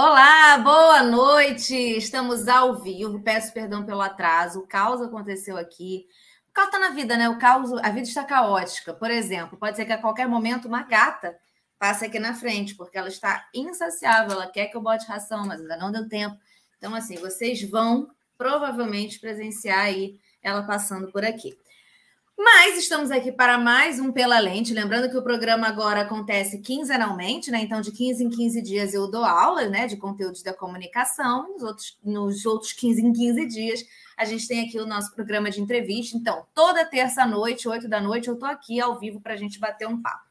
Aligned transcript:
Olá, 0.00 0.56
boa 0.58 1.02
noite. 1.02 1.74
Estamos 1.74 2.46
ao 2.46 2.76
vivo. 2.76 3.20
Peço 3.20 3.52
perdão 3.52 3.84
pelo 3.84 4.00
atraso. 4.00 4.60
O 4.60 4.66
caos 4.68 5.02
aconteceu 5.02 5.56
aqui. 5.56 6.06
O 6.48 6.52
caos 6.52 6.68
está 6.68 6.78
na 6.78 6.90
vida, 6.90 7.16
né? 7.16 7.28
O 7.28 7.36
caos, 7.36 7.72
a 7.72 7.90
vida 7.90 8.06
está 8.06 8.22
caótica. 8.22 8.94
Por 8.94 9.10
exemplo, 9.10 9.58
pode 9.58 9.74
ser 9.74 9.86
que 9.86 9.92
a 9.92 10.00
qualquer 10.00 10.28
momento 10.28 10.68
uma 10.68 10.84
gata 10.84 11.36
passe 11.80 12.04
aqui 12.04 12.20
na 12.20 12.32
frente, 12.32 12.76
porque 12.76 12.96
ela 12.96 13.08
está 13.08 13.48
insaciável. 13.52 14.34
Ela 14.34 14.46
quer 14.46 14.68
que 14.68 14.76
eu 14.76 14.80
bote 14.80 15.04
ração, 15.04 15.44
mas 15.44 15.60
ainda 15.60 15.76
não 15.76 15.90
deu 15.90 16.08
tempo. 16.08 16.38
Então, 16.76 16.94
assim, 16.94 17.16
vocês 17.16 17.68
vão 17.68 18.08
provavelmente 18.36 19.18
presenciar 19.18 19.80
aí 19.80 20.20
ela 20.40 20.62
passando 20.62 21.10
por 21.10 21.24
aqui. 21.24 21.58
Mas 22.40 22.78
estamos 22.78 23.10
aqui 23.10 23.32
para 23.32 23.58
mais 23.58 23.98
um 23.98 24.12
Pela 24.12 24.38
Lente. 24.38 24.72
Lembrando 24.72 25.10
que 25.10 25.16
o 25.16 25.22
programa 25.22 25.66
agora 25.66 26.02
acontece 26.02 26.60
quinzenalmente, 26.60 27.50
né? 27.50 27.58
Então, 27.58 27.80
de 27.80 27.90
15 27.90 28.22
em 28.22 28.30
15 28.30 28.62
dias 28.62 28.94
eu 28.94 29.10
dou 29.10 29.24
aula 29.24 29.68
né, 29.68 29.88
de 29.88 29.96
conteúdos 29.96 30.40
da 30.40 30.54
comunicação. 30.54 31.48
Nos 31.52 31.64
outros, 31.64 31.98
nos 32.04 32.46
outros 32.46 32.72
15 32.72 33.02
em 33.04 33.12
15 33.12 33.46
dias, 33.48 33.84
a 34.16 34.24
gente 34.24 34.46
tem 34.46 34.64
aqui 34.64 34.78
o 34.78 34.86
nosso 34.86 35.12
programa 35.16 35.50
de 35.50 35.60
entrevista. 35.60 36.16
Então, 36.16 36.46
toda 36.54 36.84
terça-noite, 36.84 37.68
8 37.68 37.88
da 37.88 38.00
noite, 38.00 38.28
eu 38.28 38.34
estou 38.34 38.48
aqui 38.48 38.80
ao 38.80 39.00
vivo 39.00 39.20
para 39.20 39.34
a 39.34 39.36
gente 39.36 39.58
bater 39.58 39.88
um 39.88 40.00
papo. 40.00 40.22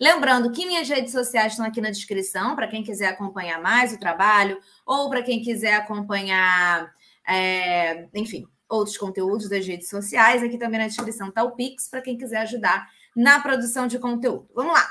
Lembrando 0.00 0.50
que 0.50 0.66
minhas 0.66 0.88
redes 0.88 1.12
sociais 1.12 1.52
estão 1.52 1.64
aqui 1.64 1.80
na 1.80 1.90
descrição 1.90 2.56
para 2.56 2.66
quem 2.66 2.82
quiser 2.82 3.06
acompanhar 3.06 3.62
mais 3.62 3.92
o 3.92 4.00
trabalho 4.00 4.58
ou 4.84 5.08
para 5.08 5.22
quem 5.22 5.40
quiser 5.40 5.74
acompanhar, 5.74 6.92
é, 7.24 8.08
enfim, 8.12 8.48
outros 8.76 8.96
conteúdos 8.96 9.48
das 9.48 9.66
redes 9.66 9.88
sociais. 9.88 10.42
Aqui 10.42 10.58
também 10.58 10.80
na 10.80 10.86
descrição 10.86 11.28
está 11.28 11.42
o 11.42 11.52
Pix 11.52 11.88
para 11.88 12.02
quem 12.02 12.16
quiser 12.16 12.38
ajudar 12.38 12.88
na 13.14 13.40
produção 13.40 13.86
de 13.86 13.98
conteúdo. 13.98 14.48
Vamos 14.54 14.72
lá. 14.72 14.88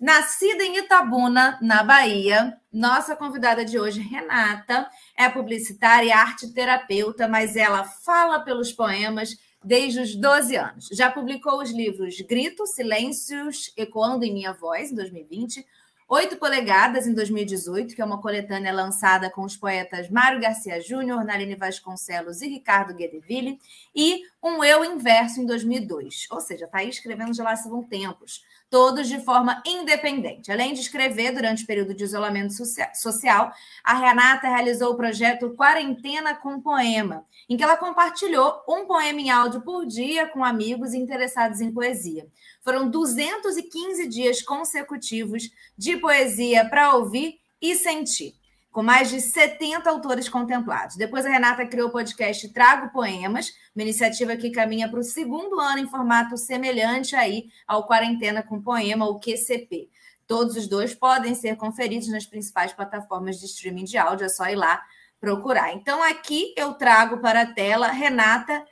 Nascida 0.00 0.64
em 0.64 0.78
Itabuna, 0.78 1.58
na 1.62 1.84
Bahia, 1.84 2.58
nossa 2.72 3.14
convidada 3.14 3.64
de 3.64 3.78
hoje, 3.78 4.00
Renata, 4.00 4.88
é 5.16 5.28
publicitária 5.28 6.08
e 6.08 6.10
arte 6.10 6.52
terapeuta, 6.52 7.28
mas 7.28 7.54
ela 7.54 7.84
fala 7.84 8.40
pelos 8.40 8.72
poemas 8.72 9.36
desde 9.62 10.00
os 10.00 10.16
12 10.16 10.56
anos. 10.56 10.88
Já 10.92 11.08
publicou 11.08 11.62
os 11.62 11.70
livros 11.70 12.20
Grito, 12.22 12.66
Silêncios, 12.66 13.72
Ecoando 13.76 14.24
em 14.24 14.34
Minha 14.34 14.52
Voz, 14.52 14.90
em 14.90 14.94
2020, 14.96 15.64
8 16.08 16.36
polegadas 16.36 17.06
em 17.06 17.14
2018, 17.14 17.94
que 17.94 18.02
é 18.02 18.04
uma 18.04 18.20
coletânea 18.20 18.72
lançada 18.72 19.30
com 19.30 19.42
os 19.42 19.56
poetas 19.56 20.10
Mário 20.10 20.40
Garcia 20.40 20.80
Júnior, 20.80 21.24
Naline 21.24 21.54
Vasconcelos 21.54 22.42
e 22.42 22.48
Ricardo 22.48 22.94
Guedeville, 22.94 23.58
e 23.94 24.22
um 24.42 24.62
Eu 24.62 24.84
Inverso 24.84 25.40
em 25.40 25.46
2002. 25.46 26.26
Ou 26.30 26.40
seja, 26.40 26.66
está 26.66 26.78
aí 26.78 26.88
escrevendo 26.88 27.32
de 27.32 27.42
lá 27.42 27.56
se 27.56 27.68
vão 27.68 27.82
tempos 27.82 28.42
todos 28.72 29.06
de 29.06 29.20
forma 29.20 29.62
independente. 29.66 30.50
Além 30.50 30.72
de 30.72 30.80
escrever 30.80 31.34
durante 31.34 31.62
o 31.62 31.66
período 31.66 31.92
de 31.92 32.04
isolamento 32.04 32.54
social, 32.94 33.52
a 33.84 33.92
Renata 33.92 34.48
realizou 34.48 34.92
o 34.92 34.96
projeto 34.96 35.54
Quarentena 35.54 36.34
com 36.34 36.58
Poema, 36.58 37.26
em 37.50 37.54
que 37.54 37.62
ela 37.62 37.76
compartilhou 37.76 38.64
um 38.66 38.86
poema 38.86 39.20
em 39.20 39.30
áudio 39.30 39.60
por 39.60 39.84
dia 39.84 40.26
com 40.26 40.42
amigos 40.42 40.94
interessados 40.94 41.60
em 41.60 41.70
poesia. 41.70 42.26
Foram 42.62 42.88
215 42.88 44.08
dias 44.08 44.40
consecutivos 44.40 45.50
de 45.76 45.98
poesia 45.98 46.66
para 46.66 46.96
ouvir 46.96 47.40
e 47.60 47.74
sentir 47.74 48.41
com 48.72 48.82
mais 48.82 49.10
de 49.10 49.20
70 49.20 49.88
autores 49.88 50.28
contemplados. 50.30 50.96
Depois 50.96 51.26
a 51.26 51.28
Renata 51.28 51.66
criou 51.66 51.88
o 51.88 51.92
podcast 51.92 52.48
Trago 52.48 52.90
Poemas, 52.90 53.52
uma 53.76 53.82
iniciativa 53.82 54.34
que 54.34 54.50
caminha 54.50 54.88
para 54.88 54.98
o 54.98 55.04
segundo 55.04 55.60
ano 55.60 55.80
em 55.80 55.88
formato 55.88 56.38
semelhante 56.38 57.14
aí 57.14 57.50
ao 57.68 57.86
Quarentena 57.86 58.42
com 58.42 58.60
Poema, 58.60 59.06
ou 59.06 59.20
QCP. 59.20 59.90
Todos 60.26 60.56
os 60.56 60.66
dois 60.66 60.94
podem 60.94 61.34
ser 61.34 61.56
conferidos 61.56 62.08
nas 62.08 62.24
principais 62.24 62.72
plataformas 62.72 63.38
de 63.38 63.44
streaming 63.44 63.84
de 63.84 63.98
áudio, 63.98 64.24
é 64.24 64.30
só 64.30 64.48
ir 64.48 64.56
lá 64.56 64.82
procurar. 65.20 65.74
Então 65.74 66.02
aqui 66.02 66.54
eu 66.56 66.72
trago 66.72 67.18
para 67.18 67.42
a 67.42 67.46
tela 67.46 67.88
Renata 67.88 68.64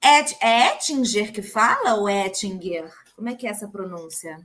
Et 0.00 0.36
é 0.40 0.74
Ettinger 0.74 1.32
que 1.32 1.42
fala 1.42 1.94
ou 1.94 2.08
Ettinger? 2.08 2.92
Como 3.16 3.28
é 3.28 3.34
que 3.34 3.46
é 3.46 3.50
essa 3.50 3.68
pronúncia? 3.68 4.38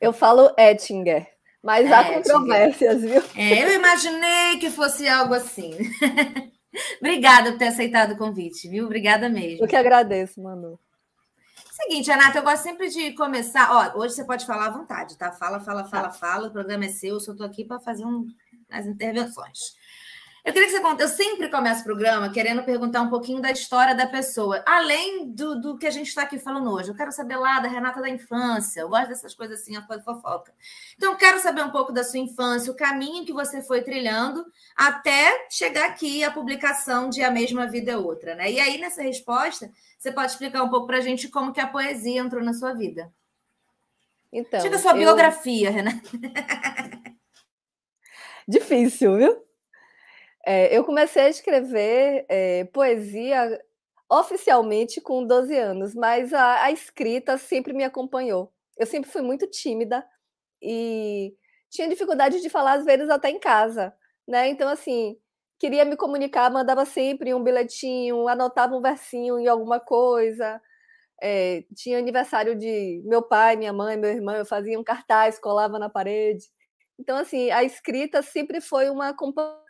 Eu 0.00 0.12
falo 0.12 0.52
Ettinger. 0.56 1.35
Mas 1.66 1.90
há 1.90 2.02
é, 2.02 2.14
controvérsias, 2.14 3.02
viu? 3.02 3.20
É, 3.34 3.64
eu 3.64 3.74
imaginei 3.74 4.56
que 4.60 4.70
fosse 4.70 5.08
algo 5.08 5.34
assim. 5.34 5.76
Obrigada 7.00 7.50
por 7.50 7.58
ter 7.58 7.66
aceitado 7.66 8.12
o 8.12 8.16
convite, 8.16 8.68
viu? 8.68 8.84
Obrigada 8.84 9.28
mesmo. 9.28 9.64
Eu 9.64 9.66
que 9.66 9.74
agradeço, 9.74 10.40
Manu. 10.40 10.78
Seguinte, 11.72 12.08
Renata, 12.08 12.38
eu 12.38 12.44
gosto 12.44 12.62
sempre 12.62 12.88
de 12.88 13.12
começar. 13.14 13.68
Ó, 13.72 13.98
hoje 13.98 14.14
você 14.14 14.24
pode 14.24 14.46
falar 14.46 14.66
à 14.66 14.70
vontade, 14.70 15.18
tá? 15.18 15.32
Fala, 15.32 15.58
fala, 15.58 15.82
fala, 15.84 16.08
tá. 16.08 16.12
fala. 16.12 16.46
O 16.46 16.52
programa 16.52 16.84
é 16.84 16.88
seu, 16.88 17.14
eu 17.14 17.20
só 17.20 17.32
estou 17.32 17.44
aqui 17.44 17.64
para 17.64 17.80
fazer 17.80 18.04
um, 18.04 18.24
as 18.70 18.86
intervenções. 18.86 19.58
Eu 20.46 20.52
queria 20.52 20.68
que 20.68 20.74
você 20.74 20.80
conte. 20.80 21.02
Eu 21.02 21.08
sempre 21.08 21.48
começo 21.48 21.80
o 21.80 21.84
programa 21.84 22.30
querendo 22.30 22.62
perguntar 22.62 23.02
um 23.02 23.10
pouquinho 23.10 23.40
da 23.42 23.50
história 23.50 23.96
da 23.96 24.06
pessoa, 24.06 24.62
além 24.64 25.28
do, 25.28 25.60
do 25.60 25.76
que 25.76 25.88
a 25.88 25.90
gente 25.90 26.06
está 26.06 26.22
aqui 26.22 26.38
falando 26.38 26.70
hoje. 26.70 26.88
Eu 26.88 26.94
quero 26.94 27.10
saber 27.10 27.34
lá 27.34 27.58
da 27.58 27.66
Renata 27.66 28.00
da 28.00 28.08
infância. 28.08 28.80
Eu 28.80 28.88
gosto 28.88 29.08
dessas 29.08 29.34
coisas 29.34 29.60
assim, 29.60 29.76
a 29.76 29.82
fofoca. 29.82 30.54
Então, 30.96 31.10
eu 31.10 31.18
quero 31.18 31.40
saber 31.40 31.64
um 31.64 31.72
pouco 31.72 31.92
da 31.92 32.04
sua 32.04 32.20
infância, 32.20 32.72
o 32.72 32.76
caminho 32.76 33.26
que 33.26 33.32
você 33.32 33.60
foi 33.60 33.82
trilhando 33.82 34.46
até 34.76 35.48
chegar 35.50 35.86
aqui 35.86 36.22
a 36.22 36.30
publicação 36.30 37.10
de 37.10 37.24
A 37.24 37.30
Mesma 37.30 37.66
Vida 37.66 37.90
é 37.90 37.96
Outra, 37.96 38.36
né? 38.36 38.48
E 38.48 38.60
aí, 38.60 38.78
nessa 38.78 39.02
resposta, 39.02 39.68
você 39.98 40.12
pode 40.12 40.30
explicar 40.30 40.62
um 40.62 40.70
pouco 40.70 40.86
para 40.86 40.98
a 40.98 41.00
gente 41.00 41.26
como 41.28 41.52
que 41.52 41.60
a 41.60 41.66
poesia 41.66 42.20
entrou 42.20 42.44
na 42.44 42.54
sua 42.54 42.72
vida. 42.72 43.12
Então. 44.32 44.60
Diga 44.60 44.76
a 44.76 44.78
sua 44.78 44.92
eu... 44.92 44.98
biografia, 44.98 45.72
Renata. 45.72 46.08
Difícil, 48.46 49.16
viu? 49.16 49.45
É, 50.48 50.76
eu 50.76 50.84
comecei 50.84 51.22
a 51.24 51.28
escrever 51.28 52.24
é, 52.28 52.64
poesia 52.66 53.60
oficialmente 54.08 55.00
com 55.00 55.26
12 55.26 55.56
anos, 55.56 55.92
mas 55.92 56.32
a, 56.32 56.62
a, 56.62 56.70
escrita 56.70 57.36
sempre 57.36 57.72
me 57.72 57.82
acompanhou. 57.82 58.52
Eu 58.78 58.86
sempre 58.86 59.10
fui 59.10 59.22
muito 59.22 59.48
tímida 59.48 60.06
e 60.62 61.34
tinha 61.68 61.88
dificuldade 61.88 62.40
de 62.40 62.48
falar, 62.48 62.74
às 62.74 62.84
vezes, 62.84 63.10
até 63.10 63.28
em 63.28 63.40
casa. 63.40 63.92
Né? 64.28 64.48
Então, 64.48 64.68
assim, 64.68 65.18
queria 65.58 65.84
me 65.84 65.96
comunicar, 65.96 66.48
mandava 66.50 66.84
sempre 66.84 67.34
um 67.34 67.42
bilhetinho, 67.42 68.28
anotava 68.28 68.76
um 68.76 68.82
versinho 68.82 69.40
em 69.40 69.48
alguma 69.48 69.80
coisa. 69.80 70.60
É, 71.20 71.64
tinha 71.74 71.98
aniversário 71.98 72.56
de 72.56 73.02
meu 73.04 73.22
pai, 73.22 73.56
minha 73.56 73.72
mãe, 73.72 73.96
meu 73.96 74.10
irmão, 74.10 74.36
eu 74.36 74.46
fazia 74.46 74.78
um 74.78 74.84
cartaz, 74.84 75.40
colava 75.40 75.78
na 75.78 75.88
parede. 75.90 76.44
Então, 76.98 77.16
assim, 77.18 77.50
a 77.50 77.64
escrita 77.64 78.22
sempre 78.22 78.60
foi 78.60 78.90
uma 78.90 79.14
companhia 79.14 79.65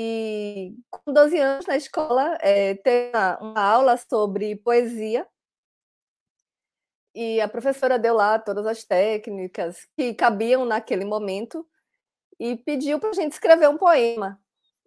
e 0.00 0.76
com 0.88 1.12
12 1.12 1.36
anos 1.38 1.66
na 1.66 1.76
escola, 1.76 2.38
é, 2.40 2.76
tem 2.76 3.10
uma, 3.10 3.38
uma 3.40 3.60
aula 3.60 3.96
sobre 3.96 4.54
poesia. 4.54 5.26
E 7.12 7.40
a 7.40 7.48
professora 7.48 7.98
deu 7.98 8.14
lá 8.14 8.38
todas 8.38 8.64
as 8.64 8.84
técnicas 8.84 9.88
que 9.96 10.14
cabiam 10.14 10.64
naquele 10.64 11.04
momento 11.04 11.66
e 12.38 12.56
pediu 12.56 13.00
para 13.00 13.10
a 13.10 13.12
gente 13.12 13.32
escrever 13.32 13.68
um 13.68 13.76
poema. 13.76 14.40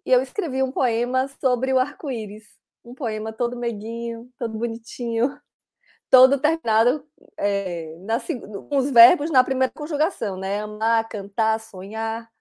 E 0.06 0.10
eu 0.10 0.22
escrevi 0.22 0.62
um 0.62 0.72
poema 0.72 1.28
sobre 1.28 1.74
o 1.74 1.78
arco-íris. 1.78 2.44
Um 2.82 2.94
poema 2.94 3.34
todo 3.34 3.54
meiguinho, 3.54 4.30
todo 4.38 4.58
bonitinho, 4.58 5.38
todo 6.10 6.40
terminado 6.40 7.06
é, 7.38 7.94
na, 8.00 8.18
com 8.18 8.78
os 8.78 8.90
verbos 8.90 9.30
na 9.30 9.44
primeira 9.44 9.72
conjugação, 9.72 10.38
né? 10.38 10.62
Amar, 10.62 11.06
cantar, 11.06 11.60
sonhar 11.60 12.31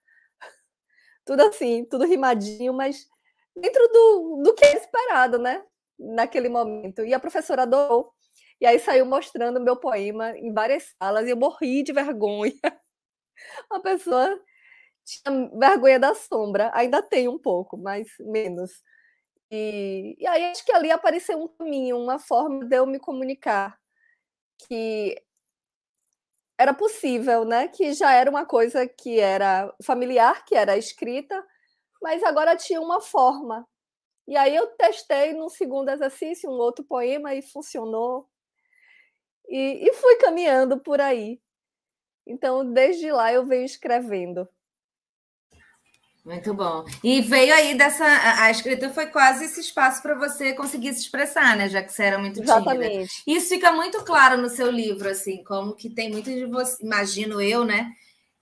tudo 1.31 1.43
assim, 1.43 1.85
tudo 1.85 2.05
rimadinho, 2.05 2.73
mas 2.73 3.07
dentro 3.55 3.87
do, 3.87 4.41
do 4.43 4.53
que 4.53 4.65
é 4.65 4.75
esperado, 4.75 5.39
né? 5.39 5.63
Naquele 5.97 6.49
momento. 6.49 7.05
E 7.05 7.13
a 7.13 7.19
professora 7.21 7.61
adorou. 7.61 8.11
E 8.59 8.65
aí 8.65 8.77
saiu 8.77 9.05
mostrando 9.05 9.61
meu 9.61 9.77
poema 9.77 10.37
em 10.37 10.53
várias 10.53 10.93
salas 11.01 11.25
e 11.25 11.29
eu 11.29 11.37
morri 11.37 11.83
de 11.83 11.93
vergonha. 11.93 12.51
A 13.71 13.79
pessoa 13.79 14.39
tinha 15.05 15.49
vergonha 15.57 15.99
da 15.99 16.13
sombra, 16.13 16.69
ainda 16.73 17.01
tem 17.01 17.29
um 17.29 17.39
pouco, 17.39 17.77
mas 17.77 18.09
menos. 18.19 18.71
E, 19.49 20.17
e 20.19 20.27
aí 20.27 20.45
acho 20.51 20.65
que 20.65 20.73
ali 20.73 20.91
apareceu 20.91 21.41
um 21.41 21.47
caminho, 21.47 21.97
uma 21.97 22.19
forma 22.19 22.65
de 22.65 22.75
eu 22.75 22.85
me 22.85 22.99
comunicar 22.99 23.77
que 24.67 25.15
era 26.61 26.73
possível, 26.73 27.43
né? 27.45 27.67
Que 27.67 27.93
já 27.93 28.13
era 28.13 28.29
uma 28.29 28.45
coisa 28.45 28.87
que 28.87 29.19
era 29.19 29.73
familiar, 29.83 30.45
que 30.45 30.55
era 30.55 30.77
escrita, 30.77 31.43
mas 32.01 32.23
agora 32.23 32.55
tinha 32.55 32.79
uma 32.81 33.01
forma. 33.01 33.67
E 34.27 34.37
aí 34.37 34.55
eu 34.55 34.67
testei 34.77 35.33
no 35.33 35.49
segundo 35.49 35.89
exercício 35.89 36.49
um 36.49 36.53
outro 36.53 36.85
poema 36.85 37.33
e 37.33 37.41
funcionou. 37.41 38.29
E, 39.49 39.87
e 39.89 39.93
fui 39.93 40.15
caminhando 40.17 40.79
por 40.79 41.01
aí. 41.01 41.41
Então, 42.25 42.71
desde 42.71 43.11
lá 43.11 43.33
eu 43.33 43.45
venho 43.45 43.65
escrevendo. 43.65 44.47
Muito 46.23 46.53
bom. 46.53 46.85
E 47.03 47.19
veio 47.21 47.53
aí 47.53 47.75
dessa. 47.75 48.05
A, 48.05 48.51
escrita 48.51 48.89
foi 48.91 49.07
quase 49.07 49.45
esse 49.45 49.59
espaço 49.59 50.03
para 50.03 50.13
você 50.13 50.53
conseguir 50.53 50.93
se 50.93 51.01
expressar, 51.01 51.57
né? 51.57 51.67
Já 51.67 51.81
que 51.81 51.91
você 51.91 52.03
era 52.03 52.19
muito 52.19 52.35
tímida. 52.35 52.53
Exatamente. 52.53 53.23
Isso 53.25 53.49
fica 53.49 53.71
muito 53.71 54.03
claro 54.03 54.39
no 54.39 54.47
seu 54.47 54.69
livro, 54.69 55.09
assim, 55.09 55.43
como 55.43 55.75
que 55.75 55.89
tem 55.89 56.11
muito 56.11 56.29
de 56.29 56.45
você, 56.45 56.83
imagino 56.83 57.41
eu, 57.41 57.65
né? 57.65 57.91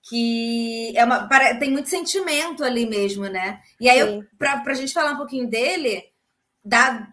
que 0.10 0.98
é 0.98 1.06
uma, 1.06 1.28
tem 1.60 1.72
muito 1.72 1.90
sentimento 1.90 2.64
ali 2.64 2.86
mesmo, 2.86 3.28
né? 3.28 3.62
E 3.80 3.88
aí, 3.88 4.24
para 4.38 4.64
a 4.66 4.74
gente 4.74 4.94
falar 4.94 5.12
um 5.12 5.18
pouquinho 5.18 5.48
dele, 5.48 6.04
dá, 6.64 7.12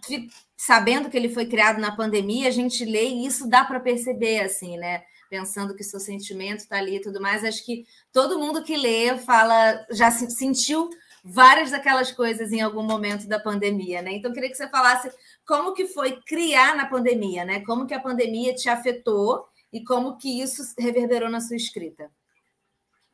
sabendo 0.56 1.10
que 1.10 1.16
ele 1.16 1.28
foi 1.28 1.46
criado 1.46 1.78
na 1.78 1.94
pandemia, 1.94 2.48
a 2.48 2.52
gente 2.52 2.84
lê 2.84 3.08
e 3.08 3.26
isso 3.26 3.48
dá 3.48 3.64
para 3.64 3.80
perceber, 3.80 4.40
assim, 4.40 4.78
né? 4.78 5.02
Pensando 5.28 5.74
que 5.74 5.82
seu 5.82 5.98
sentimento 5.98 6.60
está 6.60 6.78
ali 6.78 6.96
e 6.96 7.00
tudo 7.00 7.20
mais, 7.20 7.44
acho 7.44 7.64
que 7.64 7.84
todo 8.12 8.38
mundo 8.38 8.62
que 8.62 8.76
lê 8.76 9.16
fala, 9.18 9.84
já 9.90 10.10
sentiu 10.10 10.88
várias 11.24 11.72
daquelas 11.72 12.12
coisas 12.12 12.52
em 12.52 12.60
algum 12.60 12.84
momento 12.84 13.26
da 13.26 13.40
pandemia, 13.40 14.00
né? 14.00 14.12
Então, 14.12 14.32
queria 14.32 14.48
que 14.48 14.56
você 14.56 14.68
falasse 14.68 15.10
como 15.44 15.74
que 15.74 15.88
foi 15.88 16.20
criar 16.22 16.76
na 16.76 16.86
pandemia, 16.86 17.44
né? 17.44 17.64
Como 17.64 17.86
que 17.86 17.94
a 17.94 18.00
pandemia 18.00 18.54
te 18.54 18.68
afetou 18.68 19.44
e 19.72 19.82
como 19.82 20.16
que 20.16 20.40
isso 20.40 20.62
reverberou 20.78 21.28
na 21.28 21.40
sua 21.40 21.56
escrita. 21.56 22.08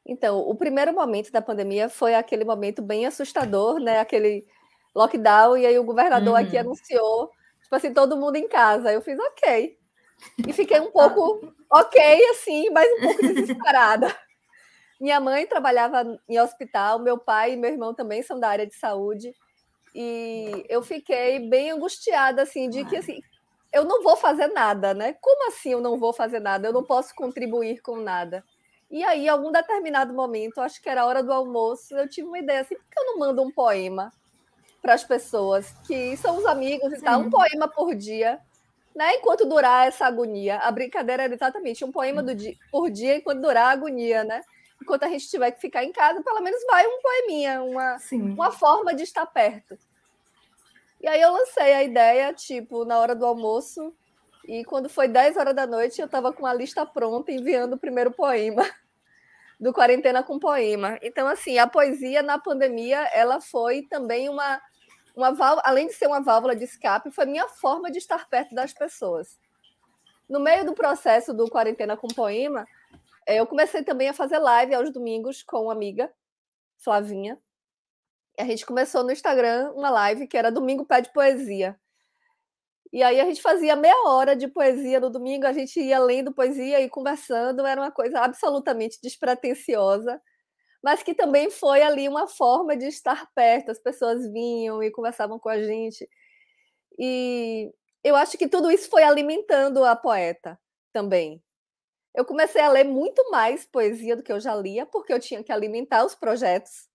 Então, 0.04 0.40
o 0.40 0.54
primeiro 0.54 0.92
momento 0.92 1.32
da 1.32 1.40
pandemia 1.40 1.88
foi 1.88 2.14
aquele 2.14 2.44
momento 2.44 2.82
bem 2.82 3.06
assustador, 3.06 3.78
né? 3.78 4.00
Aquele 4.00 4.44
lockdown, 4.94 5.56
e 5.56 5.66
aí 5.66 5.78
o 5.78 5.84
governador 5.84 6.34
uhum. 6.34 6.46
aqui 6.46 6.58
anunciou, 6.58 7.30
tipo 7.62 7.74
assim, 7.74 7.94
todo 7.94 8.16
mundo 8.16 8.36
em 8.36 8.46
casa. 8.46 8.92
Eu 8.92 9.00
fiz 9.00 9.18
ok. 9.18 9.78
E 10.46 10.52
fiquei 10.52 10.80
um 10.80 10.90
pouco 10.90 11.52
ok, 11.70 12.30
assim, 12.30 12.70
mas 12.70 12.90
um 12.92 13.00
pouco 13.00 13.22
desesperada. 13.22 14.14
Minha 15.00 15.20
mãe 15.20 15.46
trabalhava 15.46 16.18
em 16.28 16.40
hospital, 16.40 16.98
meu 16.98 17.18
pai 17.18 17.52
e 17.52 17.56
meu 17.56 17.70
irmão 17.70 17.92
também 17.92 18.22
são 18.22 18.38
da 18.38 18.48
área 18.48 18.66
de 18.66 18.74
saúde. 18.74 19.34
E 19.94 20.64
eu 20.68 20.82
fiquei 20.82 21.48
bem 21.48 21.70
angustiada, 21.70 22.42
assim, 22.42 22.68
de 22.68 22.84
que 22.84 22.96
assim, 22.96 23.20
eu 23.72 23.84
não 23.84 24.02
vou 24.02 24.16
fazer 24.16 24.48
nada, 24.48 24.94
né? 24.94 25.16
Como 25.20 25.48
assim 25.48 25.72
eu 25.72 25.80
não 25.80 25.98
vou 25.98 26.12
fazer 26.12 26.40
nada? 26.40 26.68
Eu 26.68 26.72
não 26.72 26.84
posso 26.84 27.14
contribuir 27.14 27.80
com 27.80 27.96
nada. 27.96 28.44
E 28.90 29.02
aí, 29.02 29.24
em 29.24 29.28
algum 29.28 29.50
determinado 29.50 30.12
momento, 30.12 30.60
acho 30.60 30.80
que 30.80 30.88
era 30.88 31.02
a 31.02 31.06
hora 31.06 31.22
do 31.22 31.32
almoço, 31.32 31.96
eu 31.96 32.08
tive 32.08 32.28
uma 32.28 32.38
ideia 32.38 32.60
assim, 32.60 32.76
por 32.76 32.84
que 32.84 33.00
eu 33.00 33.06
não 33.06 33.18
mando 33.18 33.42
um 33.42 33.50
poema 33.50 34.12
para 34.82 34.92
as 34.92 35.02
pessoas 35.02 35.72
que 35.86 36.14
são 36.18 36.36
os 36.36 36.44
amigos 36.44 36.92
e 36.92 37.00
tal, 37.00 37.20
um 37.20 37.30
poema 37.30 37.66
por 37.68 37.94
dia, 37.94 38.38
né? 38.94 39.16
Enquanto 39.16 39.48
durar 39.48 39.86
essa 39.86 40.06
agonia. 40.06 40.58
A 40.58 40.70
brincadeira 40.70 41.24
era 41.24 41.34
exatamente 41.34 41.84
um 41.84 41.92
poema 41.92 42.22
do 42.22 42.34
dia, 42.34 42.54
por 42.70 42.90
dia 42.90 43.16
enquanto 43.16 43.40
durar 43.40 43.66
a 43.66 43.70
agonia, 43.70 44.24
né? 44.24 44.42
Enquanto 44.80 45.04
a 45.04 45.08
gente 45.08 45.28
tiver 45.28 45.50
que 45.52 45.60
ficar 45.60 45.84
em 45.84 45.92
casa, 45.92 46.22
pelo 46.22 46.40
menos 46.40 46.60
vai 46.66 46.86
um 46.86 47.00
poeminha, 47.00 47.62
uma, 47.62 47.96
uma 48.12 48.50
forma 48.50 48.94
de 48.94 49.04
estar 49.04 49.24
perto. 49.26 49.78
E 51.00 51.08
aí 51.08 51.20
eu 51.20 51.32
lancei 51.32 51.72
a 51.72 51.82
ideia, 51.82 52.32
tipo, 52.32 52.84
na 52.84 52.98
hora 52.98 53.14
do 53.14 53.24
almoço, 53.24 53.92
e 54.44 54.64
quando 54.64 54.88
foi 54.88 55.06
10 55.08 55.36
horas 55.36 55.54
da 55.54 55.66
noite, 55.66 56.00
eu 56.00 56.06
estava 56.06 56.32
com 56.32 56.46
a 56.46 56.54
lista 56.54 56.84
pronta, 56.84 57.30
enviando 57.30 57.74
o 57.74 57.78
primeiro 57.78 58.10
poema 58.10 58.68
do 59.58 59.72
Quarentena 59.72 60.22
com 60.22 60.40
Poema. 60.40 60.98
Então, 61.00 61.28
assim, 61.28 61.58
a 61.58 61.68
poesia 61.68 62.22
na 62.22 62.38
pandemia, 62.38 62.98
ela 63.14 63.40
foi 63.40 63.82
também 63.82 64.28
uma, 64.28 64.60
uma 65.14 65.32
válvula, 65.32 65.62
além 65.64 65.86
de 65.86 65.94
ser 65.94 66.06
uma 66.06 66.20
válvula 66.20 66.56
de 66.56 66.64
escape, 66.64 67.10
foi 67.10 67.26
minha 67.26 67.48
forma 67.48 67.90
de 67.90 67.98
estar 67.98 68.28
perto 68.28 68.54
das 68.54 68.72
pessoas. 68.72 69.38
No 70.28 70.40
meio 70.40 70.64
do 70.64 70.74
processo 70.74 71.34
do 71.34 71.50
Quarentena 71.50 71.96
com 71.96 72.08
Poema, 72.08 72.66
eu 73.26 73.46
comecei 73.46 73.82
também 73.82 74.08
a 74.08 74.14
fazer 74.14 74.38
live 74.38 74.74
aos 74.74 74.90
domingos 74.90 75.42
com 75.42 75.64
uma 75.64 75.72
amiga, 75.72 76.12
Flavinha. 76.78 77.38
A 78.38 78.44
gente 78.44 78.64
começou 78.64 79.04
no 79.04 79.12
Instagram 79.12 79.72
uma 79.72 79.90
live 79.90 80.26
que 80.26 80.36
era 80.36 80.50
Domingo 80.50 80.86
Pede 80.86 81.12
Poesia. 81.12 81.78
E 82.92 83.02
aí 83.02 83.20
a 83.20 83.24
gente 83.24 83.40
fazia 83.40 83.74
meia 83.74 84.06
hora 84.06 84.36
de 84.36 84.46
poesia 84.48 85.00
no 85.00 85.08
domingo, 85.08 85.46
a 85.46 85.52
gente 85.52 85.80
ia 85.80 85.98
lendo 85.98 86.32
poesia 86.32 86.78
e 86.80 86.90
conversando, 86.90 87.64
era 87.64 87.80
uma 87.80 87.90
coisa 87.90 88.20
absolutamente 88.20 88.98
despretensiosa, 89.02 90.20
mas 90.82 91.02
que 91.02 91.14
também 91.14 91.50
foi 91.50 91.82
ali 91.82 92.08
uma 92.08 92.26
forma 92.26 92.76
de 92.76 92.86
estar 92.86 93.30
perto, 93.34 93.70
as 93.70 93.78
pessoas 93.78 94.30
vinham 94.32 94.82
e 94.82 94.90
conversavam 94.90 95.38
com 95.38 95.48
a 95.48 95.62
gente. 95.62 96.08
E 96.98 97.72
eu 98.04 98.16
acho 98.16 98.36
que 98.36 98.48
tudo 98.48 98.70
isso 98.70 98.90
foi 98.90 99.02
alimentando 99.02 99.84
a 99.84 99.94
poeta 99.94 100.58
também. 100.92 101.42
Eu 102.14 102.24
comecei 102.24 102.60
a 102.60 102.68
ler 102.68 102.84
muito 102.84 103.30
mais 103.30 103.64
poesia 103.64 104.16
do 104.16 104.22
que 104.22 104.32
eu 104.32 104.40
já 104.40 104.54
lia, 104.54 104.84
porque 104.84 105.12
eu 105.12 105.20
tinha 105.20 105.42
que 105.42 105.52
alimentar 105.52 106.04
os 106.04 106.14
projetos. 106.14 106.88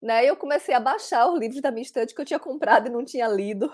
Né? 0.00 0.24
Eu 0.26 0.36
comecei 0.36 0.74
a 0.74 0.80
baixar 0.80 1.26
os 1.28 1.38
livros 1.38 1.60
da 1.62 1.70
minha 1.70 1.82
estante 1.82 2.14
que 2.14 2.20
eu 2.20 2.24
tinha 2.26 2.38
comprado 2.38 2.86
e 2.86 2.90
não 2.90 3.04
tinha 3.04 3.26
lido. 3.26 3.72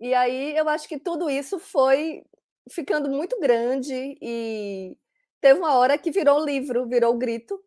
E 0.00 0.14
aí 0.14 0.56
eu 0.56 0.68
acho 0.68 0.88
que 0.88 0.98
tudo 0.98 1.28
isso 1.28 1.58
foi 1.58 2.24
ficando 2.70 3.10
muito 3.10 3.38
grande 3.40 4.16
e 4.20 4.96
teve 5.42 5.58
uma 5.58 5.76
hora 5.76 5.98
que 5.98 6.10
virou 6.10 6.42
livro, 6.42 6.86
virou 6.86 7.14
o 7.14 7.18
Grito, 7.18 7.62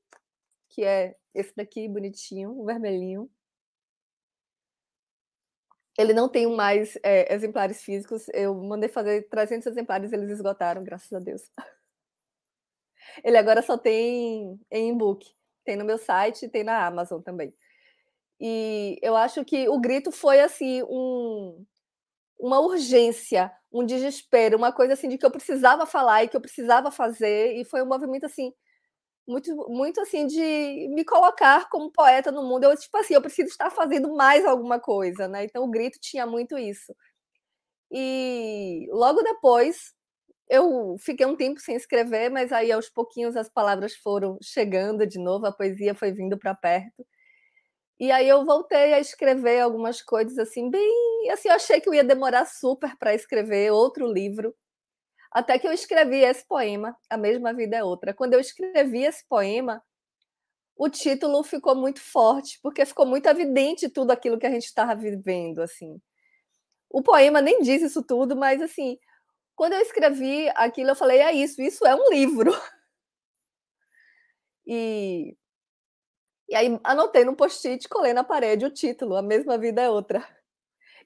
que 0.70 0.84
é 0.84 1.16
esse 1.34 1.54
daqui, 1.56 1.88
bonitinho, 1.88 2.52
o 2.58 2.66
vermelhinho. 2.66 3.30
Ele 5.98 6.14
não 6.14 6.30
tem 6.30 6.48
mais 6.56 6.98
é, 7.04 7.34
exemplares 7.34 7.84
físicos. 7.84 8.28
Eu 8.34 8.56
mandei 8.56 8.90
fazer 8.90 9.28
300 9.30 9.68
exemplares, 9.68 10.12
eles 10.12 10.30
esgotaram, 10.30 10.84
graças 10.84 11.12
a 11.14 11.20
Deus. 11.20 11.44
Ele 13.24 13.38
agora 13.38 13.62
só 13.62 13.78
tem 13.78 14.60
em 14.72 14.92
e-book. 14.92 15.34
Tem 15.64 15.78
no 15.78 15.86
meu 15.86 15.98
site, 15.98 16.50
tem 16.50 16.64
na 16.64 16.86
Amazon 16.86 17.22
também. 17.22 17.54
E 18.40 19.00
eu 19.02 19.16
acho 19.16 19.46
que 19.46 19.70
o 19.70 19.80
grito 19.80 20.12
foi 20.12 20.42
assim 20.42 20.84
um 20.84 21.66
uma 22.38 22.60
urgência, 22.60 23.52
um 23.76 23.86
desespero, 23.86 24.58
uma 24.58 24.72
coisa 24.74 24.94
assim 24.94 25.10
de 25.10 25.18
que 25.18 25.26
eu 25.26 25.32
precisava 25.32 25.86
falar 25.86 26.24
e 26.24 26.30
que 26.30 26.38
eu 26.38 26.42
precisava 26.42 26.92
fazer, 26.92 27.54
e 27.58 27.66
foi 27.66 27.84
um 27.84 27.88
movimento 27.88 28.26
assim 28.26 28.54
muito 29.28 29.56
muito 29.70 30.02
assim 30.02 30.28
de 30.28 30.90
me 30.96 31.06
colocar 31.06 31.70
como 31.70 31.92
poeta 31.92 32.32
no 32.32 32.44
mundo. 32.44 32.66
Eu 32.66 32.78
tipo 32.78 32.98
assim, 32.98 33.16
eu 33.16 33.22
preciso 33.22 33.50
estar 33.50 33.72
fazendo 33.72 34.16
mais 34.16 34.46
alguma 34.46 34.80
coisa, 34.80 35.28
né? 35.28 35.46
Então 35.46 35.64
o 35.66 35.70
grito 35.72 36.00
tinha 36.02 36.26
muito 36.28 36.58
isso. 36.58 36.94
E 37.92 38.88
logo 38.92 39.22
depois 39.24 39.94
eu 40.50 40.98
fiquei 41.00 41.26
um 41.28 41.36
tempo 41.38 41.60
sem 41.62 41.76
escrever, 41.76 42.30
mas 42.32 42.52
aí 42.54 42.72
aos 42.72 42.90
pouquinhos 42.90 43.36
as 43.38 43.50
palavras 43.50 43.96
foram 43.96 44.38
chegando 44.44 45.08
de 45.08 45.20
novo, 45.20 45.46
a 45.48 45.54
poesia 45.54 45.96
foi 45.96 46.12
vindo 46.14 46.38
para 46.40 46.56
perto. 46.56 47.06
E 48.00 48.12
aí 48.12 48.28
eu 48.28 48.44
voltei 48.46 48.94
a 48.94 49.00
escrever 49.00 49.62
algumas 49.62 50.02
coisas 50.02 50.38
assim, 50.38 50.70
bem, 50.70 51.30
assim, 51.32 51.48
eu 51.48 51.56
achei 51.56 51.80
que 51.80 51.88
eu 51.88 51.94
ia 51.94 52.04
demorar 52.04 52.46
super 52.46 52.96
para 52.98 53.14
escrever 53.16 53.72
outro 53.72 54.06
livro. 54.12 54.54
Até 55.32 55.60
que 55.60 55.68
eu 55.68 55.74
escrevi 55.74 56.18
esse 56.20 56.46
poema, 56.48 56.96
A 57.10 57.18
Mesma 57.18 57.54
Vida 57.54 57.78
é 57.78 57.84
Outra. 57.84 58.14
Quando 58.14 58.34
eu 58.34 58.40
escrevi 58.40 59.04
esse 59.06 59.28
poema, 59.28 59.84
o 60.78 60.90
título 60.90 61.44
ficou 61.44 61.76
muito 61.76 62.02
forte, 62.02 62.60
porque 62.62 62.86
ficou 62.86 63.06
muito 63.06 63.28
evidente 63.28 63.90
tudo 63.90 64.12
aquilo 64.12 64.40
que 64.40 64.48
a 64.48 64.52
gente 64.52 64.66
estava 64.66 64.96
vivendo, 64.96 65.62
assim. 65.62 66.00
O 66.90 67.04
poema 67.04 67.42
nem 67.42 67.62
diz 67.62 67.82
isso 67.84 68.04
tudo, 68.04 68.36
mas 68.36 68.62
assim, 68.62 68.98
quando 69.56 69.74
eu 69.74 69.82
escrevi 69.82 70.50
aquilo, 70.56 70.92
eu 70.92 70.96
falei, 70.96 71.20
é 71.20 71.34
isso, 71.34 71.62
isso 71.62 71.86
é 71.88 71.96
um 71.96 72.10
livro. 72.12 72.52
E 74.68 75.36
e 76.50 76.56
aí 76.56 76.80
anotei 76.84 77.26
no 77.26 77.36
post-it, 77.36 77.88
colei 77.90 78.14
na 78.14 78.24
parede 78.24 78.66
o 78.66 78.72
título, 78.72 79.16
A 79.16 79.22
Mesma 79.22 79.58
Vida 79.58 79.82
é 79.82 79.90
Outra. 79.90 80.26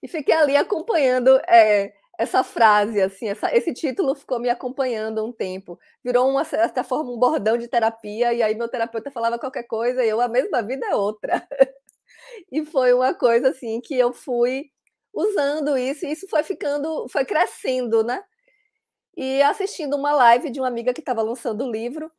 E 0.01 0.07
fiquei 0.07 0.33
ali 0.35 0.55
acompanhando 0.57 1.37
é, 1.47 1.93
essa 2.19 2.43
frase, 2.43 3.01
assim, 3.01 3.29
essa, 3.29 3.55
esse 3.55 3.73
título 3.73 4.13
ficou 4.13 4.39
me 4.39 4.49
acompanhando 4.49 5.25
um 5.25 5.31
tempo. 5.31 5.79
Virou, 6.03 6.29
uma 6.29 6.43
certa 6.43 6.83
forma, 6.83 7.11
um 7.11 7.17
bordão 7.17 7.57
de 7.57 7.67
terapia, 7.69 8.33
e 8.33 8.43
aí 8.43 8.55
meu 8.55 8.67
terapeuta 8.67 9.09
falava 9.09 9.39
qualquer 9.39 9.63
coisa, 9.63 10.03
e 10.03 10.09
eu, 10.09 10.19
a 10.19 10.27
mesma 10.27 10.61
vida 10.61 10.85
é 10.87 10.95
outra. 10.95 11.47
e 12.51 12.65
foi 12.65 12.93
uma 12.93 13.13
coisa, 13.13 13.49
assim, 13.49 13.79
que 13.81 13.95
eu 13.95 14.13
fui 14.13 14.65
usando 15.13 15.77
isso, 15.77 16.05
e 16.05 16.11
isso 16.11 16.27
foi 16.29 16.43
ficando, 16.43 17.07
foi 17.09 17.25
crescendo, 17.25 18.03
né? 18.03 18.21
E 19.15 19.41
assistindo 19.41 19.95
uma 19.95 20.13
live 20.13 20.49
de 20.49 20.59
uma 20.59 20.67
amiga 20.67 20.93
que 20.93 21.01
estava 21.01 21.21
lançando 21.21 21.65
o 21.65 21.71
livro, 21.71 22.11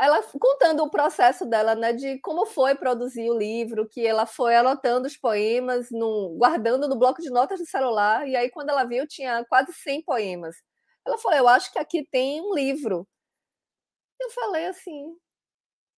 ela 0.00 0.22
contando 0.40 0.82
o 0.84 0.90
processo 0.90 1.46
dela, 1.46 1.74
né, 1.74 1.92
de 1.92 2.18
como 2.20 2.46
foi 2.46 2.74
produzir 2.74 3.30
o 3.30 3.38
livro, 3.38 3.88
que 3.88 4.06
ela 4.06 4.26
foi 4.26 4.56
anotando 4.56 5.06
os 5.06 5.16
poemas, 5.16 5.88
no, 5.90 6.36
guardando 6.38 6.88
no 6.88 6.98
bloco 6.98 7.20
de 7.22 7.30
notas 7.30 7.60
do 7.60 7.66
celular, 7.66 8.26
e 8.28 8.36
aí 8.36 8.50
quando 8.50 8.70
ela 8.70 8.84
viu 8.84 9.06
tinha 9.06 9.44
quase 9.48 9.72
100 9.74 10.02
poemas. 10.02 10.56
Ela 11.06 11.18
falou: 11.18 11.38
"Eu 11.38 11.48
acho 11.48 11.72
que 11.72 11.78
aqui 11.78 12.06
tem 12.10 12.40
um 12.42 12.54
livro". 12.54 13.06
Eu 14.20 14.30
falei 14.30 14.66
assim: 14.66 15.16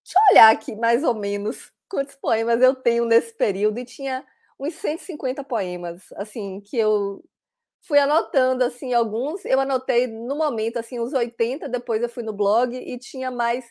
"Deixa 0.05 0.19
eu 0.19 0.33
olhar 0.35 0.53
aqui 0.53 0.77
mais 0.77 1.05
ou 1.05 1.15
menos 1.15 1.73
quantos 1.89 2.17
poemas 2.17 2.61
eu 2.63 2.75
tenho 2.77 3.05
nesse 3.07 3.35
período" 3.37 3.79
e 3.81 3.85
tinha 3.87 4.25
uns 4.61 4.75
150 4.77 5.45
poemas, 5.45 6.03
assim, 6.17 6.61
que 6.63 6.77
eu 6.79 7.25
fui 7.83 7.99
anotando 8.01 8.65
assim 8.65 8.95
alguns, 8.95 9.45
eu 9.47 9.61
anotei 9.61 10.07
no 10.09 10.37
momento 10.37 10.79
assim 10.79 11.01
uns 11.01 11.13
80, 11.15 11.69
depois 11.69 12.03
eu 12.03 12.09
fui 12.11 12.23
no 12.25 12.33
blog 12.35 12.77
e 12.77 12.99
tinha 12.99 13.31
mais 13.31 13.67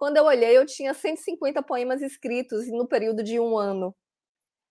quando 0.00 0.16
eu 0.16 0.24
olhei, 0.24 0.56
eu 0.56 0.64
tinha 0.64 0.94
150 0.94 1.62
poemas 1.62 2.00
escritos 2.00 2.66
no 2.68 2.88
período 2.88 3.22
de 3.22 3.38
um 3.38 3.58
ano. 3.58 3.94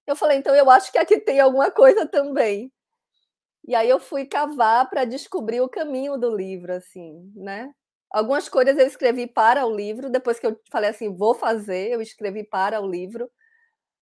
Eu 0.07 0.15
falei, 0.15 0.39
então 0.39 0.55
eu 0.55 0.71
acho 0.71 0.91
que 0.91 0.98
aqui 0.98 1.19
tem 1.19 1.39
alguma 1.39 1.69
coisa 1.69 2.03
também. 2.07 2.74
E 3.63 3.75
aí 3.75 3.88
eu 3.88 4.00
fui 4.00 4.25
cavar 4.25 4.89
para 4.89 5.05
descobrir 5.05 5.62
o 5.62 5.69
caminho 5.69 6.17
do 6.17 6.36
livro, 6.36 6.74
assim, 6.74 7.31
né? 7.36 7.71
Algumas 8.09 8.50
coisas 8.50 8.75
eu 8.75 8.88
escrevi 8.88 9.27
para 9.27 9.67
o 9.67 9.75
livro, 9.75 10.09
depois 10.09 10.39
que 10.39 10.48
eu 10.48 10.59
falei 10.71 10.89
assim, 10.89 11.15
vou 11.15 11.36
fazer, 11.36 11.91
eu 11.91 12.01
escrevi 12.01 12.43
para 12.43 12.81
o 12.81 12.89
livro, 12.89 13.29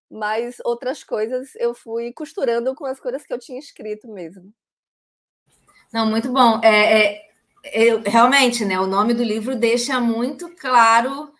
mas 0.10 0.62
outras 0.64 1.04
coisas 1.04 1.54
eu 1.56 1.76
fui 1.76 2.14
costurando 2.14 2.74
com 2.74 2.86
as 2.86 3.02
coisas 3.02 3.26
que 3.26 3.34
eu 3.34 3.40
tinha 3.40 3.60
escrito 3.60 4.08
mesmo. 4.08 4.54
Não, 5.92 6.10
muito 6.10 6.32
bom. 6.32 6.62
É, 6.64 7.02
é, 7.02 7.27
é 7.74 8.10
realmente, 8.10 8.66
né? 8.66 8.80
O 8.80 8.88
nome 8.88 9.14
do 9.14 9.24
livro 9.24 9.56
deixa 9.56 10.00
muito 10.00 10.50
claro 10.56 11.32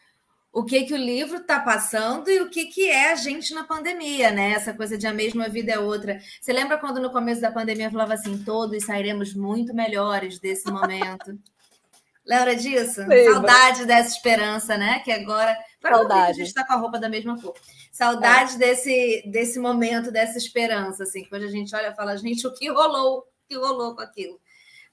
o 0.52 0.64
que 0.64 0.86
que 0.86 0.94
o 0.94 0.98
livro 0.98 1.38
está 1.38 1.60
passando 1.60 2.30
e 2.30 2.42
o 2.42 2.50
que 2.50 2.66
que 2.66 2.90
é 2.90 3.12
a 3.12 3.16
gente 3.16 3.54
na 3.54 3.64
pandemia, 3.64 4.32
né? 4.32 4.54
Essa 4.54 4.74
coisa 4.74 4.98
de 4.98 5.06
a 5.06 5.14
mesma 5.14 5.48
vida 5.48 5.74
é 5.74 5.80
outra. 5.80 6.20
Você 6.42 6.52
lembra 6.52 6.80
quando 6.80 7.00
no 7.00 7.12
começo 7.12 7.40
da 7.40 7.52
pandemia 7.52 7.86
eu 7.86 7.92
falava 7.92 8.16
assim, 8.16 8.44
todos 8.44 8.84
sairemos 8.84 9.36
muito 9.36 9.74
melhores 9.74 10.40
desse 10.40 10.72
momento? 10.72 11.38
Lembra 12.26 12.56
disso? 12.56 13.02
Lembra. 13.02 13.34
Saudade 13.34 13.86
dessa 13.86 14.16
esperança, 14.16 14.78
né? 14.78 15.00
Que 15.00 15.12
agora. 15.12 15.58
Saudade. 15.82 16.32
A 16.32 16.34
gente 16.34 16.48
está 16.48 16.66
com 16.66 16.74
a 16.74 16.78
roupa 16.78 17.00
da 17.00 17.08
mesma 17.08 17.40
cor. 17.40 17.54
Saudade 17.92 18.56
é. 18.56 18.58
desse, 18.58 19.24
desse 19.28 19.60
momento, 19.60 20.12
dessa 20.12 20.38
esperança, 20.38 21.04
assim, 21.04 21.24
quando 21.26 21.44
a 21.44 21.50
gente 21.50 21.74
olha 21.74 21.90
e 21.90 21.96
fala, 21.96 22.18
gente, 22.18 22.46
o 22.46 22.54
que 22.54 22.70
rolou? 22.70 23.20
O 23.20 23.24
que 23.48 23.56
rolou 23.56 23.96
com 23.96 24.02
aquilo? 24.02 24.38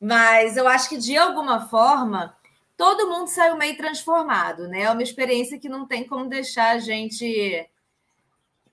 Mas 0.05 0.59
eu 0.59 0.69
acho 0.69 0.91
que, 0.91 0.99
de 0.99 1.17
alguma 1.17 1.67
forma, 1.67 2.37
todo 2.77 3.09
mundo 3.09 3.29
saiu 3.29 3.57
meio 3.57 3.75
transformado, 3.75 4.69
né? 4.69 4.83
É 4.83 4.91
uma 4.91 5.03
experiência 5.03 5.59
que 5.59 5.67
não 5.67 5.87
tem 5.87 6.07
como 6.07 6.29
deixar 6.29 6.73
a 6.73 6.79
gente 6.79 7.67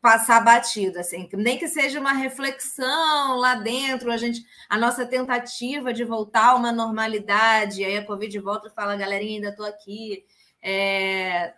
passar 0.01 0.43
batido, 0.43 0.99
assim, 0.99 1.29
nem 1.31 1.57
que 1.57 1.69
seja 1.69 2.01
uma 2.01 2.11
reflexão 2.11 3.37
lá 3.37 3.55
dentro, 3.55 4.11
a 4.11 4.17
gente, 4.17 4.45
a 4.67 4.77
nossa 4.77 5.05
tentativa 5.05 5.93
de 5.93 6.03
voltar 6.03 6.49
a 6.49 6.55
uma 6.55 6.71
normalidade, 6.71 7.85
aí 7.85 7.95
a 7.95 8.05
Covid 8.05 8.37
volta 8.39 8.67
e 8.67 8.71
fala, 8.71 8.97
galerinha, 8.97 9.35
ainda 9.35 9.49
estou 9.51 9.65
aqui. 9.65 10.25
É, 10.61 11.53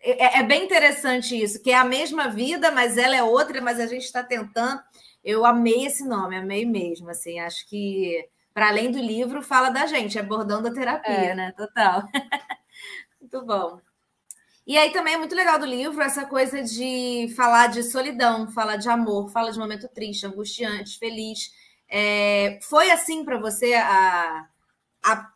é, 0.00 0.38
é, 0.38 0.42
bem 0.42 0.64
interessante 0.64 1.38
isso, 1.38 1.62
que 1.62 1.70
é 1.70 1.76
a 1.76 1.84
mesma 1.84 2.28
vida, 2.28 2.70
mas 2.70 2.96
ela 2.96 3.14
é 3.14 3.22
outra, 3.22 3.60
mas 3.60 3.78
a 3.78 3.86
gente 3.86 4.04
está 4.04 4.24
tentando. 4.24 4.80
Eu 5.22 5.44
amei 5.44 5.84
esse 5.84 6.08
nome, 6.08 6.34
amei 6.34 6.64
mesmo, 6.64 7.10
assim, 7.10 7.38
acho 7.40 7.68
que 7.68 8.26
para 8.58 8.70
além 8.70 8.90
do 8.90 8.98
livro, 8.98 9.40
fala 9.40 9.70
da 9.70 9.86
gente, 9.86 10.18
abordando 10.18 10.66
a 10.66 10.74
terapia, 10.74 11.30
é. 11.30 11.32
né? 11.32 11.52
Total. 11.56 12.02
muito 13.20 13.46
bom. 13.46 13.78
E 14.66 14.76
aí 14.76 14.90
também 14.90 15.14
é 15.14 15.16
muito 15.16 15.32
legal 15.32 15.60
do 15.60 15.64
livro 15.64 16.02
essa 16.02 16.24
coisa 16.24 16.60
de 16.60 17.32
falar 17.36 17.68
de 17.68 17.84
solidão, 17.84 18.50
falar 18.50 18.74
de 18.74 18.88
amor, 18.88 19.30
fala 19.30 19.52
de 19.52 19.60
momento 19.60 19.86
triste, 19.86 20.26
angustiante, 20.26 20.98
feliz. 20.98 21.52
É, 21.88 22.58
foi 22.62 22.90
assim 22.90 23.24
para 23.24 23.38
você 23.38 23.74
a, 23.74 24.48
a, 25.04 25.32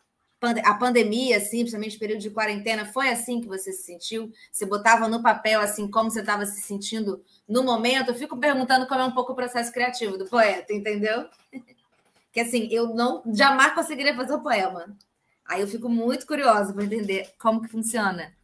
a 0.64 0.74
pandemia, 0.74 1.36
assim, 1.36 1.58
principalmente 1.58 2.00
período 2.00 2.22
de 2.22 2.30
quarentena, 2.30 2.86
foi 2.86 3.08
assim 3.08 3.40
que 3.40 3.46
você 3.46 3.72
se 3.72 3.84
sentiu? 3.84 4.32
Você 4.50 4.66
botava 4.66 5.06
no 5.06 5.22
papel 5.22 5.60
assim 5.60 5.88
como 5.88 6.10
você 6.10 6.22
estava 6.22 6.44
se 6.44 6.60
sentindo 6.60 7.24
no 7.46 7.62
momento? 7.62 8.08
Eu 8.08 8.16
fico 8.16 8.36
perguntando 8.36 8.88
como 8.88 9.00
é 9.00 9.04
um 9.04 9.14
pouco 9.14 9.30
o 9.30 9.36
processo 9.36 9.72
criativo 9.72 10.18
do 10.18 10.24
poeta, 10.24 10.72
entendeu? 10.72 11.28
que 12.32 12.40
assim, 12.40 12.66
eu 12.70 12.94
não 12.94 13.22
jamais 13.32 13.74
conseguiria 13.74 14.16
fazer 14.16 14.34
o 14.34 14.42
poema. 14.42 14.96
Aí 15.44 15.60
eu 15.60 15.68
fico 15.68 15.88
muito 15.88 16.26
curiosa 16.26 16.72
para 16.72 16.84
entender 16.84 17.32
como 17.38 17.60
que 17.60 17.68
funciona. 17.68 18.34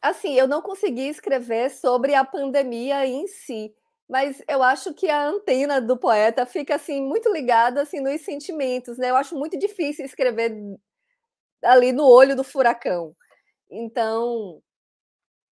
Assim, 0.00 0.34
eu 0.34 0.46
não 0.46 0.62
consegui 0.62 1.08
escrever 1.08 1.70
sobre 1.70 2.14
a 2.14 2.24
pandemia 2.24 3.04
em 3.06 3.26
si, 3.26 3.74
mas 4.08 4.42
eu 4.48 4.62
acho 4.62 4.94
que 4.94 5.10
a 5.10 5.28
antena 5.28 5.80
do 5.80 5.96
poeta 5.96 6.46
fica 6.46 6.76
assim 6.76 7.02
muito 7.02 7.30
ligada 7.32 7.82
assim 7.82 8.00
nos 8.00 8.20
sentimentos, 8.22 8.96
né? 8.96 9.10
Eu 9.10 9.16
acho 9.16 9.36
muito 9.36 9.58
difícil 9.58 10.04
escrever 10.04 10.56
ali 11.62 11.92
no 11.92 12.06
olho 12.06 12.34
do 12.34 12.44
furacão. 12.44 13.14
Então, 13.70 14.62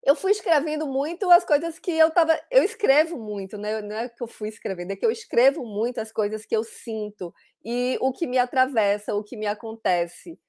eu 0.03 0.15
fui 0.15 0.31
escrevendo 0.31 0.87
muito 0.87 1.29
as 1.29 1.45
coisas 1.45 1.77
que 1.79 1.91
eu 1.91 2.07
estava. 2.09 2.39
Eu 2.49 2.63
escrevo 2.63 3.17
muito, 3.17 3.57
né? 3.57 3.81
Não 3.81 3.95
é 3.95 4.09
que 4.09 4.21
eu 4.23 4.27
fui 4.27 4.49
escrevendo, 4.49 4.91
é 4.91 4.95
que 4.95 5.05
eu 5.05 5.11
escrevo 5.11 5.63
muito 5.65 5.99
as 5.99 6.11
coisas 6.11 6.45
que 6.45 6.55
eu 6.55 6.63
sinto 6.63 7.33
e 7.63 7.97
o 8.01 8.11
que 8.11 8.27
me 8.27 8.37
atravessa, 8.39 9.15
o 9.15 9.23
que 9.23 9.37
me 9.37 9.45
acontece. 9.47 10.39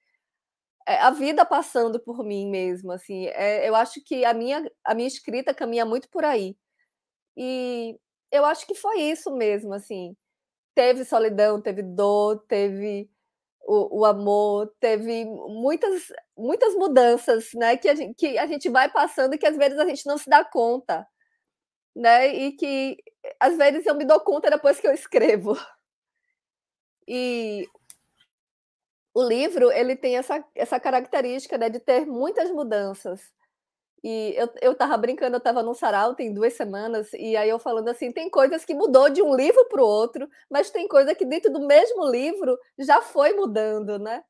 É, 0.87 0.97
a 0.99 1.11
vida 1.11 1.45
passando 1.47 2.01
por 2.01 2.25
mim 2.25 2.49
mesmo, 2.51 2.93
assim. 2.93 3.27
É, 3.29 3.69
eu 3.69 3.75
acho 3.77 4.03
que 4.05 4.25
a 4.25 4.35
minha, 4.35 4.69
a 4.85 4.95
minha 4.95 5.09
escrita 5.09 5.55
caminha 5.55 5.85
muito 5.87 6.09
por 6.11 6.25
aí. 6.25 6.57
E 7.37 7.99
eu 8.33 8.45
acho 8.47 8.67
que 8.67 8.75
foi 8.75 9.01
isso 9.03 9.31
mesmo, 9.37 9.75
assim. 9.75 10.17
Teve 10.75 11.05
solidão, 11.05 11.63
teve 11.63 11.83
dor, 11.83 12.45
teve 12.49 13.11
o, 13.65 14.01
o, 14.01 14.05
amor, 14.05 14.73
teve 14.81 15.25
muitas, 15.25 16.13
muitas 16.37 16.75
mudanças, 16.75 17.51
né? 17.55 17.77
Que 17.77 17.89
a, 17.89 17.95
gente, 17.95 18.15
que 18.15 18.39
a 18.39 18.47
gente 18.47 18.69
vai 18.69 18.91
passando 18.91 19.35
e 19.35 19.39
que 19.39 19.47
às 19.47 19.57
vezes 19.57 19.79
a 19.79 19.87
gente 19.87 20.07
não 20.07 20.19
se 20.19 20.29
dá 20.29 20.45
conta, 20.45 21.07
né? 21.95 22.29
E 22.29 22.53
que 22.53 22.99
às 23.41 23.57
vezes 23.57 23.87
eu 23.87 23.95
me 23.95 24.05
dou 24.05 24.21
conta 24.21 24.51
depois 24.51 24.81
que 24.81 24.87
eu 24.87 24.93
escrevo. 24.93 25.57
E 27.07 27.69
o 29.15 29.23
livro 29.23 29.71
ele 29.73 29.97
tem 29.97 30.17
essa, 30.17 30.45
essa 30.55 30.81
característica 30.81 31.59
né, 31.59 31.69
de 31.69 31.81
ter 31.81 32.07
muitas 32.07 32.51
mudanças. 32.51 33.21
E 34.03 34.35
eu, 34.37 34.53
eu 34.61 34.75
tava 34.75 34.97
brincando, 34.97 35.37
eu 35.37 35.41
tava 35.41 35.63
num 35.63 35.75
sarau 35.75 36.15
tem 36.15 36.35
duas 36.35 36.55
semanas, 36.55 37.13
e 37.13 37.37
aí 37.37 37.49
eu 37.49 37.59
falando 37.59 37.89
assim, 37.89 38.11
tem 38.11 38.29
coisas 38.29 38.65
que 38.65 38.75
mudou 38.75 39.09
de 39.09 39.23
um 39.23 39.35
livro 39.35 39.65
para 39.69 39.81
o 39.81 39.87
outro, 39.87 40.29
mas 40.51 40.71
tem 40.71 40.89
coisa 40.89 41.15
que 41.15 41.25
dentro 41.25 41.53
do 41.53 41.67
mesmo 41.67 42.11
livro 42.11 42.59
já 42.79 43.01
foi 43.01 43.33
mudando, 43.33 43.99
né? 44.01 44.25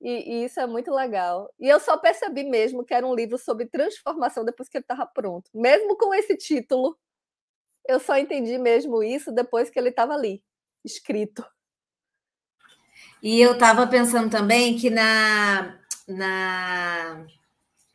E, 0.00 0.10
e, 0.10 0.44
isso 0.46 0.58
é 0.58 0.66
muito 0.66 0.90
legal. 0.92 1.48
E 1.60 1.68
eu 1.68 1.78
só 1.78 1.96
percebi 1.96 2.42
mesmo 2.42 2.84
que 2.84 2.92
era 2.92 3.06
um 3.06 3.14
livro 3.14 3.38
sobre 3.38 3.66
transformação 3.66 4.44
depois 4.44 4.68
que 4.68 4.76
ele 4.76 4.82
estava 4.82 5.06
pronto. 5.06 5.48
Mesmo 5.54 5.96
com 5.96 6.12
esse 6.12 6.36
título, 6.36 6.98
eu 7.88 8.00
só 8.00 8.18
entendi 8.18 8.58
mesmo 8.58 9.02
isso 9.04 9.30
depois 9.30 9.70
que 9.70 9.78
ele 9.78 9.90
estava 9.90 10.14
ali, 10.14 10.42
escrito. 10.84 11.44
E 13.22 13.40
eu 13.40 13.52
estava 13.52 13.86
pensando 13.86 14.28
também 14.28 14.76
que 14.76 14.90
na, 14.90 15.78
na 16.08 17.24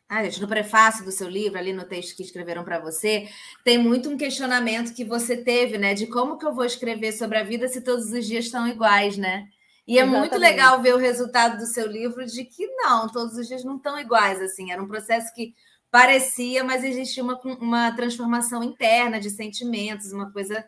ah, 0.08 0.24
gente, 0.24 0.40
no 0.40 0.48
prefácio 0.48 1.04
do 1.04 1.12
seu 1.12 1.28
livro, 1.28 1.58
ali 1.58 1.72
no 1.72 1.84
texto 1.84 2.16
que 2.16 2.22
escreveram 2.22 2.64
para 2.64 2.78
você, 2.78 3.28
tem 3.62 3.76
muito 3.76 4.08
um 4.08 4.16
questionamento 4.16 4.94
que 4.94 5.04
você 5.04 5.36
teve, 5.36 5.76
né? 5.76 5.92
De 5.92 6.06
como 6.06 6.38
que 6.38 6.46
eu 6.46 6.54
vou 6.54 6.64
escrever 6.64 7.12
sobre 7.12 7.36
a 7.36 7.42
vida 7.42 7.68
se 7.68 7.82
todos 7.82 8.10
os 8.10 8.26
dias 8.26 8.46
estão 8.46 8.66
iguais, 8.66 9.18
né? 9.18 9.48
E 9.86 9.98
é 9.98 10.04
muito 10.04 10.36
legal 10.38 10.80
ver 10.80 10.94
o 10.94 10.98
resultado 10.98 11.58
do 11.58 11.66
seu 11.66 11.86
livro 11.86 12.24
de 12.24 12.44
que 12.44 12.66
não, 12.76 13.08
todos 13.08 13.36
os 13.36 13.46
dias 13.48 13.64
não 13.64 13.76
estão 13.76 13.98
iguais, 13.98 14.40
assim. 14.40 14.72
Era 14.72 14.82
um 14.82 14.88
processo 14.88 15.32
que 15.34 15.54
parecia, 15.90 16.64
mas 16.64 16.84
existia 16.84 17.22
uma, 17.22 17.38
uma 17.58 17.94
transformação 17.94 18.62
interna 18.62 19.20
de 19.20 19.30
sentimentos, 19.30 20.12
uma 20.12 20.30
coisa 20.32 20.64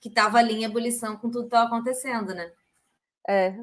que 0.00 0.08
estava 0.08 0.38
ali 0.38 0.54
em 0.54 0.64
ebulição 0.64 1.16
com 1.16 1.30
tudo 1.30 1.42
que 1.42 1.46
estava 1.48 1.66
acontecendo, 1.66 2.34
né? 2.34 2.50
É, 3.26 3.54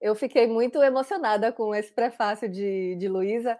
eu 0.00 0.14
fiquei 0.14 0.46
muito 0.46 0.82
emocionada 0.82 1.50
com 1.50 1.74
esse 1.74 1.90
prefácio 1.90 2.46
de, 2.46 2.94
de 2.96 3.08
Luísa, 3.08 3.58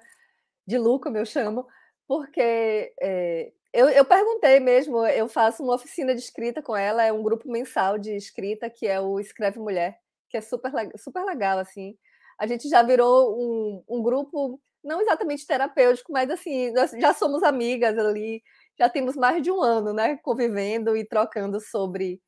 de 0.66 0.78
Lu, 0.78 1.00
como 1.00 1.16
eu 1.16 1.26
chamo, 1.26 1.66
porque 2.06 2.92
é, 3.00 3.52
eu, 3.72 3.88
eu, 3.88 4.04
perguntei 4.04 4.60
mesmo, 4.60 5.04
eu 5.06 5.28
faço 5.28 5.62
uma 5.62 5.74
oficina 5.74 6.14
de 6.14 6.20
escrita 6.20 6.62
com 6.62 6.76
ela, 6.76 7.02
é 7.02 7.12
um 7.12 7.22
grupo 7.22 7.50
mensal 7.50 7.98
de 7.98 8.14
escrita, 8.16 8.70
que 8.70 8.86
é 8.86 9.00
o 9.00 9.18
Escreve 9.18 9.58
Mulher, 9.58 9.98
que 10.30 10.36
é 10.36 10.40
super, 10.40 10.70
super 10.96 11.24
legal, 11.24 11.58
assim. 11.58 11.96
A 12.38 12.46
gente 12.46 12.68
já 12.68 12.82
virou 12.82 13.36
um, 13.36 13.84
um 13.88 14.02
grupo, 14.02 14.60
não 14.82 15.00
exatamente 15.00 15.46
terapêutico, 15.46 16.12
mas 16.12 16.30
assim, 16.30 16.72
nós 16.72 16.90
já 16.92 17.12
somos 17.14 17.42
amigas 17.42 17.98
ali, 17.98 18.42
já 18.78 18.88
temos 18.88 19.16
mais 19.16 19.42
de 19.42 19.50
um 19.50 19.60
ano, 19.62 19.92
né, 19.92 20.18
convivendo 20.22 20.96
e 20.96 21.04
trocando 21.04 21.60
sobre 21.60 22.20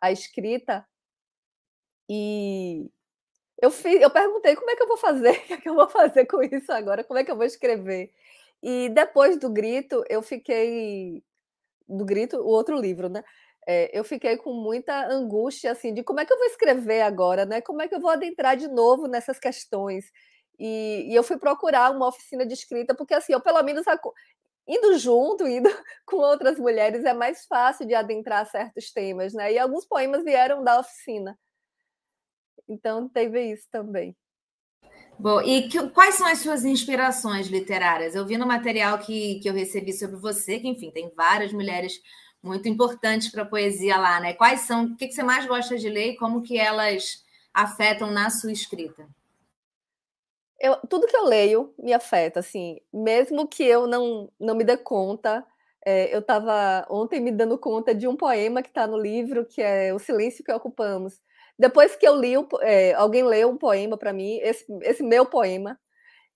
a 0.00 0.10
escrita. 0.12 0.86
E 2.08 2.90
eu, 3.62 3.70
fiz, 3.70 4.00
eu 4.00 4.10
perguntei 4.10 4.56
como 4.56 4.70
é 4.70 4.76
que 4.76 4.82
eu 4.82 4.88
vou 4.88 4.96
fazer, 4.98 5.30
o 5.38 5.46
que, 5.46 5.52
é 5.54 5.56
que 5.58 5.68
eu 5.68 5.74
vou 5.74 5.88
fazer 5.88 6.26
com 6.26 6.42
isso 6.42 6.72
agora, 6.72 7.04
como 7.04 7.18
é 7.18 7.24
que 7.24 7.30
eu 7.30 7.36
vou 7.36 7.46
escrever. 7.46 8.12
E 8.62 8.88
depois 8.90 9.38
do 9.38 9.50
grito, 9.50 10.04
eu 10.08 10.22
fiquei. 10.22 11.22
Do 11.88 12.04
grito, 12.04 12.38
o 12.38 12.46
outro 12.48 12.76
livro, 12.76 13.08
né? 13.08 13.22
É, 13.66 13.90
eu 13.96 14.04
fiquei 14.04 14.36
com 14.36 14.52
muita 14.52 15.06
angústia, 15.08 15.72
assim, 15.72 15.94
de 15.94 16.02
como 16.02 16.20
é 16.20 16.26
que 16.26 16.32
eu 16.32 16.38
vou 16.38 16.46
escrever 16.46 17.02
agora, 17.02 17.44
né? 17.46 17.60
Como 17.60 17.82
é 17.82 17.88
que 17.88 17.94
eu 17.94 18.00
vou 18.00 18.10
adentrar 18.10 18.56
de 18.56 18.68
novo 18.68 19.06
nessas 19.08 19.38
questões? 19.38 20.06
E, 20.58 21.06
e 21.10 21.14
eu 21.14 21.22
fui 21.22 21.38
procurar 21.38 21.90
uma 21.92 22.08
oficina 22.08 22.46
de 22.46 22.54
escrita, 22.54 22.94
porque, 22.94 23.14
assim, 23.14 23.32
eu 23.32 23.40
pelo 23.40 23.62
menos 23.62 23.84
indo 24.66 24.98
junto, 24.98 25.46
indo 25.46 25.68
com 26.06 26.16
outras 26.16 26.58
mulheres, 26.58 27.04
é 27.04 27.14
mais 27.14 27.46
fácil 27.46 27.86
de 27.86 27.94
adentrar 27.94 28.46
certos 28.50 28.92
temas, 28.92 29.32
né? 29.34 29.52
E 29.52 29.58
alguns 29.58 29.86
poemas 29.86 30.24
vieram 30.24 30.62
da 30.64 30.80
oficina. 30.80 31.38
Então 32.68 33.08
teve 33.08 33.52
isso 33.52 33.68
também. 33.70 34.16
Bom, 35.18 35.40
e 35.42 35.68
que, 35.68 35.88
quais 35.90 36.16
são 36.16 36.26
as 36.26 36.38
suas 36.38 36.64
inspirações 36.64 37.46
literárias? 37.46 38.14
Eu 38.14 38.26
vi 38.26 38.36
no 38.36 38.46
material 38.46 38.98
que, 38.98 39.38
que 39.40 39.48
eu 39.48 39.54
recebi 39.54 39.92
sobre 39.92 40.16
você, 40.16 40.58
que, 40.58 40.68
enfim, 40.68 40.90
tem 40.90 41.12
várias 41.14 41.52
mulheres 41.52 42.00
muito 42.42 42.68
importantes 42.68 43.30
para 43.30 43.42
a 43.42 43.46
poesia 43.46 43.96
lá, 43.96 44.18
né? 44.18 44.32
Quais 44.32 44.62
são, 44.62 44.86
o 44.86 44.96
que, 44.96 45.06
que 45.06 45.14
você 45.14 45.22
mais 45.22 45.46
gosta 45.46 45.78
de 45.78 45.88
ler 45.88 46.08
e 46.08 46.16
como 46.16 46.42
que 46.42 46.58
elas 46.58 47.24
afetam 47.54 48.10
na 48.10 48.30
sua 48.30 48.50
escrita? 48.50 49.06
Eu, 50.58 50.76
tudo 50.88 51.06
que 51.06 51.16
eu 51.16 51.24
leio 51.24 51.74
me 51.78 51.92
afeta, 51.92 52.40
assim, 52.40 52.80
mesmo 52.92 53.46
que 53.46 53.62
eu 53.62 53.86
não, 53.86 54.30
não 54.40 54.54
me 54.54 54.64
dê 54.64 54.76
conta. 54.76 55.44
É, 55.84 56.14
eu 56.14 56.20
estava 56.20 56.86
ontem 56.88 57.20
me 57.20 57.32
dando 57.32 57.58
conta 57.58 57.94
de 57.94 58.06
um 58.06 58.16
poema 58.16 58.62
que 58.62 58.68
está 58.68 58.86
no 58.86 58.96
livro, 58.96 59.44
que 59.44 59.60
é 59.60 59.92
O 59.92 59.98
Silêncio 59.98 60.44
que 60.44 60.52
Ocupamos. 60.52 61.20
Depois 61.58 61.96
que 61.96 62.06
eu 62.06 62.16
li, 62.16 62.34
é, 62.62 62.94
alguém 62.94 63.22
leu 63.22 63.50
um 63.50 63.56
poema 63.58 63.96
para 63.96 64.12
mim, 64.12 64.38
esse, 64.42 64.64
esse 64.82 65.02
meu 65.02 65.26
poema, 65.26 65.78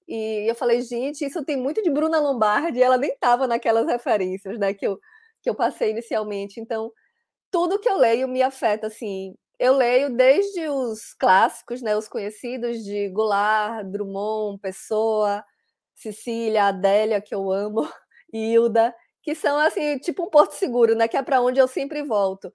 e 0.09 0.49
eu 0.49 0.55
falei, 0.55 0.83
gente, 0.83 1.25
isso 1.25 1.45
tem 1.45 1.57
muito 1.57 1.83
de 1.83 1.91
Bruna 1.91 2.21
Lombardi, 2.21 2.79
e 2.79 2.83
ela 2.83 2.97
nem 2.97 3.11
estava 3.11 3.47
naquelas 3.47 3.87
referências 3.87 4.59
né, 4.59 4.73
que, 4.73 4.87
eu, 4.87 5.01
que 5.43 5.51
eu 5.51 5.55
passei 5.55 5.91
inicialmente. 5.91 6.61
Então, 6.61 6.93
tudo 7.51 7.81
que 7.81 7.89
eu 7.89 7.99
leio 7.99 8.29
me 8.29 8.43
afeta, 8.43 8.87
assim. 8.89 9.35
Eu 9.59 9.75
leio 9.77 10.11
desde 10.15 10.69
os 10.69 11.15
clássicos, 11.15 11.83
né, 11.83 11.97
os 11.97 12.09
conhecidos 12.09 12.85
de 12.85 13.09
Goulart, 13.11 13.87
Drummond, 13.87 14.61
Pessoa, 14.61 15.45
Cecília, 15.95 16.67
Adélia, 16.67 17.21
que 17.21 17.35
eu 17.35 17.51
amo, 17.51 17.89
Hilda, 18.33 18.95
que 19.23 19.35
são 19.35 19.59
assim, 19.59 19.99
tipo 19.99 20.25
um 20.25 20.31
porto 20.31 20.53
seguro, 20.53 20.95
né, 20.95 21.09
que 21.09 21.17
é 21.17 21.23
para 21.23 21.41
onde 21.41 21.59
eu 21.61 21.67
sempre 21.69 22.03
volto. 22.03 22.53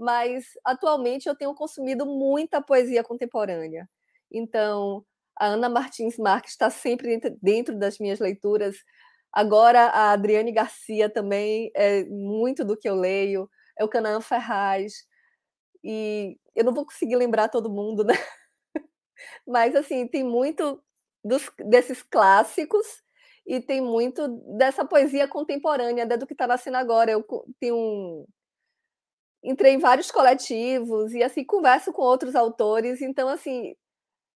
Mas 0.00 0.46
atualmente 0.64 1.28
eu 1.28 1.36
tenho 1.36 1.54
consumido 1.54 2.06
muita 2.06 2.62
poesia 2.62 3.04
contemporânea. 3.04 3.88
Então, 4.32 5.04
a 5.38 5.46
Ana 5.46 5.68
Martins 5.68 6.16
Marques 6.18 6.52
está 6.52 6.70
sempre 6.70 7.20
dentro 7.42 7.78
das 7.78 7.98
minhas 7.98 8.18
leituras. 8.18 8.76
Agora, 9.32 9.86
a 9.88 10.12
Adriane 10.12 10.52
Garcia 10.52 11.08
também 11.10 11.70
é 11.76 12.04
muito 12.06 12.64
do 12.64 12.76
que 12.76 12.88
eu 12.88 12.94
leio 12.96 13.48
é 13.80 13.84
o 13.84 13.88
Canaã 13.88 14.20
Ferraz, 14.20 15.06
e 15.82 16.38
eu 16.54 16.64
não 16.64 16.74
vou 16.74 16.84
conseguir 16.84 17.16
lembrar 17.16 17.48
todo 17.48 17.70
mundo, 17.70 18.04
né? 18.04 18.14
Mas, 19.46 19.74
assim, 19.74 20.06
tem 20.06 20.22
muito 20.22 20.82
dos, 21.24 21.50
desses 21.66 22.02
clássicos 22.02 22.86
e 23.46 23.60
tem 23.60 23.80
muito 23.80 24.28
dessa 24.58 24.84
poesia 24.84 25.26
contemporânea, 25.26 26.04
né, 26.04 26.16
do 26.16 26.26
que 26.26 26.34
está 26.34 26.46
nascendo 26.46 26.76
agora. 26.76 27.10
Eu 27.10 27.24
tenho 27.58 27.76
um... 27.76 28.26
entrei 29.42 29.74
em 29.74 29.78
vários 29.78 30.10
coletivos 30.10 31.12
e, 31.14 31.22
assim, 31.22 31.44
converso 31.44 31.92
com 31.92 32.02
outros 32.02 32.34
autores, 32.36 33.00
então, 33.02 33.28
assim, 33.28 33.74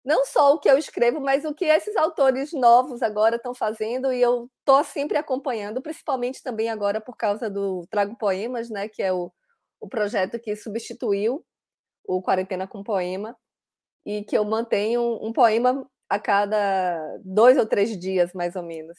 não 0.06 0.26
só 0.26 0.54
o 0.54 0.60
que 0.60 0.70
eu 0.70 0.78
escrevo, 0.78 1.22
mas 1.22 1.46
o 1.46 1.54
que 1.54 1.66
esses 1.66 1.96
autores 1.98 2.54
novos 2.54 3.02
agora 3.02 3.38
estão 3.38 3.56
fazendo, 3.56 4.12
e 4.14 4.22
eu 4.22 4.50
estou 4.60 4.84
sempre 4.84 5.18
acompanhando, 5.18 5.82
principalmente 5.82 6.44
também 6.44 6.70
agora 6.70 7.02
por 7.02 7.18
causa 7.18 7.50
do 7.50 7.86
Trago 7.90 8.18
Poemas, 8.18 8.70
né, 8.70 8.90
que 8.90 9.04
é 9.04 9.14
o, 9.14 9.32
o 9.82 9.88
projeto 9.90 10.40
que 10.40 10.56
substituiu 10.56 11.46
o 12.06 12.22
Quarentena 12.22 12.68
com 12.68 12.84
Poema, 12.84 13.38
e 14.06 14.24
que 14.24 14.38
eu 14.38 14.46
mantenho 14.46 15.02
um, 15.22 15.32
poema 15.34 15.90
a 16.10 16.20
cada 16.20 17.18
dois 17.24 17.58
ou 17.58 17.66
três 17.66 17.98
dias, 17.98 18.34
mais 18.34 18.56
ou 18.56 18.64
menos. 18.64 18.98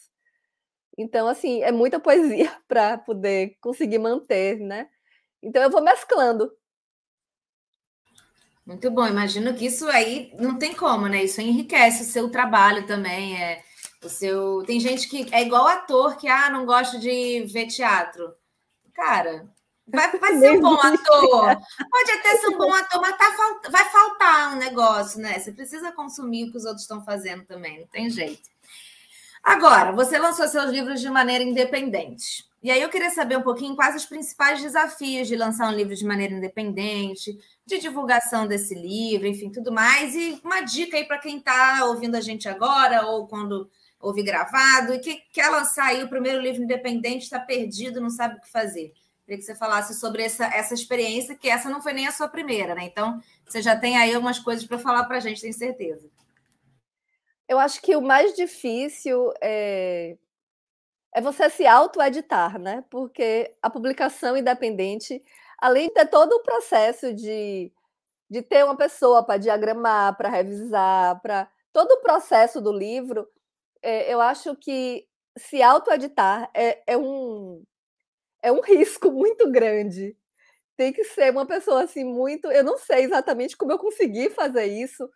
Então, 0.96 1.28
assim, 1.28 1.62
é 1.62 1.72
muita 1.72 2.00
poesia 2.00 2.50
para 2.68 2.98
poder 2.98 3.56
conseguir 3.60 3.98
manter, 3.98 4.58
né? 4.60 4.88
Então, 5.44 5.62
eu 5.62 5.70
vou 5.70 5.82
mesclando. 5.82 6.50
Muito 8.66 8.90
bom. 8.90 9.06
Imagino 9.06 9.54
que 9.54 9.66
isso 9.66 9.86
aí 9.88 10.32
não 10.38 10.58
tem 10.58 10.74
como, 10.74 11.06
né? 11.06 11.22
Isso 11.24 11.40
enriquece 11.40 12.02
o 12.02 12.06
seu 12.06 12.30
trabalho 12.30 12.86
também. 12.86 13.40
É 13.40 13.62
o 14.02 14.08
seu. 14.08 14.62
Tem 14.66 14.80
gente 14.80 15.08
que 15.08 15.26
é 15.32 15.42
igual 15.42 15.66
ator 15.66 16.16
que 16.16 16.28
ah, 16.28 16.50
não 16.50 16.64
gosta 16.64 16.98
de 16.98 17.44
ver 17.44 17.66
teatro. 17.66 18.34
Cara, 18.94 19.48
Vai, 19.86 20.10
vai 20.18 20.38
ser 20.38 20.52
um 20.52 20.60
bom 20.60 20.80
ator. 20.80 21.58
Pode 21.90 22.10
até 22.12 22.36
ser 22.38 22.48
um 22.48 22.56
bom 22.56 22.72
ator, 22.72 23.02
mas 23.02 23.18
tá, 23.18 23.60
vai 23.70 23.84
faltar 23.90 24.54
um 24.54 24.56
negócio, 24.56 25.20
né? 25.20 25.38
Você 25.38 25.52
precisa 25.52 25.92
consumir 25.92 26.44
o 26.44 26.50
que 26.50 26.56
os 26.56 26.64
outros 26.64 26.82
estão 26.82 27.04
fazendo 27.04 27.44
também, 27.44 27.80
não 27.80 27.86
tem 27.88 28.08
jeito. 28.08 28.48
Agora, 29.42 29.92
você 29.92 30.18
lançou 30.18 30.48
seus 30.48 30.70
livros 30.70 31.02
de 31.02 31.10
maneira 31.10 31.44
independente. 31.44 32.48
E 32.64 32.70
aí 32.70 32.80
eu 32.80 32.88
queria 32.88 33.10
saber 33.10 33.36
um 33.36 33.42
pouquinho 33.42 33.76
quais 33.76 33.94
os 33.94 34.06
principais 34.06 34.62
desafios 34.62 35.28
de 35.28 35.36
lançar 35.36 35.68
um 35.68 35.76
livro 35.76 35.94
de 35.94 36.02
maneira 36.02 36.32
independente, 36.32 37.38
de 37.66 37.78
divulgação 37.78 38.46
desse 38.46 38.74
livro, 38.74 39.26
enfim, 39.26 39.50
tudo 39.50 39.70
mais. 39.70 40.14
E 40.14 40.40
uma 40.42 40.62
dica 40.62 40.96
aí 40.96 41.04
para 41.04 41.18
quem 41.18 41.36
está 41.36 41.84
ouvindo 41.84 42.14
a 42.14 42.22
gente 42.22 42.48
agora 42.48 43.04
ou 43.04 43.26
quando 43.26 43.70
ouve 44.00 44.22
gravado 44.22 44.94
e 44.94 44.98
que 44.98 45.16
quer 45.30 45.50
lançar 45.50 45.88
aí 45.88 46.02
o 46.02 46.08
primeiro 46.08 46.40
livro 46.40 46.62
independente, 46.62 47.24
está 47.24 47.38
perdido, 47.38 48.00
não 48.00 48.08
sabe 48.08 48.36
o 48.36 48.40
que 48.40 48.50
fazer. 48.50 48.94
Queria 49.26 49.38
que 49.38 49.44
você 49.44 49.54
falasse 49.54 49.92
sobre 50.00 50.22
essa, 50.22 50.46
essa 50.46 50.72
experiência, 50.72 51.36
que 51.36 51.50
essa 51.50 51.68
não 51.68 51.82
foi 51.82 51.92
nem 51.92 52.06
a 52.06 52.12
sua 52.12 52.28
primeira, 52.28 52.74
né? 52.74 52.84
Então, 52.84 53.20
você 53.46 53.60
já 53.60 53.76
tem 53.76 53.98
aí 53.98 54.14
algumas 54.14 54.38
coisas 54.38 54.64
para 54.64 54.78
falar 54.78 55.04
para 55.04 55.18
a 55.18 55.20
gente, 55.20 55.42
tenho 55.42 55.52
certeza. 55.52 56.08
Eu 57.46 57.58
acho 57.58 57.82
que 57.82 57.94
o 57.94 58.00
mais 58.00 58.34
difícil 58.34 59.34
é, 59.42 60.16
é 61.14 61.20
você 61.20 61.48
se 61.50 61.66
auto-editar, 61.66 62.58
né? 62.58 62.84
Porque 62.90 63.54
a 63.62 63.70
publicação 63.70 64.36
independente, 64.36 65.22
além 65.58 65.88
de 65.88 65.94
ter 65.94 66.06
todo 66.06 66.32
o 66.34 66.42
processo 66.42 67.14
de, 67.14 67.72
de 68.30 68.42
ter 68.42 68.64
uma 68.64 68.76
pessoa 68.76 69.24
para 69.24 69.38
diagramar, 69.38 70.16
para 70.16 70.28
revisar, 70.28 71.20
para 71.22 71.48
todo 71.72 71.92
o 71.92 72.02
processo 72.02 72.60
do 72.60 72.72
livro, 72.72 73.28
é, 73.82 74.12
eu 74.12 74.20
acho 74.20 74.56
que 74.56 75.06
se 75.38 75.62
auto-editar 75.62 76.50
é, 76.54 76.82
é 76.86 76.96
um 76.98 77.64
é 78.42 78.52
um 78.52 78.60
risco 78.62 79.10
muito 79.10 79.50
grande. 79.50 80.16
Tem 80.76 80.92
que 80.92 81.04
ser 81.04 81.30
uma 81.32 81.46
pessoa 81.46 81.84
assim 81.84 82.04
muito. 82.04 82.50
Eu 82.50 82.64
não 82.64 82.78
sei 82.78 83.04
exatamente 83.04 83.56
como 83.56 83.72
eu 83.72 83.78
consegui 83.78 84.30
fazer 84.30 84.66
isso, 84.66 85.08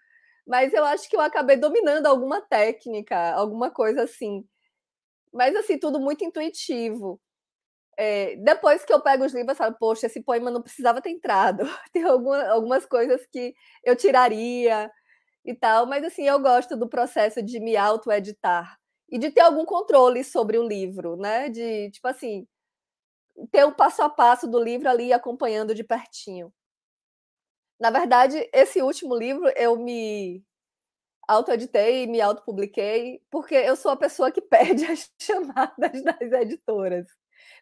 mas 0.46 0.72
eu 0.74 0.84
acho 0.84 1.08
que 1.10 1.16
eu 1.16 1.20
acabei 1.20 1.56
dominando 1.56 2.06
alguma 2.06 2.40
técnica, 2.42 3.32
alguma 3.34 3.70
coisa 3.70 4.04
assim. 4.04 4.46
Mas 5.32 5.54
assim, 5.56 5.78
tudo 5.78 6.00
muito 6.00 6.24
intuitivo. 6.24 7.20
É, 7.98 8.36
depois 8.36 8.84
que 8.84 8.92
eu 8.92 9.02
pego 9.02 9.24
os 9.24 9.34
livros, 9.34 9.50
eu 9.50 9.56
falo, 9.56 9.76
poxa, 9.78 10.06
esse 10.06 10.22
poema 10.22 10.50
não 10.50 10.62
precisava 10.62 11.02
ter 11.02 11.10
entrado. 11.10 11.64
Tem 11.92 12.04
alguma, 12.04 12.44
algumas 12.48 12.86
coisas 12.86 13.26
que 13.32 13.54
eu 13.84 13.96
tiraria 13.96 14.90
e 15.44 15.54
tal, 15.54 15.86
mas 15.86 16.04
assim, 16.04 16.24
eu 16.28 16.40
gosto 16.40 16.76
do 16.76 16.88
processo 16.88 17.42
de 17.42 17.60
me 17.60 17.76
auto-editar 17.76 18.78
e 19.10 19.18
de 19.18 19.30
ter 19.32 19.42
algum 19.42 19.64
controle 19.66 20.24
sobre 20.24 20.58
o 20.58 20.66
livro, 20.68 21.16
né? 21.16 21.48
De, 21.50 21.90
tipo 21.92 22.08
assim, 22.08 22.46
ter 23.50 23.64
o 23.64 23.74
passo 23.74 24.00
a 24.02 24.08
passo 24.10 24.46
do 24.48 24.62
livro 24.62 24.88
ali 24.88 25.12
acompanhando 25.12 25.74
de 25.74 25.82
pertinho. 25.84 26.52
Na 27.80 27.90
verdade, 27.90 28.48
esse 28.52 28.82
último 28.82 29.14
livro 29.16 29.48
eu 29.56 29.76
me 29.76 30.42
autoeditei, 31.28 32.06
me 32.06 32.20
autopubliquei, 32.20 33.20
porque 33.30 33.54
eu 33.54 33.76
sou 33.76 33.92
a 33.92 33.96
pessoa 33.96 34.32
que 34.32 34.40
perde 34.42 34.86
as 34.86 35.10
chamadas 35.20 36.02
das 36.02 36.32
editoras. 36.42 37.06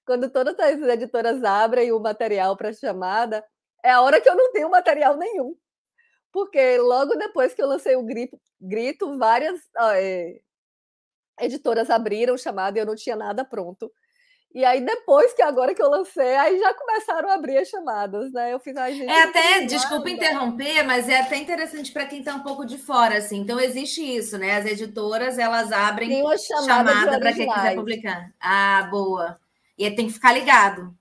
Quando 0.07 0.31
todas 0.31 0.59
as 0.59 0.81
editoras 0.81 1.43
abrem 1.45 1.93
o 1.93 1.99
material 2.01 2.57
para 2.57 2.73
chamada, 2.73 3.45
é 3.85 3.91
a 3.91 4.01
hora 4.01 4.21
que 4.21 4.29
eu 4.29 4.37
não 4.37 4.53
tenho 4.53 4.71
material 4.71 5.17
nenhum. 5.17 5.57
Porque 6.33 6.79
logo 6.79 7.17
depois 7.17 7.55
que 7.55 7.63
eu 7.63 7.67
lancei 7.67 7.97
o 7.97 8.05
Grito, 8.05 8.39
grito 8.61 9.19
várias 9.19 9.61
é, 9.95 10.41
editoras 11.41 11.91
abriram 11.91 12.37
chamada 12.37 12.79
e 12.79 12.83
eu 12.83 12.87
não 12.87 12.95
tinha 12.95 13.17
nada 13.17 13.45
pronto. 13.45 13.93
E 14.57 14.65
aí, 14.65 14.81
depois 14.81 15.33
que 15.35 15.43
agora 15.43 15.75
que 15.75 15.83
eu 15.83 15.91
lancei, 15.91 16.35
aí 16.35 16.59
já 16.59 16.73
começaram 16.73 17.29
a 17.29 17.35
abrir 17.35 17.59
as 17.59 17.69
chamadas, 17.69 18.33
né? 18.33 18.55
Eu 18.55 18.59
fiz 18.59 18.75
a 18.75 18.91
gente. 18.91 19.07
É 19.07 19.25
até, 19.25 19.67
desculpa 19.67 20.09
interromper, 20.09 20.83
mas 20.83 21.11
é 21.11 21.21
até 21.21 21.37
interessante 21.37 21.93
para 21.93 22.07
quem 22.07 22.21
está 22.21 22.35
um 22.35 22.43
pouco 22.43 22.65
de 22.65 22.79
fora, 22.79 23.19
assim. 23.19 23.41
Então, 23.41 23.61
existe 23.61 24.01
isso, 24.01 24.39
né? 24.39 24.57
As 24.57 24.65
editoras 24.65 25.39
elas 25.39 25.71
abrem 25.71 26.09
tem 26.09 26.23
uma 26.23 26.39
chamada, 26.39 26.91
chamada 26.91 27.21
para 27.21 27.35
quem 27.35 27.53
quiser 27.53 27.75
publicar. 27.75 28.33
Ah, 28.41 28.89
boa. 28.91 29.39
E 29.77 29.91
tem 29.91 30.07
que 30.07 30.15
ficar 30.15 30.33
ligado. 30.33 30.97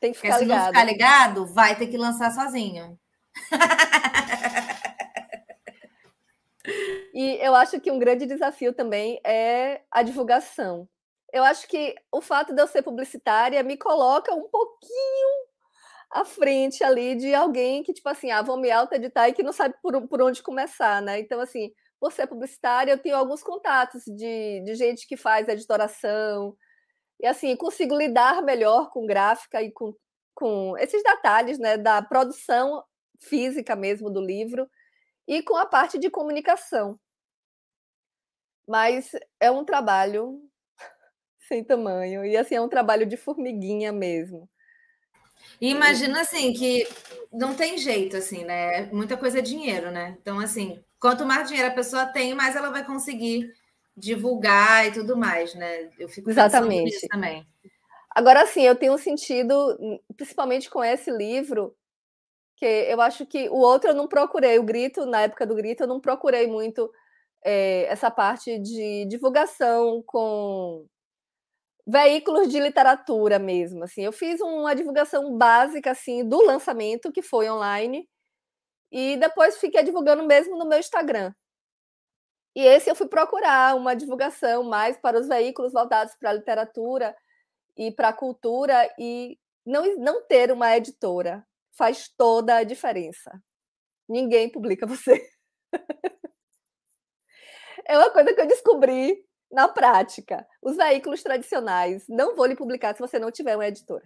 Tem 0.00 0.10
que 0.10 0.18
ficar 0.18 0.30
Porque 0.30 0.46
ligado. 0.46 0.58
se 0.58 0.64
não 0.64 0.72
ficar 0.72 0.84
ligado, 0.84 1.46
vai 1.46 1.76
ter 1.76 1.86
que 1.86 1.96
lançar 1.96 2.32
sozinho. 2.32 2.98
e 7.14 7.38
eu 7.40 7.54
acho 7.54 7.78
que 7.78 7.92
um 7.92 8.00
grande 8.00 8.26
desafio 8.26 8.72
também 8.72 9.20
é 9.22 9.82
a 9.92 10.02
divulgação 10.02 10.88
eu 11.32 11.44
acho 11.44 11.68
que 11.68 11.94
o 12.12 12.20
fato 12.20 12.54
de 12.54 12.62
eu 12.62 12.66
ser 12.66 12.82
publicitária 12.82 13.62
me 13.62 13.76
coloca 13.76 14.34
um 14.34 14.48
pouquinho 14.48 15.46
à 16.10 16.24
frente 16.24 16.84
ali 16.84 17.16
de 17.16 17.34
alguém 17.34 17.82
que, 17.82 17.92
tipo 17.92 18.08
assim, 18.08 18.30
ah, 18.30 18.42
vou 18.42 18.56
me 18.56 18.70
auto-editar 18.70 19.28
e 19.28 19.32
que 19.32 19.42
não 19.42 19.52
sabe 19.52 19.74
por, 19.82 20.06
por 20.08 20.22
onde 20.22 20.42
começar, 20.42 21.02
né? 21.02 21.18
Então, 21.20 21.40
assim, 21.40 21.72
por 22.00 22.12
ser 22.12 22.26
publicitária, 22.26 22.92
eu 22.92 22.98
tenho 22.98 23.16
alguns 23.16 23.42
contatos 23.42 24.02
de, 24.06 24.62
de 24.64 24.74
gente 24.74 25.06
que 25.06 25.16
faz 25.16 25.48
editoração, 25.48 26.56
e 27.20 27.26
assim, 27.26 27.56
consigo 27.56 27.96
lidar 27.96 28.42
melhor 28.42 28.90
com 28.90 29.06
gráfica 29.06 29.62
e 29.62 29.72
com, 29.72 29.94
com 30.34 30.76
esses 30.78 31.02
detalhes, 31.02 31.58
né, 31.58 31.76
da 31.78 32.02
produção 32.02 32.84
física 33.20 33.74
mesmo 33.74 34.10
do 34.10 34.20
livro 34.20 34.68
e 35.26 35.42
com 35.42 35.56
a 35.56 35.66
parte 35.66 35.98
de 35.98 36.10
comunicação. 36.10 36.98
Mas 38.68 39.10
é 39.40 39.50
um 39.50 39.64
trabalho 39.64 40.40
sem 41.46 41.64
tamanho. 41.64 42.24
E 42.24 42.36
assim, 42.36 42.54
é 42.54 42.60
um 42.60 42.68
trabalho 42.68 43.06
de 43.06 43.16
formiguinha 43.16 43.92
mesmo. 43.92 44.48
E 45.60 45.70
imagina 45.70 46.20
assim 46.20 46.52
que 46.52 46.86
não 47.32 47.54
tem 47.54 47.78
jeito, 47.78 48.16
assim, 48.16 48.44
né? 48.44 48.86
Muita 48.92 49.16
coisa 49.16 49.38
é 49.38 49.42
dinheiro, 49.42 49.90
né? 49.90 50.16
Então, 50.20 50.38
assim, 50.38 50.82
quanto 51.00 51.24
mais 51.24 51.48
dinheiro 51.48 51.70
a 51.70 51.74
pessoa 51.74 52.06
tem, 52.06 52.34
mais 52.34 52.56
ela 52.56 52.70
vai 52.70 52.84
conseguir 52.84 53.52
divulgar 53.96 54.86
e 54.86 54.92
tudo 54.92 55.16
mais, 55.16 55.54
né? 55.54 55.90
Eu 55.98 56.08
fico 56.08 56.30
Exatamente. 56.30 57.08
também. 57.08 57.46
Agora, 58.10 58.46
sim, 58.46 58.62
eu 58.62 58.74
tenho 58.74 58.96
sentido, 58.98 59.78
principalmente 60.16 60.70
com 60.70 60.82
esse 60.82 61.10
livro, 61.10 61.74
que 62.56 62.64
eu 62.64 63.00
acho 63.00 63.26
que 63.26 63.48
o 63.48 63.56
outro 63.56 63.90
eu 63.90 63.94
não 63.94 64.08
procurei, 64.08 64.58
o 64.58 64.62
Grito, 64.62 65.04
na 65.06 65.22
época 65.22 65.46
do 65.46 65.54
Grito, 65.54 65.82
eu 65.82 65.86
não 65.86 66.00
procurei 66.00 66.46
muito 66.46 66.90
é, 67.44 67.84
essa 67.84 68.10
parte 68.10 68.58
de 68.58 69.06
divulgação 69.06 70.02
com 70.06 70.86
veículos 71.86 72.48
de 72.48 72.58
literatura 72.58 73.38
mesmo, 73.38 73.84
assim. 73.84 74.02
Eu 74.02 74.12
fiz 74.12 74.40
uma 74.40 74.74
divulgação 74.74 75.36
básica, 75.36 75.92
assim, 75.92 76.26
do 76.28 76.42
lançamento, 76.42 77.12
que 77.12 77.22
foi 77.22 77.48
online, 77.48 78.08
e 78.90 79.16
depois 79.18 79.58
fiquei 79.58 79.82
divulgando 79.82 80.24
mesmo 80.24 80.56
no 80.58 80.66
meu 80.66 80.78
Instagram. 80.78 81.32
E 82.56 82.62
esse 82.62 82.90
eu 82.90 82.96
fui 82.96 83.06
procurar 83.06 83.76
uma 83.76 83.94
divulgação 83.94 84.64
mais 84.64 84.96
para 84.96 85.18
os 85.20 85.28
veículos 85.28 85.72
voltados 85.72 86.14
para 86.16 86.30
a 86.30 86.32
literatura 86.32 87.14
e 87.76 87.92
para 87.92 88.08
a 88.08 88.12
cultura 88.14 88.90
e 88.98 89.38
não, 89.64 89.96
não 89.98 90.26
ter 90.26 90.50
uma 90.50 90.74
editora 90.74 91.46
faz 91.76 92.08
toda 92.16 92.56
a 92.56 92.64
diferença. 92.64 93.30
Ninguém 94.08 94.50
publica 94.50 94.86
você. 94.86 95.22
é 97.86 97.98
uma 97.98 98.10
coisa 98.10 98.34
que 98.34 98.40
eu 98.40 98.46
descobri 98.46 99.25
na 99.50 99.68
prática. 99.68 100.46
Os 100.62 100.76
veículos 100.76 101.22
tradicionais 101.22 102.04
não 102.08 102.36
vão 102.36 102.46
lhe 102.46 102.56
publicar 102.56 102.94
se 102.94 103.00
você 103.00 103.18
não 103.18 103.30
tiver 103.30 103.56
uma 103.56 103.66
editora. 103.66 104.04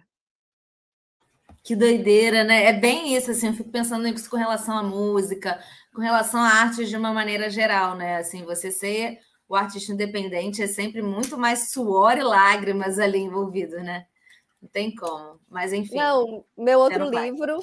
Que 1.63 1.75
doideira, 1.75 2.43
né? 2.43 2.65
É 2.65 2.73
bem 2.73 3.15
isso, 3.15 3.31
assim, 3.31 3.47
eu 3.47 3.53
fico 3.53 3.69
pensando 3.69 4.03
nisso 4.03 4.29
com 4.29 4.37
relação 4.37 4.77
à 4.77 4.83
música, 4.83 5.61
com 5.93 6.01
relação 6.01 6.39
à 6.39 6.47
arte 6.47 6.85
de 6.85 6.97
uma 6.97 7.13
maneira 7.13 7.49
geral, 7.49 7.95
né? 7.95 8.17
Assim, 8.17 8.43
você 8.43 8.71
ser 8.71 9.19
o 9.47 9.55
artista 9.55 9.91
independente 9.91 10.63
é 10.63 10.67
sempre 10.67 11.01
muito 11.01 11.37
mais 11.37 11.71
suor 11.71 12.17
e 12.17 12.23
lágrimas 12.23 12.97
ali 12.97 13.19
envolvido, 13.19 13.75
né? 13.77 14.05
Não 14.61 14.69
tem 14.69 14.95
como. 14.95 15.39
Mas 15.49 15.73
enfim. 15.73 15.97
Não, 15.97 16.45
meu 16.57 16.79
outro 16.79 17.09
livro 17.09 17.59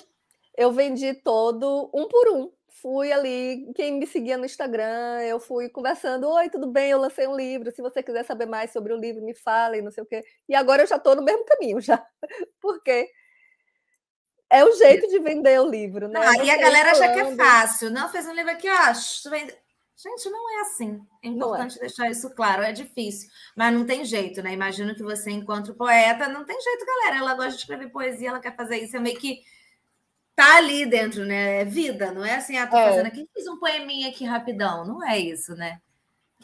eu 0.59 0.73
vendi 0.73 1.15
todo 1.15 1.89
um 1.95 2.09
por 2.09 2.29
um. 2.35 2.51
Fui 2.81 3.13
ali, 3.13 3.71
quem 3.75 3.99
me 3.99 4.07
seguia 4.07 4.37
no 4.37 4.45
Instagram, 4.45 5.21
eu 5.23 5.41
fui 5.41 5.69
conversando, 5.69 6.29
oi, 6.29 6.49
tudo 6.49 6.67
bem? 6.69 6.91
Eu 6.91 7.01
lancei 7.01 7.27
um 7.27 7.37
livro. 7.37 7.73
Se 7.73 7.83
você 7.83 8.03
quiser 8.03 8.25
saber 8.25 8.47
mais 8.47 8.73
sobre 8.73 8.93
o 8.93 8.97
livro, 8.97 9.25
me 9.25 9.35
fale, 9.35 9.83
não 9.83 9.91
sei 9.91 10.05
o 10.05 10.07
quê. 10.07 10.25
E 10.49 10.55
agora 10.55 10.83
eu 10.83 10.87
já 10.87 10.97
estou 10.97 11.17
no 11.17 11.25
mesmo 11.25 11.45
caminho, 11.45 11.81
já. 11.81 12.05
Porque 12.61 13.11
é 14.51 14.65
o 14.65 14.73
jeito 14.77 15.09
de 15.09 15.19
vender 15.19 15.61
o 15.61 15.69
livro, 15.69 16.09
né? 16.09 16.21
Ah, 16.23 16.45
e 16.45 16.51
a 16.51 16.57
galera 16.57 16.95
falando... 16.95 17.11
acha 17.11 17.13
que 17.13 17.21
é 17.21 17.37
fácil. 17.37 17.91
Não, 17.91 18.09
fez 18.09 18.27
um 18.27 18.33
livro 18.33 18.53
aqui, 18.53 18.69
ó. 18.71 18.93
Gente, 18.93 20.31
não 20.31 20.59
é 20.59 20.61
assim. 20.61 21.01
É, 21.23 21.27
é. 21.27 21.31
importante 21.31 21.77
é. 21.79 21.81
deixar 21.81 22.09
isso 22.09 22.31
claro. 22.31 22.63
É 22.63 22.71
difícil, 22.71 23.29
mas 23.57 23.75
não 23.75 23.85
tem 23.85 24.05
jeito, 24.05 24.41
né? 24.41 24.53
Imagino 24.53 24.95
que 24.95 25.03
você 25.03 25.33
encontra 25.33 25.73
o 25.73 25.77
poeta, 25.77 26.29
não 26.29 26.45
tem 26.45 26.59
jeito, 26.61 26.87
galera. 26.87 27.17
Ela 27.17 27.35
gosta 27.35 27.51
de 27.51 27.57
escrever 27.57 27.91
poesia, 27.91 28.29
ela 28.29 28.41
quer 28.41 28.55
fazer 28.55 28.79
isso. 28.79 28.97
É 28.97 29.01
meio 29.01 29.19
que 29.19 29.41
tá 30.39 30.57
ali 30.57 30.87
dentro, 30.87 31.25
né? 31.25 31.63
É 31.63 31.65
vida, 31.65 32.13
não 32.13 32.25
é 32.25 32.37
assim, 32.37 32.57
ah, 32.57 32.69
tô 32.69 32.77
é. 32.77 32.85
fazendo 32.85 33.07
aqui, 33.07 33.29
fiz 33.35 33.49
um 33.49 33.59
poeminha 33.59 34.09
aqui 34.09 34.25
rapidão. 34.25 34.87
Não 34.87 35.05
é 35.05 35.19
isso, 35.19 35.57
né? 35.57 35.81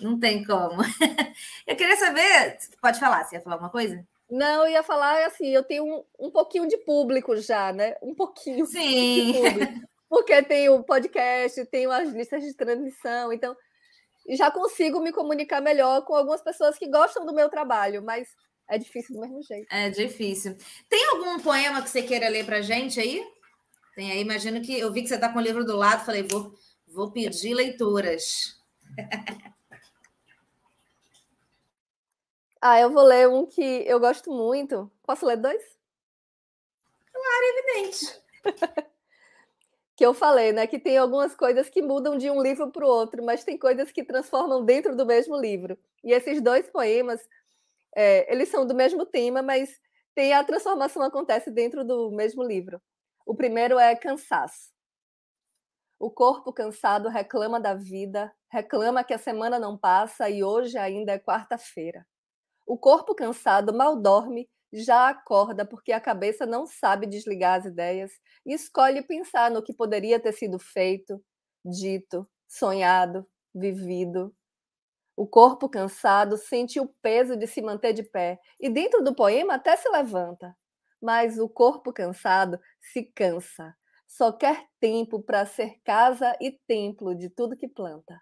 Não 0.00 0.18
tem 0.18 0.44
como. 0.44 0.83
Eu 1.64 1.76
queria 1.76 1.94
saber, 1.96 2.59
pode 2.83 2.98
falar, 2.98 3.22
você 3.22 3.37
ia 3.37 3.40
falar 3.40 3.54
alguma 3.54 3.70
coisa? 3.70 4.04
Não, 4.28 4.62
eu 4.62 4.72
ia 4.72 4.83
falar 4.83 5.26
assim, 5.26 5.48
eu 5.48 5.62
tenho 5.62 5.85
um, 5.85 6.02
um 6.18 6.30
pouquinho 6.30 6.66
de 6.66 6.78
público 6.78 7.37
já, 7.37 7.72
né? 7.72 7.94
Um 8.02 8.14
pouquinho 8.14 8.66
Sim. 8.66 9.33
de 9.33 9.33
público. 9.38 9.72
Porque 10.09 10.42
tem 10.42 10.68
o 10.70 10.83
podcast, 10.83 11.64
tem 11.66 11.87
as 11.87 12.09
listas 12.09 12.42
de 12.42 12.54
transmissão, 12.54 13.33
então 13.33 13.54
já 14.30 14.50
consigo 14.50 14.98
me 15.00 15.12
comunicar 15.12 15.61
melhor 15.61 16.04
com 16.04 16.14
algumas 16.14 16.42
pessoas 16.42 16.78
que 16.78 16.88
gostam 16.88 17.24
do 17.26 17.35
meu 17.35 17.48
trabalho, 17.48 18.02
mas 18.02 18.28
é 18.68 18.78
difícil 18.78 19.14
do 19.14 19.20
mesmo 19.20 19.42
jeito. 19.42 19.66
É 19.70 19.90
difícil. 19.90 20.57
Tem 20.88 21.04
algum 21.11 21.38
poema 21.38 21.83
que 21.83 21.90
você 21.90 22.02
queira 22.02 22.28
ler 22.28 22.46
para 22.46 22.62
gente 22.62 22.98
aí? 22.98 23.22
Tem 23.94 24.11
aí, 24.11 24.20
imagino 24.20 24.61
que 24.61 24.78
eu 24.78 24.92
vi 24.92 25.02
que 25.02 25.09
você 25.09 25.14
está 25.14 25.33
com 25.33 25.38
o 25.38 25.42
livro 25.42 25.64
do 25.64 25.76
lado, 25.76 26.04
falei, 26.04 26.22
vou, 26.22 26.54
vou 26.87 27.11
pedir 27.12 27.54
leituras. 27.54 28.59
Ah, 32.66 32.80
eu 32.80 32.90
vou 32.90 33.02
ler 33.02 33.28
um 33.28 33.44
que 33.44 33.61
eu 33.87 34.00
gosto 34.00 34.33
muito. 34.33 34.90
Posso 35.02 35.26
ler 35.26 35.37
dois? 35.37 35.62
Claro, 37.12 37.44
evidente. 37.59 38.22
que 39.96 40.04
eu 40.04 40.14
falei, 40.14 40.52
né? 40.52 40.66
Que 40.66 40.78
tem 40.78 40.98
algumas 40.98 41.35
coisas 41.35 41.68
que 41.68 41.83
mudam 41.83 42.16
de 42.16 42.30
um 42.30 42.42
livro 42.42 42.70
para 42.70 42.85
o 42.85 42.88
outro, 42.88 43.22
mas 43.22 43.44
tem 43.44 43.59
coisas 43.59 43.92
que 43.92 44.02
transformam 44.02 44.64
dentro 44.64 44.96
do 44.96 45.07
mesmo 45.07 45.37
livro. 45.37 45.78
E 46.02 46.12
esses 46.12 46.40
dois 46.40 46.68
poemas, 46.68 47.20
é, 47.94 48.33
eles 48.33 48.48
são 48.48 48.66
do 48.66 48.74
mesmo 48.74 49.07
tema, 49.07 49.42
mas 49.42 49.80
tem 50.14 50.33
a 50.33 50.44
transformação 50.44 51.02
acontece 51.02 51.50
dentro 51.50 51.85
do 51.85 52.11
mesmo 52.11 52.42
livro. 52.42 52.80
O 53.27 53.35
primeiro 53.35 53.79
é 53.79 53.97
cansaço. 53.97 54.73
O 55.99 56.11
corpo 56.11 56.53
cansado 56.53 57.09
reclama 57.09 57.59
da 57.61 57.75
vida, 57.75 58.33
reclama 58.51 59.03
que 59.05 59.15
a 59.15 59.19
semana 59.19 59.59
não 59.59 59.79
passa 59.79 60.29
e 60.29 60.45
hoje 60.45 60.77
ainda 60.77 61.13
é 61.13 61.19
quarta-feira. 61.19 62.07
O 62.67 62.79
corpo 62.79 63.15
cansado 63.15 63.73
mal 63.75 63.97
dorme, 64.01 64.49
já 64.73 65.09
acorda 65.09 65.65
porque 65.65 65.93
a 65.93 66.01
cabeça 66.01 66.45
não 66.47 66.67
sabe 66.67 67.07
desligar 67.07 67.61
as 67.61 67.67
ideias 67.67 68.13
e 68.45 68.53
escolhe 68.53 69.03
pensar 69.03 69.51
no 69.51 69.63
que 69.63 69.73
poderia 69.73 70.21
ter 70.21 70.33
sido 70.33 70.59
feito, 70.59 71.23
dito, 71.65 72.29
sonhado, 72.49 73.27
vivido. 73.55 74.35
O 75.17 75.27
corpo 75.27 75.69
cansado 75.69 76.37
sente 76.37 76.81
o 76.81 76.89
peso 77.01 77.37
de 77.37 77.47
se 77.47 77.63
manter 77.63 77.93
de 77.93 78.03
pé 78.03 78.41
e, 78.61 78.69
dentro 78.69 79.03
do 79.03 79.15
poema, 79.15 79.55
até 79.55 79.77
se 79.77 79.89
levanta. 79.89 80.57
Mas 81.05 81.38
o 81.38 81.47
corpo 81.47 81.93
cansado 81.93 82.59
se 82.81 83.03
cansa, 83.03 83.77
só 84.07 84.33
quer 84.33 84.64
tempo 84.81 85.23
para 85.23 85.45
ser 85.45 85.79
casa 85.85 86.35
e 86.40 86.51
templo 86.51 87.14
de 87.14 87.29
tudo 87.29 87.59
que 87.59 87.69
planta. 87.69 88.19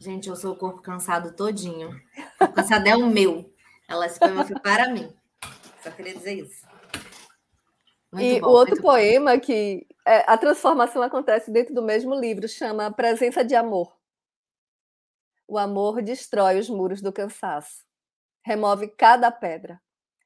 Gente, 0.00 0.28
eu 0.28 0.36
sou 0.36 0.52
o 0.52 0.56
corpo 0.56 0.80
cansado 0.80 1.34
todinho. 1.34 2.00
O 2.40 2.46
cansado 2.46 2.86
é 2.86 2.94
o 2.94 3.06
meu. 3.06 3.52
Ela 3.88 4.08
se 4.08 4.20
poema 4.20 4.44
foi 4.44 4.60
para 4.60 4.88
mim. 4.88 5.12
Só 5.82 5.90
queria 5.90 6.14
dizer 6.14 6.34
isso. 6.34 6.64
Muito 8.12 8.24
e 8.24 8.40
bom, 8.40 8.46
o 8.46 8.50
outro 8.50 8.80
poema 8.80 9.34
bom. 9.34 9.40
que 9.40 9.84
é, 10.06 10.18
a 10.30 10.38
transformação 10.38 11.02
acontece 11.02 11.50
dentro 11.50 11.74
do 11.74 11.82
mesmo 11.82 12.14
livro 12.14 12.46
chama 12.46 12.92
Presença 12.92 13.44
de 13.44 13.56
Amor. 13.56 13.92
O 15.48 15.58
amor 15.58 16.02
destrói 16.02 16.60
os 16.60 16.70
muros 16.70 17.02
do 17.02 17.12
cansaço, 17.12 17.84
remove 18.44 18.86
cada 18.86 19.28
pedra. 19.32 19.82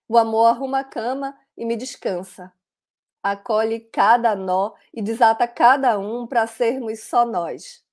O 0.08 0.16
amor 0.16 0.46
arruma 0.46 0.80
a 0.80 0.84
cama 0.84 1.36
e 1.56 1.64
me 1.64 1.76
descansa. 1.76 2.52
Acolhe 3.22 3.80
cada 3.80 4.36
nó 4.36 4.74
e 4.94 5.02
desata 5.02 5.48
cada 5.48 5.98
um 5.98 6.26
para 6.26 6.46
sermos 6.46 7.02
só 7.02 7.24
nós. 7.24 7.84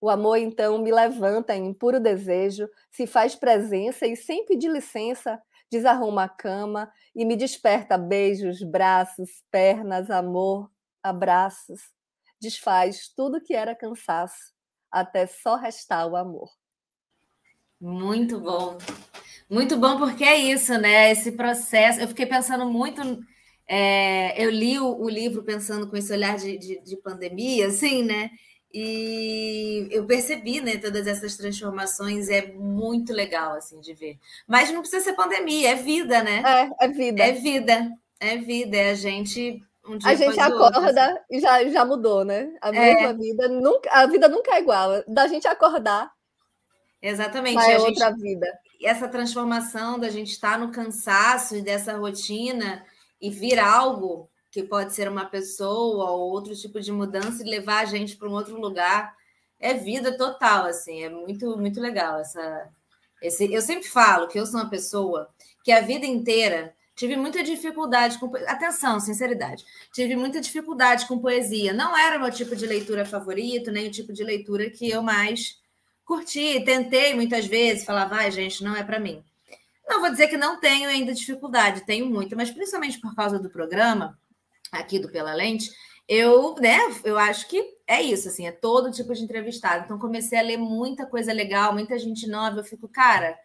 O 0.00 0.08
amor, 0.10 0.36
então, 0.36 0.78
me 0.78 0.92
levanta 0.92 1.56
em 1.56 1.72
puro 1.72 1.98
desejo, 1.98 2.68
se 2.90 3.06
faz 3.06 3.34
presença 3.34 4.06
e, 4.06 4.14
sem 4.14 4.44
pedir 4.44 4.70
licença, 4.70 5.42
desarruma 5.70 6.24
a 6.24 6.28
cama 6.28 6.92
e 7.14 7.24
me 7.24 7.34
desperta 7.36 7.96
beijos, 7.96 8.62
braços, 8.62 9.42
pernas, 9.50 10.10
amor, 10.10 10.70
abraços. 11.02 11.80
Desfaz 12.40 13.08
tudo 13.08 13.40
que 13.40 13.54
era 13.54 13.74
cansaço, 13.74 14.52
até 14.90 15.26
só 15.26 15.56
restar 15.56 16.06
o 16.06 16.16
amor. 16.16 16.50
Muito 17.80 18.38
bom. 18.38 18.78
Muito 19.48 19.76
bom, 19.76 19.98
porque 19.98 20.24
é 20.24 20.36
isso, 20.36 20.76
né? 20.78 21.10
Esse 21.12 21.32
processo. 21.32 22.00
Eu 22.00 22.08
fiquei 22.08 22.26
pensando 22.26 22.66
muito. 22.66 23.00
É, 23.66 24.42
eu 24.42 24.50
li 24.50 24.78
o, 24.78 24.96
o, 25.00 25.08
livro 25.08 25.42
pensando 25.42 25.88
com 25.88 25.96
esse 25.96 26.12
olhar 26.12 26.36
de, 26.36 26.58
de, 26.58 26.80
de 26.80 26.96
pandemia, 26.96 27.68
assim, 27.68 28.02
né? 28.02 28.30
E 28.72 29.86
eu 29.92 30.04
percebi, 30.04 30.60
né, 30.60 30.76
todas 30.76 31.06
essas 31.06 31.36
transformações, 31.36 32.28
é 32.28 32.52
muito 32.52 33.12
legal, 33.12 33.54
assim, 33.54 33.80
de 33.80 33.94
ver. 33.94 34.18
Mas 34.48 34.72
não 34.72 34.80
precisa 34.80 35.04
ser 35.04 35.12
pandemia, 35.12 35.70
é 35.70 35.74
vida, 35.76 36.24
né? 36.24 36.42
É, 36.44 36.86
é 36.86 36.88
vida. 36.88 37.22
É 37.22 37.32
vida, 37.32 37.92
é 38.18 38.36
vida, 38.36 38.76
é 38.76 38.90
a 38.90 38.94
gente... 38.94 39.62
Um 39.86 39.98
a 40.02 40.14
gente 40.14 40.40
acorda 40.40 40.80
outro, 40.80 41.00
assim. 41.00 41.18
e 41.30 41.40
já, 41.40 41.64
já 41.68 41.84
mudou, 41.84 42.24
né? 42.24 42.50
A 42.60 42.70
é. 42.70 42.94
mesma 42.94 43.12
vida, 43.12 43.48
nunca, 43.48 43.90
a 43.92 44.06
vida 44.06 44.28
nunca 44.28 44.56
é 44.56 44.60
igual. 44.60 45.04
Da 45.06 45.28
gente 45.28 45.46
acordar... 45.46 46.10
Exatamente. 47.00 47.62
É 47.70 47.78
outra 47.78 48.08
gente, 48.08 48.22
vida. 48.22 48.46
Essa 48.84 49.08
transformação 49.08 49.98
da 49.98 50.10
gente 50.10 50.32
estar 50.32 50.58
no 50.58 50.70
cansaço 50.70 51.56
e 51.56 51.62
dessa 51.62 51.96
rotina 51.96 52.84
e 53.20 53.30
vir 53.30 53.58
algo 53.58 54.28
que 54.50 54.62
pode 54.62 54.94
ser 54.94 55.08
uma 55.08 55.24
pessoa 55.24 56.10
ou 56.10 56.30
outro 56.30 56.54
tipo 56.54 56.80
de 56.80 56.92
mudança 56.92 57.42
e 57.42 57.50
levar 57.50 57.82
a 57.82 57.84
gente 57.86 58.16
para 58.16 58.28
um 58.28 58.32
outro 58.32 58.60
lugar. 58.60 59.14
É 59.58 59.74
vida 59.74 60.16
total, 60.16 60.66
assim, 60.66 61.02
é 61.02 61.08
muito, 61.08 61.56
muito 61.56 61.80
legal 61.80 62.20
essa. 62.20 62.68
Esse, 63.22 63.52
eu 63.52 63.62
sempre 63.62 63.88
falo 63.88 64.28
que 64.28 64.38
eu 64.38 64.46
sou 64.46 64.60
uma 64.60 64.68
pessoa 64.68 65.28
que 65.64 65.72
a 65.72 65.80
vida 65.80 66.04
inteira 66.06 66.74
Tive 66.94 67.16
muita 67.16 67.42
dificuldade 67.42 68.18
com. 68.18 68.30
Atenção, 68.46 69.00
sinceridade. 69.00 69.64
Tive 69.92 70.14
muita 70.14 70.40
dificuldade 70.40 71.06
com 71.06 71.18
poesia. 71.18 71.72
Não 71.72 71.96
era 71.96 72.16
o 72.16 72.20
meu 72.20 72.30
tipo 72.30 72.54
de 72.54 72.66
leitura 72.66 73.04
favorito, 73.04 73.72
nem 73.72 73.88
o 73.88 73.90
tipo 73.90 74.12
de 74.12 74.22
leitura 74.22 74.70
que 74.70 74.88
eu 74.88 75.02
mais 75.02 75.58
curti. 76.04 76.62
Tentei 76.64 77.14
muitas 77.14 77.46
vezes, 77.46 77.84
falar, 77.84 78.06
vai, 78.06 78.30
gente, 78.30 78.62
não 78.62 78.76
é 78.76 78.82
para 78.82 79.00
mim. 79.00 79.24
Não 79.88 80.00
vou 80.00 80.10
dizer 80.10 80.28
que 80.28 80.36
não 80.36 80.58
tenho 80.58 80.88
ainda 80.88 81.12
dificuldade, 81.12 81.84
tenho 81.84 82.06
muito, 82.06 82.34
mas 82.36 82.50
principalmente 82.50 83.00
por 83.00 83.14
causa 83.14 83.38
do 83.38 83.50
programa, 83.50 84.18
aqui 84.72 84.98
do 84.98 85.10
Pela 85.10 85.34
Lente, 85.34 85.70
eu, 86.08 86.54
né, 86.56 86.78
eu 87.04 87.18
acho 87.18 87.48
que 87.48 87.74
é 87.86 88.02
isso, 88.02 88.28
assim, 88.28 88.46
é 88.46 88.52
todo 88.52 88.90
tipo 88.90 89.12
de 89.14 89.22
entrevistado. 89.22 89.84
Então, 89.84 89.98
comecei 89.98 90.38
a 90.38 90.42
ler 90.42 90.56
muita 90.56 91.06
coisa 91.06 91.32
legal, 91.32 91.72
muita 91.72 91.98
gente 91.98 92.26
nova. 92.26 92.60
Eu 92.60 92.64
fico, 92.64 92.88
cara, 92.88 93.38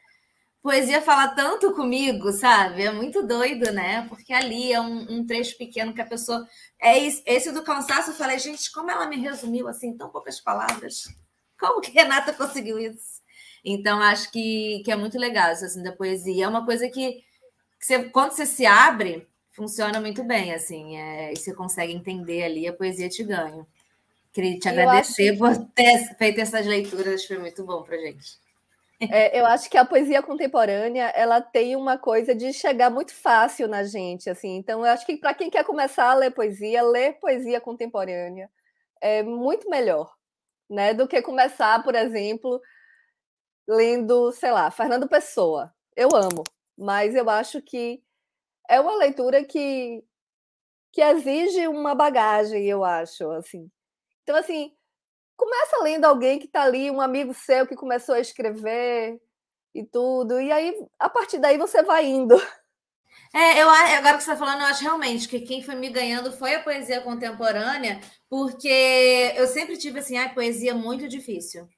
poesia 0.62 1.02
fala 1.02 1.30
tanto 1.30 1.74
comigo, 1.74 2.32
sabe? 2.32 2.84
É 2.84 2.92
muito 2.92 3.26
doido, 3.26 3.72
né? 3.72 4.06
Porque 4.10 4.34
ali 4.34 4.74
é 4.74 4.80
um, 4.80 5.20
um 5.20 5.26
trecho 5.26 5.58
pequeno 5.58 5.94
que 5.94 6.02
a 6.02 6.06
pessoa. 6.06 6.46
É 6.82 6.98
isso, 6.98 7.22
esse 7.26 7.52
do 7.52 7.64
cansaço, 7.64 8.12
eu 8.12 8.16
falei, 8.16 8.40
gente, 8.40 8.72
como 8.72 8.92
ela 8.92 9.08
me 9.08 9.18
resumiu 9.18 9.68
assim, 9.68 9.98
tão 9.98 10.10
poucas 10.10 10.40
palavras. 10.40 11.04
Como 11.60 11.82
que 11.82 11.92
Renata 11.92 12.34
conseguiu 12.34 12.80
isso? 12.80 13.20
Então, 13.64 14.02
acho 14.02 14.32
que, 14.32 14.82
que 14.86 14.92
é 14.92 14.96
muito 14.96 15.18
legal 15.18 15.52
isso 15.52 15.66
assim, 15.66 15.84
da 15.84 15.92
poesia. 15.92 16.46
É 16.46 16.48
uma 16.48 16.66
coisa 16.66 16.88
que, 16.88 17.24
que 17.80 17.86
você, 17.86 18.06
quando 18.06 18.32
você 18.32 18.46
se 18.46 18.66
abre, 18.66 19.28
funciona 19.52 20.00
muito 20.00 20.24
bem, 20.24 20.54
assim, 20.54 20.98
é, 20.98 21.34
e 21.34 21.36
você 21.36 21.54
consegue 21.54 21.94
entender 21.94 22.44
ali, 22.44 22.68
a 22.68 22.74
poesia 22.74 23.10
te 23.10 23.24
ganha. 23.24 23.68
Queria 24.32 24.58
te 24.58 24.70
agradecer 24.70 25.38
por 25.38 25.58
ter 25.76 26.16
feito 26.18 26.40
essas 26.40 26.66
leituras, 26.66 27.26
foi 27.26 27.40
muito 27.40 27.64
bom 27.66 27.84
para 27.84 27.98
gente. 27.98 28.38
É, 29.02 29.40
eu 29.40 29.46
acho 29.46 29.70
que 29.70 29.78
a 29.78 29.86
poesia 29.86 30.22
contemporânea 30.22 31.06
ela 31.16 31.42
tem 31.42 31.76
uma 31.76 31.98
coisa 31.98 32.36
de 32.36 32.52
chegar 32.52 32.90
muito 32.90 33.14
fácil 33.14 33.68
na 33.68 33.84
gente, 33.84 34.30
assim. 34.30 34.58
Então, 34.58 34.86
eu 34.86 34.92
acho 34.92 35.06
que 35.06 35.18
para 35.18 35.34
quem 35.34 35.50
quer 35.50 35.64
começar 35.64 36.12
a 36.12 36.16
ler 36.16 36.32
poesia, 36.32 36.82
ler 36.84 37.14
poesia 37.14 37.62
contemporânea 37.62 38.50
é 39.02 39.24
muito 39.24 39.70
melhor, 39.70 40.14
né, 40.70 40.94
do 40.94 41.08
que 41.08 41.22
começar, 41.22 41.84
por 41.84 41.96
exemplo, 41.96 42.62
lendo, 43.68 44.32
sei 44.32 44.52
lá, 44.52 44.70
Fernando 44.72 45.08
Pessoa. 45.08 45.74
Eu 45.96 46.10
amo, 46.16 46.44
mas 46.78 47.16
eu 47.16 47.30
acho 47.30 47.62
que 47.62 48.02
é 48.70 48.80
uma 48.80 48.96
leitura 48.98 49.44
que 49.44 50.04
que 50.94 51.02
exige 51.02 51.68
uma 51.68 51.96
bagagem, 51.96 52.66
eu 52.68 52.84
acho, 52.84 53.30
assim. 53.32 53.70
Então, 54.24 54.36
assim, 54.36 54.74
começa 55.38 55.84
lendo 55.84 56.06
alguém 56.06 56.40
que 56.40 56.48
está 56.48 56.64
ali, 56.64 56.92
um 56.92 57.02
amigo 57.02 57.34
seu 57.34 57.68
que 57.68 57.76
começou 57.76 58.16
a 58.16 58.20
escrever 58.22 59.22
e 59.76 59.86
tudo, 59.86 60.42
e 60.42 60.52
aí, 60.52 60.76
a 61.00 61.10
partir 61.10 61.40
daí, 61.40 61.58
você 61.58 61.84
vai 61.84 62.06
indo. 62.06 62.36
É, 63.34 63.62
eu 63.62 63.70
agora 63.70 64.18
que 64.18 64.24
você 64.24 64.32
está 64.32 64.38
falando, 64.38 64.62
eu 64.62 64.68
acho 64.68 64.82
realmente 64.82 65.28
que 65.28 65.40
quem 65.42 65.62
foi 65.62 65.76
me 65.76 65.90
ganhando 65.90 66.32
foi 66.32 66.56
a 66.56 66.64
poesia 66.64 67.02
contemporânea, 67.02 68.02
porque 68.28 69.34
eu 69.36 69.46
sempre 69.48 69.78
tive 69.78 70.00
assim, 70.00 70.18
a 70.18 70.30
poesia 70.30 70.74
muito 70.74 71.08
difícil. 71.08 71.70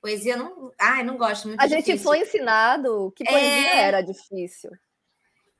Poesia 0.00 0.36
não, 0.36 0.72
ai, 0.78 1.02
não 1.02 1.18
gosto 1.18 1.48
muito. 1.48 1.60
A 1.60 1.66
difícil. 1.66 1.92
gente 1.92 2.02
foi 2.02 2.20
ensinado 2.20 3.12
que 3.14 3.24
poesia 3.24 3.74
é... 3.74 3.82
era 3.82 4.00
difícil. 4.00 4.70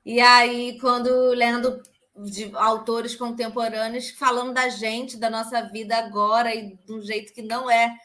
E 0.03 0.19
aí, 0.19 0.79
quando 0.79 1.29
lendo 1.29 1.79
de 2.15 2.51
autores 2.55 3.15
contemporâneos 3.15 4.09
falando 4.11 4.53
da 4.53 4.67
gente, 4.69 5.17
da 5.17 5.29
nossa 5.29 5.61
vida 5.69 5.95
agora 5.95 6.53
e 6.53 6.75
de 6.75 6.93
um 6.93 7.01
jeito 7.01 7.31
que 7.33 7.43
não 7.43 7.69
é 7.69 7.95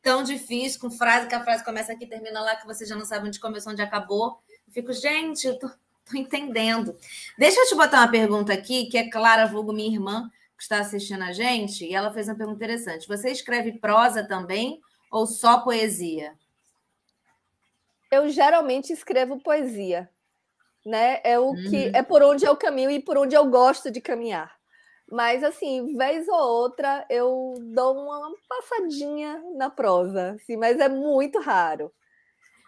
tão 0.00 0.22
difícil, 0.22 0.80
com 0.80 0.90
frase 0.90 1.28
que 1.28 1.34
a 1.34 1.44
frase 1.44 1.64
começa 1.64 1.92
aqui 1.92 2.06
termina 2.06 2.40
lá, 2.40 2.56
que 2.56 2.66
você 2.66 2.84
já 2.86 2.96
não 2.96 3.04
sabe 3.04 3.28
onde 3.28 3.38
começou, 3.38 3.72
onde 3.72 3.82
acabou. 3.82 4.40
Eu 4.66 4.72
fico, 4.72 4.92
gente, 4.92 5.46
eu 5.46 5.58
tô, 5.58 5.70
tô 6.04 6.16
entendendo. 6.16 6.96
Deixa 7.38 7.60
eu 7.60 7.66
te 7.66 7.74
botar 7.74 7.98
uma 7.98 8.10
pergunta 8.10 8.52
aqui, 8.52 8.86
que 8.86 8.98
é 8.98 9.10
Clara 9.10 9.46
Vulgo, 9.46 9.72
minha 9.72 9.92
irmã, 9.92 10.30
que 10.56 10.62
está 10.62 10.78
assistindo 10.78 11.22
a 11.22 11.32
gente, 11.32 11.84
e 11.84 11.94
ela 11.94 12.12
fez 12.12 12.28
uma 12.28 12.36
pergunta 12.36 12.56
interessante. 12.56 13.08
Você 13.08 13.30
escreve 13.30 13.78
prosa 13.78 14.26
também 14.26 14.80
ou 15.10 15.26
só 15.26 15.60
poesia? 15.60 16.32
Eu 18.10 18.28
geralmente 18.28 18.92
escrevo 18.92 19.40
poesia 19.40 20.10
né? 20.84 21.20
É 21.24 21.38
o 21.38 21.54
que 21.54 21.86
uhum. 21.86 21.92
é 21.94 22.02
por 22.02 22.22
onde 22.22 22.44
eu 22.44 22.56
caminho 22.56 22.90
e 22.90 23.00
por 23.00 23.16
onde 23.16 23.34
eu 23.34 23.46
gosto 23.46 23.90
de 23.90 24.00
caminhar. 24.00 24.52
Mas 25.10 25.44
assim, 25.44 25.96
vez 25.96 26.26
ou 26.28 26.38
outra 26.38 27.04
eu 27.08 27.54
dou 27.74 28.02
uma 28.02 28.32
passadinha 28.48 29.42
na 29.56 29.70
prosa, 29.70 30.32
assim, 30.32 30.56
mas 30.56 30.78
é 30.80 30.88
muito 30.88 31.38
raro. 31.40 31.92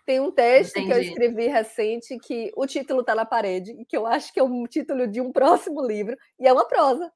Tem 0.06 0.20
um 0.20 0.30
texto 0.30 0.76
Entendi. 0.76 0.86
que 0.88 0.92
eu 0.92 1.02
escrevi 1.02 1.46
recente 1.46 2.18
que 2.18 2.52
o 2.54 2.66
título 2.66 3.00
está 3.00 3.14
na 3.14 3.24
parede, 3.24 3.74
que 3.88 3.96
eu 3.96 4.06
acho 4.06 4.32
que 4.32 4.38
é 4.38 4.42
o 4.42 4.66
título 4.66 5.06
de 5.06 5.20
um 5.20 5.32
próximo 5.32 5.84
livro, 5.86 6.16
e 6.38 6.46
é 6.46 6.52
uma 6.52 6.68
prosa. 6.68 7.10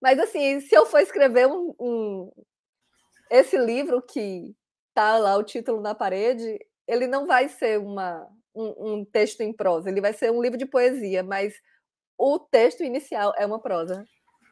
Mas 0.00 0.18
assim, 0.18 0.60
se 0.60 0.74
eu 0.74 0.86
for 0.86 1.00
escrever 1.00 1.46
um, 1.46 1.74
um 1.78 2.32
esse 3.30 3.58
livro 3.58 4.00
que 4.00 4.54
tá 4.94 5.18
lá 5.18 5.36
o 5.36 5.42
título 5.42 5.80
na 5.80 5.94
parede, 5.94 6.58
ele 6.86 7.06
não 7.06 7.26
vai 7.26 7.48
ser 7.48 7.78
uma 7.78 8.26
um, 8.54 8.94
um, 8.94 9.04
texto 9.04 9.42
em 9.42 9.52
prosa, 9.52 9.90
ele 9.90 10.00
vai 10.00 10.12
ser 10.12 10.32
um 10.32 10.42
livro 10.42 10.58
de 10.58 10.66
poesia, 10.66 11.22
mas 11.22 11.54
o 12.16 12.38
texto 12.38 12.82
inicial 12.82 13.32
é 13.36 13.46
uma 13.46 13.60
prosa. 13.60 14.04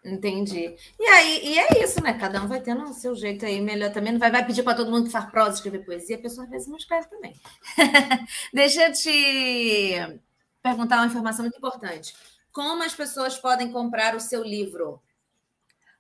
Entendi. 0.06 0.76
E 0.98 1.04
aí, 1.04 1.40
e 1.44 1.58
é 1.58 1.82
isso, 1.82 2.02
né? 2.02 2.18
Cada 2.18 2.42
um 2.42 2.46
vai 2.46 2.60
tendo 2.60 2.84
o 2.84 2.94
seu 2.94 3.14
jeito 3.14 3.44
aí 3.44 3.60
melhor 3.60 3.92
também. 3.92 4.12
Não 4.12 4.20
vai, 4.20 4.30
vai 4.30 4.46
pedir 4.46 4.62
para 4.62 4.76
todo 4.76 4.90
mundo 4.90 5.06
que 5.06 5.10
faz 5.10 5.30
prosa 5.30 5.56
escrever 5.56 5.84
poesia, 5.84 6.16
a 6.16 6.20
pessoa 6.20 6.44
às 6.44 6.50
vezes 6.50 6.68
não 6.68 6.76
escreve 6.76 7.08
também. 7.08 7.34
Deixa 8.52 8.86
eu 8.86 8.92
te 8.92 10.20
perguntar 10.62 10.96
uma 10.96 11.06
informação 11.06 11.44
muito 11.44 11.58
importante. 11.58 12.14
Como 12.52 12.82
as 12.82 12.94
pessoas 12.94 13.36
podem 13.36 13.70
comprar 13.72 14.14
o 14.14 14.20
seu 14.20 14.42
livro? 14.42 15.02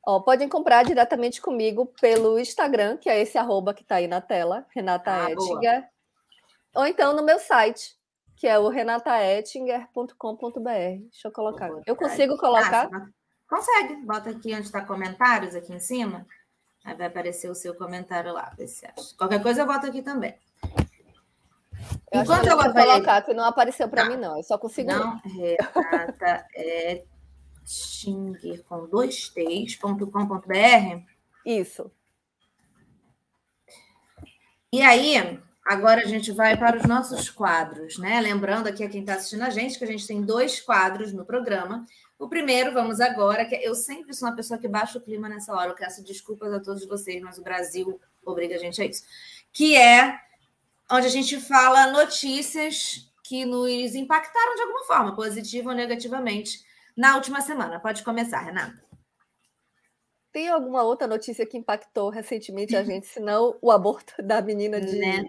Ó, 0.06 0.20
podem 0.20 0.48
comprar 0.48 0.84
diretamente 0.84 1.40
comigo 1.40 1.86
pelo 2.00 2.38
Instagram, 2.38 2.96
que 2.96 3.10
é 3.10 3.20
esse 3.20 3.36
arroba 3.36 3.74
que 3.74 3.82
está 3.82 3.96
aí 3.96 4.06
na 4.06 4.20
tela, 4.20 4.64
Renata 4.72 5.26
ah, 5.26 5.32
Ettinger 5.32 5.84
ou 6.76 6.86
então 6.86 7.16
no 7.16 7.22
meu 7.22 7.38
site, 7.38 7.96
que 8.36 8.46
é 8.46 8.58
o 8.58 8.68
renataettinger.com.br. 8.68 10.60
Deixa 11.10 11.28
eu 11.28 11.32
colocar. 11.32 11.70
Eu 11.86 11.96
consigo 11.96 12.36
colocar? 12.36 12.90
Ah, 12.92 13.08
consegue. 13.48 13.96
Bota 13.96 14.30
aqui 14.30 14.54
onde 14.54 14.66
está 14.66 14.84
comentários, 14.84 15.54
aqui 15.54 15.72
em 15.72 15.80
cima. 15.80 16.26
Aí 16.84 16.94
vai 16.94 17.06
aparecer 17.06 17.50
o 17.50 17.54
seu 17.54 17.74
comentário 17.74 18.32
lá, 18.32 18.52
vê 18.56 18.66
se 18.68 18.86
acha. 18.86 19.14
Qualquer 19.16 19.42
coisa 19.42 19.62
eu 19.62 19.66
boto 19.66 19.86
aqui 19.86 20.02
também. 20.02 20.34
Eu 22.12 22.22
Enquanto 22.22 22.46
eu 22.46 22.56
vou 22.56 22.72
colocar, 22.72 23.22
que 23.22 23.34
não 23.34 23.44
apareceu 23.44 23.88
para 23.88 24.04
mim, 24.08 24.16
não. 24.16 24.36
Eu 24.36 24.42
só 24.42 24.56
consigo. 24.56 24.90
Não, 24.90 25.20
Renata 25.24 26.46
Ettinger 27.64 28.64
com 28.64 28.86
dois 28.86 29.28
T's.com.br. 29.28 31.02
Isso. 31.44 31.90
E 34.72 34.82
aí, 34.82 35.40
Agora 35.66 36.02
a 36.02 36.06
gente 36.06 36.30
vai 36.30 36.56
para 36.56 36.76
os 36.76 36.84
nossos 36.84 37.28
quadros, 37.28 37.98
né? 37.98 38.20
Lembrando 38.20 38.68
aqui 38.68 38.84
a 38.84 38.88
quem 38.88 39.00
está 39.00 39.14
assistindo 39.14 39.42
a 39.42 39.50
gente 39.50 39.76
que 39.76 39.82
a 39.82 39.88
gente 39.88 40.06
tem 40.06 40.22
dois 40.22 40.60
quadros 40.60 41.12
no 41.12 41.24
programa. 41.24 41.84
O 42.18 42.28
primeiro, 42.28 42.72
vamos 42.72 43.00
agora, 43.00 43.44
que 43.44 43.54
eu 43.56 43.74
sempre 43.74 44.14
sou 44.14 44.28
uma 44.28 44.36
pessoa 44.36 44.58
que 44.58 44.66
baixa 44.66 44.98
o 44.98 45.02
clima 45.02 45.28
nessa 45.28 45.52
hora. 45.52 45.70
Eu 45.70 45.74
peço 45.74 46.02
desculpas 46.02 46.52
a 46.52 46.60
todos 46.60 46.86
vocês, 46.86 47.22
mas 47.22 47.36
o 47.36 47.42
Brasil 47.42 48.00
obriga 48.24 48.54
a 48.54 48.58
gente 48.58 48.80
a 48.80 48.86
isso. 48.86 49.02
Que 49.52 49.76
é 49.76 50.18
onde 50.90 51.06
a 51.06 51.10
gente 51.10 51.38
fala 51.40 51.92
notícias 51.92 53.12
que 53.22 53.44
nos 53.44 53.94
impactaram 53.94 54.54
de 54.54 54.62
alguma 54.62 54.84
forma, 54.84 55.14
positiva 55.14 55.70
ou 55.70 55.76
negativamente, 55.76 56.64
na 56.96 57.16
última 57.16 57.40
semana. 57.40 57.80
Pode 57.80 58.02
começar, 58.02 58.40
Renata. 58.40 58.82
Tem 60.32 60.48
alguma 60.48 60.82
outra 60.82 61.06
notícia 61.06 61.46
que 61.46 61.58
impactou 61.58 62.08
recentemente 62.08 62.76
a 62.76 62.82
gente, 62.84 63.06
senão 63.06 63.58
o 63.60 63.70
aborto 63.70 64.14
da 64.22 64.40
menina 64.40 64.80
de 64.80 64.96
né? 64.96 65.24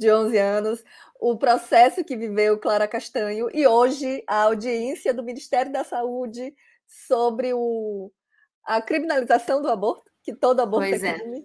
De 0.00 0.10
11 0.10 0.38
anos, 0.38 0.84
o 1.20 1.36
processo 1.36 2.02
que 2.02 2.16
viveu 2.16 2.58
Clara 2.58 2.88
Castanho 2.88 3.48
e 3.52 3.66
hoje 3.66 4.24
a 4.26 4.44
audiência 4.44 5.12
do 5.12 5.22
Ministério 5.22 5.70
da 5.70 5.84
Saúde 5.84 6.54
sobre 6.86 7.52
o, 7.52 8.10
a 8.64 8.80
criminalização 8.80 9.60
do 9.60 9.68
aborto, 9.68 10.10
que 10.22 10.34
todo 10.34 10.60
aborto 10.60 10.88
pois 10.88 11.04
é, 11.04 11.18
crime. 11.18 11.42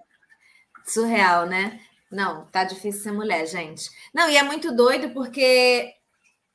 Surreal, 0.86 1.46
né? 1.46 1.82
Não, 2.10 2.46
tá 2.46 2.64
difícil 2.64 3.04
ser 3.04 3.12
mulher, 3.12 3.46
gente. 3.46 3.90
Não, 4.14 4.30
e 4.30 4.38
é 4.38 4.44
muito 4.44 4.74
doido 4.74 5.14
porque 5.14 5.94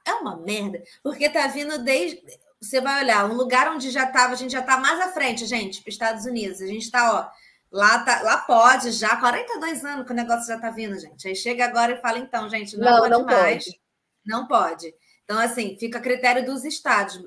é 0.07 0.15
uma 0.15 0.39
merda, 0.39 0.83
porque 1.03 1.29
tá 1.29 1.47
vindo 1.49 1.85
desde 1.85 2.23
você 2.61 2.81
vai 2.81 3.03
olhar, 3.03 3.25
um 3.25 3.35
lugar 3.35 3.73
onde 3.73 3.91
já 3.91 4.05
estava, 4.05 4.35
a 4.35 4.37
gente 4.37 4.53
já 4.53 4.61
está 4.61 4.77
mais 4.77 5.01
à 5.01 5.09
frente, 5.13 5.47
gente, 5.47 5.81
para 5.81 5.91
Estados 5.91 6.27
Unidos. 6.27 6.61
A 6.61 6.67
gente 6.67 6.83
está, 6.83 7.21
ó, 7.21 7.31
Lá, 7.73 8.01
tá, 8.01 8.23
lá 8.23 8.39
pode 8.39 8.91
já, 8.91 9.17
42 9.17 9.85
anos 9.85 10.05
que 10.05 10.13
o 10.13 10.17
negócio 10.17 10.47
já 10.47 10.57
está 10.57 10.71
vindo, 10.71 10.99
gente. 10.99 11.29
Aí 11.29 11.37
chega 11.37 11.65
agora 11.65 11.93
e 11.93 12.01
fala, 12.01 12.19
então, 12.19 12.49
gente, 12.49 12.77
não, 12.77 12.91
não 12.91 12.99
pode 12.99 13.11
não 13.11 13.25
mais. 13.25 13.65
Pode. 13.65 13.81
Não 14.27 14.49
pode. 14.49 14.95
Então, 15.25 15.39
assim, 15.39 15.77
fica 15.79 15.99
a 15.99 16.03
critério 16.03 16.45
dos 16.45 16.65
estados. 16.65 17.21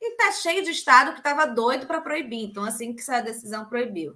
E 0.00 0.16
tá 0.16 0.32
cheio 0.32 0.62
de 0.62 0.70
estado 0.70 1.12
que 1.12 1.18
estava 1.18 1.46
doido 1.46 1.86
para 1.86 2.00
proibir. 2.00 2.44
Então, 2.44 2.64
assim 2.64 2.94
que 2.94 3.00
essa 3.00 3.20
decisão 3.20 3.66
proibiu. 3.66 4.14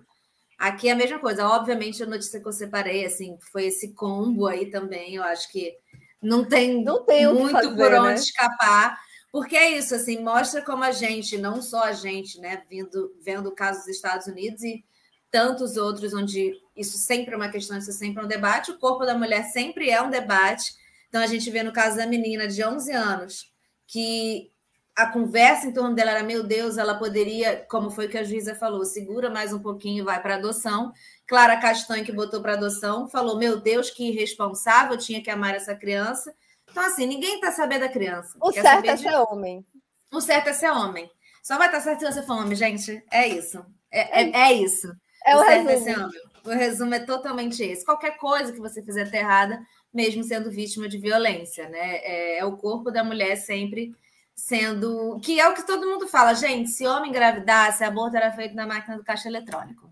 Aqui 0.58 0.88
é 0.88 0.92
a 0.92 0.96
mesma 0.96 1.18
coisa. 1.18 1.46
Obviamente, 1.46 2.02
a 2.02 2.06
notícia 2.06 2.40
que 2.40 2.48
eu 2.48 2.52
separei, 2.52 3.04
assim, 3.04 3.38
foi 3.52 3.66
esse 3.66 3.92
combo 3.94 4.46
aí 4.46 4.70
também. 4.70 5.14
Eu 5.14 5.22
acho 5.22 5.50
que 5.50 5.74
não 6.22 6.44
tem, 6.44 6.82
não 6.82 7.04
tem 7.04 7.26
muito 7.32 7.52
fazer, 7.52 7.76
por 7.76 7.94
onde 7.94 8.08
né? 8.08 8.14
escapar. 8.14 8.98
Porque 9.32 9.56
é 9.56 9.70
isso, 9.78 9.94
assim, 9.94 10.22
mostra 10.22 10.60
como 10.60 10.82
a 10.82 10.90
gente, 10.90 11.38
não 11.38 11.62
só 11.62 11.84
a 11.84 11.92
gente, 11.92 12.40
né, 12.40 12.64
vindo, 12.68 13.14
vendo 13.22 13.54
casos 13.54 13.84
dos 13.84 13.94
Estados 13.94 14.26
Unidos 14.26 14.62
e 14.64 14.84
tantos 15.30 15.76
outros 15.76 16.12
onde 16.12 16.52
isso 16.76 16.98
sempre 16.98 17.34
é 17.34 17.36
uma 17.36 17.48
questão, 17.48 17.78
isso 17.78 17.92
sempre 17.92 18.22
é 18.22 18.24
um 18.24 18.28
debate, 18.28 18.70
o 18.70 18.78
corpo 18.78 19.04
da 19.04 19.16
mulher 19.16 19.44
sempre 19.44 19.90
é 19.90 20.00
um 20.02 20.10
debate. 20.10 20.74
Então 21.08 21.22
a 21.22 21.26
gente 21.26 21.50
vê 21.50 21.62
no 21.62 21.72
caso 21.72 21.96
da 21.96 22.06
menina 22.06 22.48
de 22.48 22.64
11 22.64 22.92
anos, 22.92 23.52
que 23.86 24.50
a 24.96 25.06
conversa 25.06 25.66
em 25.66 25.72
torno 25.72 25.94
dela 25.94 26.10
era, 26.10 26.22
meu 26.22 26.42
Deus, 26.42 26.76
ela 26.76 26.94
poderia, 26.94 27.64
como 27.70 27.90
foi 27.90 28.08
que 28.08 28.18
a 28.18 28.24
juíza 28.24 28.54
falou, 28.54 28.84
segura 28.84 29.30
mais 29.30 29.52
um 29.52 29.58
pouquinho, 29.58 30.04
vai 30.04 30.20
para 30.20 30.34
adoção. 30.34 30.92
Clara 31.26 31.56
Castanho, 31.56 32.04
que 32.04 32.12
botou 32.12 32.42
para 32.42 32.54
adoção, 32.54 33.08
falou, 33.08 33.38
meu 33.38 33.60
Deus, 33.60 33.88
que 33.90 34.08
irresponsável, 34.08 34.98
tinha 34.98 35.22
que 35.22 35.30
amar 35.30 35.54
essa 35.54 35.74
criança. 35.74 36.34
Então, 36.70 36.84
assim, 36.84 37.06
ninguém 37.06 37.36
está 37.36 37.50
sabendo 37.50 37.80
da 37.80 37.88
criança. 37.88 38.36
O 38.40 38.52
certo 38.52 38.84
é 38.84 38.94
de... 38.94 39.02
ser 39.02 39.14
homem. 39.14 39.64
O 40.12 40.20
certo 40.20 40.48
é 40.48 40.52
ser 40.52 40.70
homem. 40.70 41.10
Só 41.42 41.56
vai 41.56 41.68
estar 41.68 41.78
tá 41.78 41.84
certo 41.84 42.00
se 42.00 42.12
você 42.12 42.22
for 42.22 42.34
homem, 42.38 42.54
gente. 42.54 43.02
É 43.10 43.26
isso. 43.26 43.64
É, 43.90 44.22
é, 44.22 44.50
é 44.50 44.52
isso. 44.52 44.92
É 45.24 45.36
o, 45.36 45.42
resumo. 45.42 45.90
é 45.90 46.04
homem. 46.04 46.20
O 46.44 46.50
resumo 46.50 46.94
é 46.94 47.00
totalmente 47.00 47.62
esse. 47.62 47.84
Qualquer 47.84 48.16
coisa 48.16 48.52
que 48.52 48.60
você 48.60 48.82
fizer 48.82 49.12
errada, 49.14 49.60
mesmo 49.92 50.24
sendo 50.24 50.50
vítima 50.50 50.88
de 50.88 50.98
violência, 50.98 51.68
né? 51.68 51.96
É, 51.98 52.38
é 52.38 52.44
o 52.44 52.56
corpo 52.56 52.90
da 52.90 53.04
mulher 53.04 53.36
sempre 53.36 53.94
sendo. 54.34 55.20
Que 55.22 55.38
é 55.38 55.48
o 55.48 55.54
que 55.54 55.66
todo 55.66 55.86
mundo 55.86 56.08
fala, 56.08 56.34
gente. 56.34 56.70
Se 56.70 56.86
homem 56.86 57.10
engravidasse, 57.10 57.84
aborto 57.84 58.16
era 58.16 58.32
feito 58.32 58.54
na 58.54 58.66
máquina 58.66 58.96
do 58.96 59.04
caixa 59.04 59.28
eletrônico. 59.28 59.90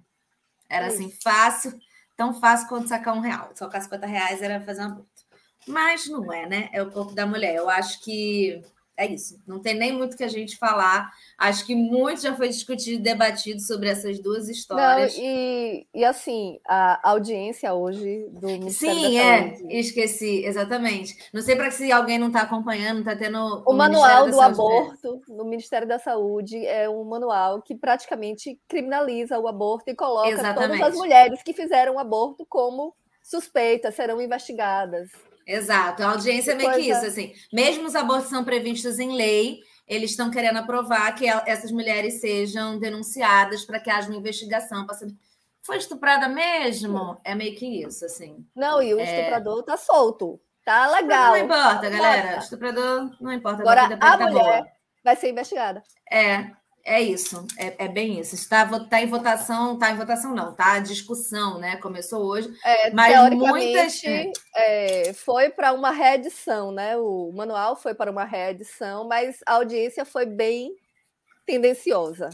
Era 0.69 0.87
é 0.87 0.88
assim, 0.88 1.11
fácil, 1.23 1.79
tão 2.17 2.35
fácil 2.35 2.69
quanto 2.69 2.88
sacar 2.88 3.14
um 3.14 3.21
real. 3.21 3.51
Sacar 3.55 3.83
50 3.83 4.07
reais 4.07 4.43
era 4.43 4.61
fazer 4.61 4.83
um 4.83 4.87
aborto. 4.87 5.09
Mas 5.67 6.07
não 6.09 6.33
é, 6.33 6.47
né? 6.47 6.69
É 6.73 6.83
o 6.83 6.91
corpo 6.91 7.14
da 7.14 7.27
mulher. 7.27 7.55
Eu 7.55 7.69
acho 7.69 8.03
que 8.03 8.62
é 8.99 9.07
isso. 9.07 9.41
Não 9.47 9.61
tem 9.61 9.75
nem 9.75 9.93
muito 9.93 10.17
que 10.17 10.25
a 10.25 10.29
gente 10.29 10.59
falar. 10.59 11.13
Acho 11.39 11.65
que 11.65 11.75
muito 11.75 12.21
já 12.21 12.35
foi 12.35 12.49
discutido 12.49 12.97
e 12.97 13.03
debatido 13.03 13.61
sobre 13.61 13.89
essas 13.89 14.19
duas 14.19 14.49
histórias. 14.49 15.17
Não, 15.17 15.25
e, 15.25 15.87
e 15.95 16.05
assim, 16.05 16.59
a 16.67 17.09
audiência 17.09 17.73
hoje 17.73 18.29
do 18.33 18.49
Ministério 18.49 18.97
Sim, 18.97 19.19
é. 19.19 19.57
Esqueci, 19.71 20.45
exatamente. 20.45 21.17
Não 21.33 21.41
sei 21.41 21.55
para 21.55 21.71
se 21.71 21.93
alguém 21.93 22.19
não 22.19 22.27
está 22.27 22.43
acompanhando, 22.43 22.99
está 22.99 23.15
tendo. 23.15 23.63
O, 23.65 23.73
manual 23.73 24.29
do 24.29 24.41
aborto 24.41 25.23
no 25.29 25.45
Ministério 25.45 25.87
da 25.87 26.01
Saúde 26.01 26.67
é 26.67 26.91
um 26.91 27.05
manual 27.05 27.63
que 27.63 27.77
praticamente 27.77 28.61
criminaliza 28.67 29.39
o 29.39 29.47
aborto 29.47 29.89
e 29.91 29.95
coloca 29.95 30.29
exatamente. 30.29 30.81
todas 30.81 30.93
as 30.93 30.95
mulheres 30.95 31.41
que 31.45 31.53
fizeram 31.53 31.95
o 31.95 31.99
aborto 32.01 32.45
como 32.49 32.93
suspeitas, 33.23 33.95
serão 33.95 34.21
investigadas. 34.21 35.11
Exato, 35.49 36.03
a 36.03 36.11
audiência 36.11 36.53
é 36.53 36.55
meio 36.55 36.75
que 36.75 36.91
isso, 36.91 37.07
assim. 37.07 37.33
Mesmo 37.51 37.87
os 37.87 37.97
abortos 37.97 38.29
são 38.29 38.45
previstos 38.45 38.99
em 38.99 39.17
lei, 39.17 39.61
eles 39.87 40.11
estão 40.11 40.31
querendo 40.31 40.59
aprovar 40.59 41.11
que 41.15 41.27
essas 41.27 41.73
mulheres 41.73 42.21
sejam 42.21 42.79
denunciadas 42.79 43.65
para 43.65 43.81
que 43.81 43.89
haja 43.89 44.09
uma 44.09 44.19
investigação 44.19 44.85
para 44.85 44.95
saber. 44.95 45.15
Foi 45.63 45.79
estuprada 45.79 46.29
mesmo? 46.29 47.19
É 47.25 47.35
meio 47.35 47.57
que 47.57 47.83
isso, 47.83 48.05
assim. 48.05 48.47
Não, 48.55 48.83
e 48.83 48.93
o 48.93 49.01
é... 49.01 49.05
estuprador 49.05 49.63
tá 49.63 49.79
solto. 49.79 50.39
Tá 50.67 50.87
legal. 50.89 51.31
Não 51.31 51.39
importa, 51.39 51.89
galera. 51.89 52.39
Estuprador 52.39 53.11
não 53.19 53.33
importa. 53.33 53.63
Agora, 53.63 53.87
a 53.87 53.97
tá 53.97 54.29
mulher 54.29 54.61
boa. 54.61 54.67
vai 55.03 55.17
ser 55.17 55.31
investigada. 55.31 55.83
É, 56.13 56.51
é 56.85 57.03
isso, 57.03 57.47
é, 57.57 57.85
é 57.85 57.88
bem 57.88 58.19
isso. 58.19 58.35
Está 58.35 58.67
tá 58.87 59.01
em 59.03 59.07
votação, 59.07 59.75
está 59.75 59.91
em 59.91 59.97
votação 59.97 60.35
não, 60.35 60.55
tá? 60.55 60.79
Discussão, 60.79 61.59
né? 61.59 61.77
Começou 61.77 62.25
hoje. 62.25 62.53
É, 62.64 62.91
mas 62.93 63.31
muitas 63.35 64.03
é, 64.55 65.12
foi 65.12 65.51
para 65.51 65.73
uma 65.73 65.91
reedição, 65.91 66.73
né? 66.73 66.97
O 66.97 67.31
manual 67.33 67.77
foi 67.77 67.95
para 67.95 68.11
uma 68.11 68.25
reedição, 68.25 69.07
mas 69.07 69.41
a 69.47 69.55
audiência 69.55 70.05
foi 70.05 70.25
bem 70.25 70.75
tendenciosa. 71.45 72.31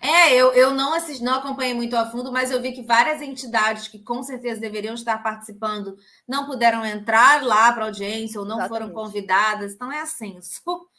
É, 0.00 0.34
eu, 0.34 0.52
eu 0.52 0.72
não 0.72 0.94
assisti, 0.94 1.22
não 1.22 1.34
acompanhei 1.34 1.74
muito 1.74 1.96
a 1.96 2.10
fundo, 2.10 2.32
mas 2.32 2.50
eu 2.50 2.60
vi 2.60 2.72
que 2.72 2.82
várias 2.82 3.20
entidades 3.20 3.88
que 3.88 3.98
com 3.98 4.22
certeza 4.22 4.60
deveriam 4.60 4.94
estar 4.94 5.22
participando 5.22 5.96
não 6.26 6.46
puderam 6.46 6.84
entrar 6.84 7.42
lá 7.42 7.72
para 7.72 7.84
audiência 7.84 8.40
ou 8.40 8.46
não 8.46 8.56
Exatamente. 8.56 8.82
foram 8.82 8.94
convidadas. 8.94 9.74
Então 9.74 9.92
é 9.92 10.00
assim, 10.00 10.38
Super 10.40 10.89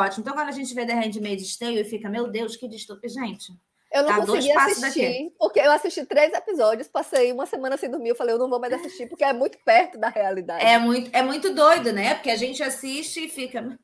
ótimo. 0.00 0.22
Então, 0.22 0.34
quando 0.34 0.48
a 0.48 0.52
gente 0.52 0.74
vê 0.74 0.86
The 0.86 0.94
Handmaid's 0.94 1.56
Tale 1.58 1.80
e 1.80 1.84
fica, 1.84 2.08
meu 2.08 2.28
Deus, 2.28 2.56
que 2.56 2.66
distopia, 2.66 3.10
gente. 3.10 3.52
Eu 3.92 4.04
não 4.04 4.08
tá 4.08 4.26
consegui 4.26 4.50
assistir, 4.52 5.34
porque 5.38 5.60
eu 5.60 5.70
assisti 5.70 6.06
três 6.06 6.32
episódios, 6.32 6.88
passei 6.88 7.30
uma 7.30 7.44
semana 7.44 7.76
sem 7.76 7.90
dormir, 7.90 8.08
eu 8.08 8.16
falei, 8.16 8.34
eu 8.34 8.38
não 8.38 8.48
vou 8.48 8.58
mais 8.58 8.72
assistir, 8.72 9.06
porque 9.06 9.22
é 9.22 9.34
muito 9.34 9.58
perto 9.58 9.98
da 9.98 10.08
realidade. 10.08 10.64
É 10.64 10.78
muito, 10.78 11.10
é 11.14 11.22
muito 11.22 11.52
doido, 11.52 11.92
né? 11.92 12.14
Porque 12.14 12.30
a 12.30 12.36
gente 12.36 12.62
assiste 12.62 13.26
e 13.26 13.28
fica. 13.28 13.78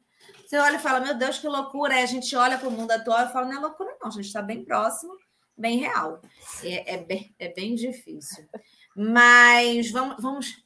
Você 0.46 0.56
olha 0.56 0.76
e 0.76 0.80
fala, 0.80 1.00
meu 1.00 1.14
Deus, 1.14 1.38
que 1.38 1.46
loucura. 1.46 1.94
Aí 1.94 2.02
a 2.02 2.06
gente 2.06 2.34
olha 2.34 2.56
para 2.56 2.68
o 2.68 2.72
mundo 2.72 2.90
atual 2.90 3.26
e 3.26 3.32
fala, 3.32 3.46
não 3.46 3.58
é 3.58 3.60
loucura, 3.60 3.94
não, 4.00 4.08
a 4.08 4.10
gente 4.10 4.24
está 4.24 4.40
bem 4.40 4.64
próximo, 4.64 5.12
bem 5.54 5.78
real. 5.78 6.22
É, 6.64 6.94
é, 6.94 6.96
bem, 6.96 7.34
é 7.38 7.48
bem 7.52 7.74
difícil. 7.74 8.48
Mas 8.96 9.90
vamos, 9.90 10.16
vamos 10.18 10.56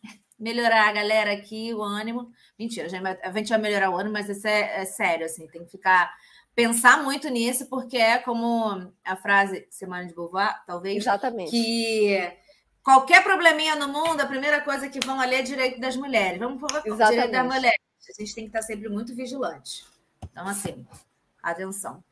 melhorar 0.43 0.89
a 0.89 0.93
galera 0.93 1.33
aqui, 1.33 1.73
o 1.73 1.83
ânimo. 1.83 2.31
Mentira, 2.59 2.87
a 2.87 3.33
gente 3.33 3.49
vai 3.49 3.59
melhorar 3.59 3.91
o 3.91 3.97
ânimo, 3.97 4.15
mas 4.15 4.29
isso 4.29 4.47
é, 4.47 4.83
é 4.83 4.85
sério, 4.85 5.25
assim, 5.25 5.47
tem 5.47 5.65
que 5.65 5.71
ficar 5.71 6.13
pensar 6.55 7.03
muito 7.03 7.29
nisso, 7.29 7.67
porque 7.67 7.97
é 7.97 8.19
como 8.19 8.93
a 9.05 9.17
frase 9.17 9.67
Semana 9.71 10.07
de 10.07 10.15
Beauvoir, 10.15 10.63
talvez. 10.67 10.99
Exatamente. 10.99 11.51
Que 11.51 12.31
qualquer 12.83 13.23
probleminha 13.23 13.77
no 13.77 13.89
mundo, 13.89 14.21
a 14.21 14.27
primeira 14.27 14.61
coisa 14.61 14.89
que 14.89 15.05
vão 15.05 15.21
ali 15.21 15.37
é 15.37 15.43
direito 15.43 15.81
das 15.81 15.97
mulheres. 15.97 16.39
Vamos 16.39 16.61
por 16.61 16.69
direito 16.83 17.31
das 17.31 17.47
mulheres. 17.47 17.81
A 18.09 18.21
gente 18.21 18.35
tem 18.35 18.45
que 18.45 18.51
estar 18.51 18.63
sempre 18.63 18.89
muito 18.89 19.15
vigilante. 19.15 19.85
Então, 20.23 20.47
assim, 20.47 20.85
atenção. 21.43 22.03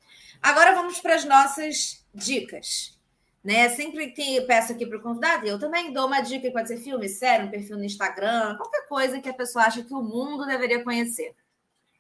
Agora 0.41 0.75
vamos 0.75 1.01
para 1.01 1.17
as 1.17 1.25
nossas 1.25 2.07
dicas. 2.15 2.99
Né? 3.43 3.69
Sempre 3.71 4.13
tem, 4.13 4.47
peço 4.47 4.73
aqui 4.73 4.85
para 4.87 4.99
o 4.99 5.03
convidado, 5.03 5.47
eu 5.47 5.59
também 5.59 5.93
dou 5.93 6.07
uma 6.07 6.21
dica, 6.21 6.51
pode 6.51 6.69
ser 6.69 6.77
filme, 6.77 7.09
série, 7.09 7.45
um 7.45 7.51
perfil 7.51 7.79
no 7.79 7.85
Instagram, 7.85 8.57
qualquer 8.57 8.87
coisa 8.87 9.21
que 9.21 9.29
a 9.29 9.35
pessoa 9.35 9.65
acha 9.65 9.83
que 9.83 9.95
o 9.95 10.03
mundo 10.03 10.45
deveria 10.47 10.85
conhecer. 10.85 11.35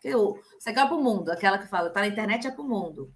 Que 0.00 0.14
o, 0.14 0.38
você 0.58 0.72
quer 0.72 0.86
para 0.86 0.94
o 0.94 1.02
mundo, 1.02 1.30
aquela 1.30 1.58
que 1.58 1.66
fala, 1.66 1.90
tá 1.90 2.00
na 2.00 2.08
internet 2.08 2.46
é 2.46 2.50
para 2.50 2.62
o 2.62 2.68
mundo. 2.68 3.12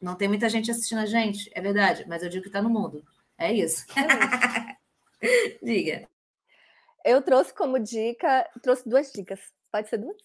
Não 0.00 0.16
tem 0.16 0.28
muita 0.28 0.48
gente 0.48 0.70
assistindo 0.70 0.98
a 0.98 1.06
gente, 1.06 1.50
é 1.54 1.60
verdade, 1.60 2.04
mas 2.08 2.22
eu 2.22 2.28
digo 2.28 2.42
que 2.42 2.48
está 2.48 2.60
no 2.60 2.68
mundo. 2.68 3.04
É 3.38 3.52
isso. 3.52 3.84
É 3.96 4.76
Diga. 5.62 6.08
Eu 7.04 7.22
trouxe 7.22 7.54
como 7.54 7.78
dica, 7.78 8.48
trouxe 8.62 8.88
duas 8.88 9.12
dicas. 9.12 9.40
Pode 9.70 9.88
ser 9.88 9.98
duas? 9.98 10.16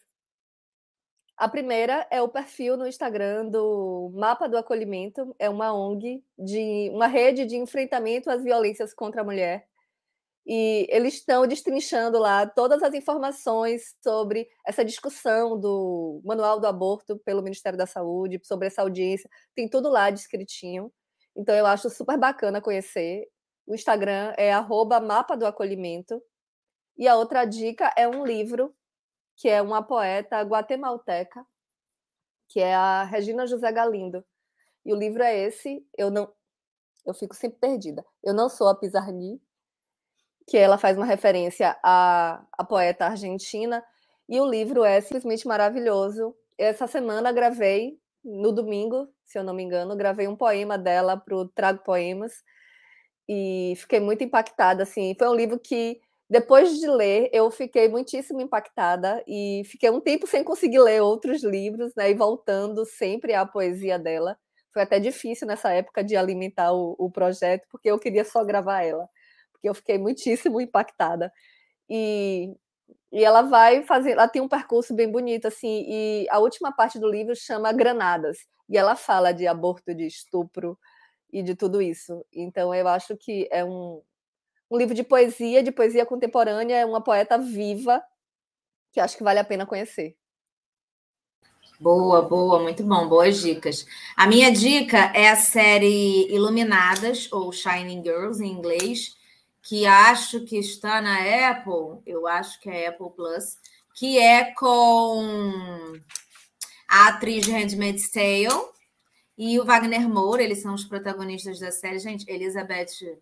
A 1.39 1.47
primeira 1.47 2.05
é 2.11 2.21
o 2.21 2.27
perfil 2.27 2.75
no 2.75 2.85
Instagram 2.85 3.45
do 3.45 4.11
Mapa 4.13 4.49
do 4.49 4.57
Acolhimento, 4.57 5.33
é 5.39 5.49
uma 5.49 5.73
ONG 5.73 6.21
de 6.37 6.89
uma 6.93 7.07
rede 7.07 7.45
de 7.45 7.55
enfrentamento 7.55 8.29
às 8.29 8.43
violências 8.43 8.93
contra 8.93 9.21
a 9.21 9.23
mulher. 9.23 9.65
E 10.45 10.85
eles 10.89 11.13
estão 11.13 11.47
destrinchando 11.47 12.19
lá 12.19 12.45
todas 12.45 12.83
as 12.83 12.93
informações 12.93 13.95
sobre 14.03 14.49
essa 14.67 14.83
discussão 14.83 15.57
do 15.57 16.21
Manual 16.25 16.59
do 16.59 16.67
Aborto 16.67 17.17
pelo 17.19 17.41
Ministério 17.41 17.77
da 17.77 17.85
Saúde, 17.85 18.41
sobre 18.43 18.67
essa 18.67 18.81
audiência, 18.81 19.29
tem 19.55 19.69
tudo 19.69 19.87
lá 19.87 20.09
descritinho. 20.09 20.91
Então 21.37 21.55
eu 21.55 21.65
acho 21.65 21.89
super 21.89 22.17
bacana 22.17 22.59
conhecer. 22.59 23.29
O 23.65 23.73
Instagram 23.73 24.33
é 24.37 24.51
@mapa 25.01 25.37
do 25.37 25.45
acolhimento. 25.45 26.21
E 26.97 27.07
a 27.07 27.15
outra 27.15 27.45
dica 27.45 27.93
é 27.95 28.05
um 28.05 28.25
livro 28.25 28.75
que 29.39 29.47
é 29.47 29.61
uma 29.61 29.81
poeta 29.81 30.41
guatemalteca, 30.41 31.45
que 32.49 32.59
é 32.59 32.75
a 32.75 33.05
Regina 33.05 33.47
José 33.47 33.71
Galindo. 33.71 34.23
E 34.85 34.91
o 34.91 34.97
livro 34.97 35.23
é 35.23 35.35
esse, 35.35 35.81
eu 35.97 36.11
não 36.11 36.29
eu 37.05 37.13
fico 37.13 37.33
sempre 37.33 37.57
perdida. 37.57 38.05
Eu 38.21 38.33
não 38.33 38.49
sou 38.49 38.67
a 38.67 38.75
Pizarni, 38.75 39.41
que 40.45 40.57
ela 40.57 40.77
faz 40.77 40.97
uma 40.97 41.05
referência 41.05 41.77
à, 41.81 42.45
à 42.51 42.63
poeta 42.65 43.05
argentina, 43.05 43.83
e 44.27 44.39
o 44.41 44.45
livro 44.45 44.83
é 44.83 44.99
simplesmente 44.99 45.47
maravilhoso. 45.47 46.35
Essa 46.57 46.85
semana 46.85 47.31
gravei, 47.31 47.97
no 48.23 48.51
domingo, 48.51 49.07
se 49.23 49.39
eu 49.39 49.43
não 49.43 49.53
me 49.53 49.63
engano, 49.63 49.95
gravei 49.95 50.27
um 50.27 50.35
poema 50.35 50.77
dela 50.77 51.15
para 51.15 51.35
o 51.35 51.47
Trago 51.47 51.81
Poemas, 51.83 52.43
e 53.27 53.73
fiquei 53.77 54.01
muito 54.01 54.23
impactada, 54.23 54.83
assim. 54.83 55.15
Foi 55.17 55.29
um 55.29 55.35
livro 55.35 55.57
que 55.57 56.01
depois 56.29 56.77
de 56.79 56.87
ler, 56.87 57.29
eu 57.33 57.49
fiquei 57.49 57.89
muitíssimo 57.89 58.39
impactada 58.39 59.23
e 59.27 59.63
fiquei 59.65 59.89
um 59.89 59.99
tempo 59.99 60.27
sem 60.27 60.43
conseguir 60.43 60.79
ler 60.79 61.01
outros 61.01 61.43
livros, 61.43 61.93
né? 61.95 62.11
E 62.11 62.13
voltando 62.13 62.85
sempre 62.85 63.33
à 63.33 63.45
poesia 63.45 63.97
dela. 63.97 64.37
Foi 64.71 64.83
até 64.83 64.99
difícil 64.99 65.47
nessa 65.47 65.73
época 65.73 66.03
de 66.03 66.15
alimentar 66.15 66.71
o, 66.71 66.95
o 66.99 67.09
projeto, 67.11 67.65
porque 67.71 67.89
eu 67.89 67.97
queria 67.99 68.23
só 68.23 68.43
gravar 68.45 68.83
ela, 68.83 69.09
porque 69.51 69.67
eu 69.67 69.73
fiquei 69.73 69.97
muitíssimo 69.97 70.61
impactada. 70.61 71.33
E, 71.89 72.53
e 73.11 73.23
ela 73.23 73.41
vai 73.43 73.83
fazer, 73.83 74.11
ela 74.11 74.27
tem 74.27 74.41
um 74.41 74.47
percurso 74.49 74.93
bem 74.93 75.11
bonito, 75.11 75.47
assim, 75.47 75.85
e 75.87 76.27
a 76.29 76.39
última 76.39 76.71
parte 76.71 76.99
do 76.99 77.09
livro 77.09 77.35
chama 77.35 77.73
Granadas, 77.73 78.37
e 78.69 78.77
ela 78.77 78.95
fala 78.95 79.31
de 79.33 79.47
aborto, 79.47 79.95
de 79.95 80.05
estupro 80.05 80.77
e 81.33 81.41
de 81.43 81.55
tudo 81.55 81.81
isso. 81.81 82.23
Então 82.33 82.73
eu 82.73 82.87
acho 82.87 83.17
que 83.17 83.47
é 83.51 83.65
um, 83.65 84.01
um 84.69 84.77
livro 84.77 84.93
de 84.93 85.03
poesia, 85.03 85.63
de 85.63 85.71
poesia 85.71 86.05
contemporânea, 86.05 86.77
é 86.77 86.85
uma 86.85 87.01
poeta 87.01 87.37
viva, 87.37 88.03
que 88.91 88.99
acho 88.99 89.17
que 89.17 89.23
vale 89.23 89.39
a 89.39 89.43
pena 89.43 89.65
conhecer. 89.65 90.15
Boa, 91.79 92.21
boa, 92.21 92.59
muito 92.59 92.83
bom, 92.83 93.07
boas 93.07 93.41
dicas. 93.41 93.85
A 94.15 94.27
minha 94.27 94.51
dica 94.51 94.97
é 95.15 95.29
a 95.29 95.35
série 95.37 96.27
Iluminadas, 96.33 97.31
ou 97.31 97.51
Shining 97.53 98.03
Girls 98.03 98.43
em 98.43 98.51
inglês, 98.51 99.15
que 99.61 99.85
acho 99.85 100.43
que 100.45 100.57
está 100.57 101.01
na 101.01 101.51
Apple, 101.51 102.01
eu 102.05 102.27
acho 102.27 102.59
que 102.59 102.69
é 102.69 102.87
Apple 102.87 103.11
Plus, 103.15 103.57
que 103.95 104.17
é 104.17 104.53
com 104.53 105.93
a 106.89 107.07
atriz 107.09 107.45
de 107.45 107.51
Handmaid's 107.51 108.09
Tale 108.09 108.69
e 109.37 109.57
o 109.59 109.63
Wagner 109.63 110.09
Moura, 110.09 110.43
eles 110.43 110.61
são 110.61 110.73
os 110.73 110.83
protagonistas 110.83 111.59
da 111.59 111.71
série. 111.71 111.99
Gente, 111.99 112.29
Elizabeth. 112.29 113.19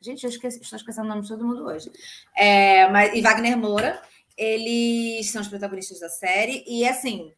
Gente, 0.00 0.24
eu 0.24 0.30
esqueci, 0.30 0.60
estou 0.60 0.76
esquecendo 0.76 1.06
o 1.06 1.10
nome 1.10 1.22
de 1.22 1.28
todo 1.28 1.46
mundo 1.46 1.64
hoje. 1.64 1.90
É, 2.36 2.88
mas, 2.88 3.14
e 3.14 3.20
Wagner 3.20 3.56
Moura, 3.56 4.00
eles 4.36 5.30
são 5.30 5.42
os 5.42 5.48
protagonistas 5.48 6.00
da 6.00 6.08
série. 6.08 6.64
E 6.66 6.86
assim, 6.86 7.32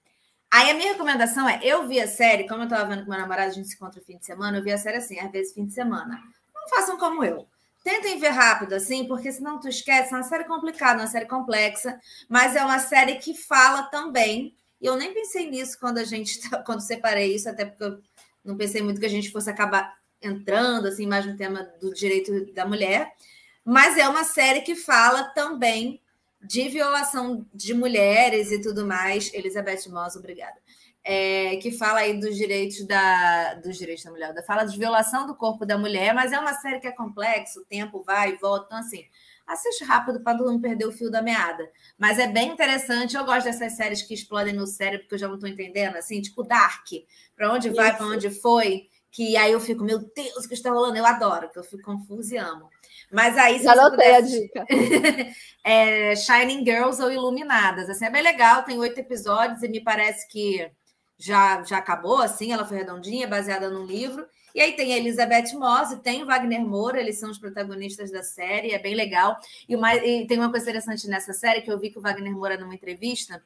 Aí 0.52 0.70
a 0.70 0.74
minha 0.74 0.92
recomendação 0.92 1.48
é: 1.48 1.60
eu 1.62 1.86
vi 1.86 2.00
a 2.00 2.08
série, 2.08 2.48
como 2.48 2.62
eu 2.62 2.64
estava 2.64 2.88
vendo 2.88 3.04
com 3.04 3.10
meu 3.10 3.20
namorado, 3.20 3.50
a 3.50 3.54
gente 3.54 3.68
se 3.68 3.76
encontra 3.76 4.00
no 4.00 4.06
fim 4.06 4.18
de 4.18 4.26
semana, 4.26 4.58
eu 4.58 4.64
vi 4.64 4.72
a 4.72 4.78
série 4.78 4.96
assim, 4.96 5.18
às 5.20 5.30
vezes 5.30 5.54
fim 5.54 5.64
de 5.64 5.72
semana. 5.72 6.20
Não 6.54 6.68
façam 6.68 6.98
como 6.98 7.24
eu. 7.24 7.46
Tentem 7.84 8.18
ver 8.18 8.30
rápido, 8.30 8.74
assim, 8.74 9.06
porque 9.06 9.30
senão 9.32 9.60
tu 9.60 9.68
esquece. 9.68 10.12
É 10.12 10.16
uma 10.16 10.24
série 10.24 10.44
complicada, 10.44 11.00
uma 11.00 11.06
série 11.06 11.26
complexa, 11.26 11.98
mas 12.28 12.56
é 12.56 12.64
uma 12.64 12.80
série 12.80 13.16
que 13.16 13.34
fala 13.34 13.84
também. 13.84 14.54
E 14.80 14.86
eu 14.86 14.96
nem 14.96 15.14
pensei 15.14 15.48
nisso 15.48 15.78
quando 15.78 15.98
a 15.98 16.04
gente, 16.04 16.40
quando 16.66 16.80
separei 16.80 17.34
isso, 17.34 17.48
até 17.48 17.64
porque 17.64 17.84
eu 17.84 18.00
não 18.44 18.56
pensei 18.56 18.82
muito 18.82 19.00
que 19.00 19.06
a 19.06 19.10
gente 19.10 19.30
fosse 19.30 19.48
acabar 19.48 19.99
entrando 20.22 20.86
assim 20.86 21.06
mais 21.06 21.26
no 21.26 21.36
tema 21.36 21.62
do 21.80 21.92
direito 21.92 22.52
da 22.52 22.66
mulher. 22.66 23.12
Mas 23.64 23.96
é 23.96 24.08
uma 24.08 24.24
série 24.24 24.62
que 24.62 24.74
fala 24.74 25.24
também 25.24 26.00
de 26.42 26.68
violação 26.68 27.46
de 27.52 27.74
mulheres 27.74 28.50
e 28.50 28.60
tudo 28.60 28.86
mais. 28.86 29.32
Elizabeth 29.34 29.88
Moss, 29.88 30.16
obrigada. 30.16 30.56
É, 31.02 31.56
que 31.56 31.72
fala 31.72 32.00
aí 32.00 32.20
dos 32.20 32.36
direitos 32.36 32.86
da 32.86 33.54
dos 33.54 33.78
direitos 33.78 34.04
da 34.04 34.10
mulher, 34.10 34.34
da 34.34 34.42
fala 34.42 34.64
de 34.64 34.78
violação 34.78 35.26
do 35.26 35.34
corpo 35.34 35.64
da 35.64 35.78
mulher, 35.78 36.14
mas 36.14 36.30
é 36.30 36.38
uma 36.38 36.52
série 36.52 36.78
que 36.78 36.86
é 36.86 36.92
complexa, 36.92 37.58
o 37.58 37.64
tempo 37.64 38.02
vai 38.02 38.32
e 38.32 38.36
volta, 38.36 38.66
então 38.66 38.78
assim, 38.78 39.06
assiste 39.46 39.82
rápido 39.82 40.20
para 40.20 40.36
não 40.36 40.60
perder 40.60 40.86
o 40.86 40.92
fio 40.92 41.10
da 41.10 41.22
meada. 41.22 41.70
Mas 41.98 42.18
é 42.18 42.26
bem 42.26 42.50
interessante, 42.50 43.16
eu 43.16 43.24
gosto 43.24 43.44
dessas 43.44 43.72
séries 43.72 44.02
que 44.02 44.12
explodem 44.12 44.52
no 44.52 44.66
cérebro, 44.66 45.00
porque 45.00 45.14
eu 45.14 45.18
já 45.18 45.26
não 45.26 45.36
estou 45.36 45.48
entendendo, 45.48 45.96
assim, 45.96 46.20
tipo 46.20 46.42
Dark, 46.42 46.86
para 47.34 47.50
onde 47.50 47.70
vai, 47.70 47.96
para 47.96 48.06
onde 48.06 48.30
foi, 48.30 48.88
que 49.10 49.36
aí 49.36 49.52
eu 49.52 49.60
fico, 49.60 49.82
meu 49.82 49.98
Deus, 49.98 50.44
o 50.44 50.48
que 50.48 50.54
está 50.54 50.70
rolando? 50.70 50.96
Eu 50.96 51.06
adoro, 51.06 51.50
que 51.50 51.58
eu 51.58 51.64
fico 51.64 51.82
confusa 51.82 52.34
e 52.34 52.38
amo. 52.38 52.68
Mas 53.10 53.36
aí, 53.36 53.58
se 53.58 53.64
Já 53.64 53.74
você 53.74 53.90
puder... 53.90 54.14
a 54.14 54.20
dica. 54.20 54.66
é, 55.64 56.14
Shining 56.14 56.64
Girls 56.64 57.02
ou 57.02 57.10
Iluminadas. 57.10 57.90
Assim, 57.90 58.04
é 58.04 58.10
bem 58.10 58.22
legal, 58.22 58.62
tem 58.62 58.78
oito 58.78 58.98
episódios 58.98 59.62
e 59.62 59.68
me 59.68 59.80
parece 59.80 60.28
que 60.28 60.70
já, 61.18 61.62
já 61.64 61.78
acabou, 61.78 62.18
assim, 62.18 62.52
ela 62.52 62.64
foi 62.64 62.78
redondinha, 62.78 63.26
baseada 63.26 63.68
num 63.68 63.84
livro. 63.84 64.26
E 64.54 64.60
aí 64.60 64.72
tem 64.72 64.94
a 64.94 64.96
Elizabeth 64.96 65.52
Moss 65.54 65.92
e 65.92 65.98
tem 65.98 66.22
o 66.22 66.26
Wagner 66.26 66.60
Moura, 66.60 67.00
eles 67.00 67.18
são 67.18 67.30
os 67.30 67.38
protagonistas 67.38 68.10
da 68.10 68.22
série, 68.22 68.72
é 68.72 68.78
bem 68.78 68.94
legal. 68.94 69.36
E, 69.68 69.76
uma, 69.76 69.94
e 69.94 70.26
tem 70.26 70.38
uma 70.38 70.50
coisa 70.50 70.68
interessante 70.68 71.06
nessa 71.08 71.32
série, 71.32 71.62
que 71.62 71.70
eu 71.70 71.78
vi 71.78 71.90
que 71.90 71.98
o 71.98 72.02
Wagner 72.02 72.32
Moura, 72.32 72.56
numa 72.56 72.74
entrevista, 72.74 73.42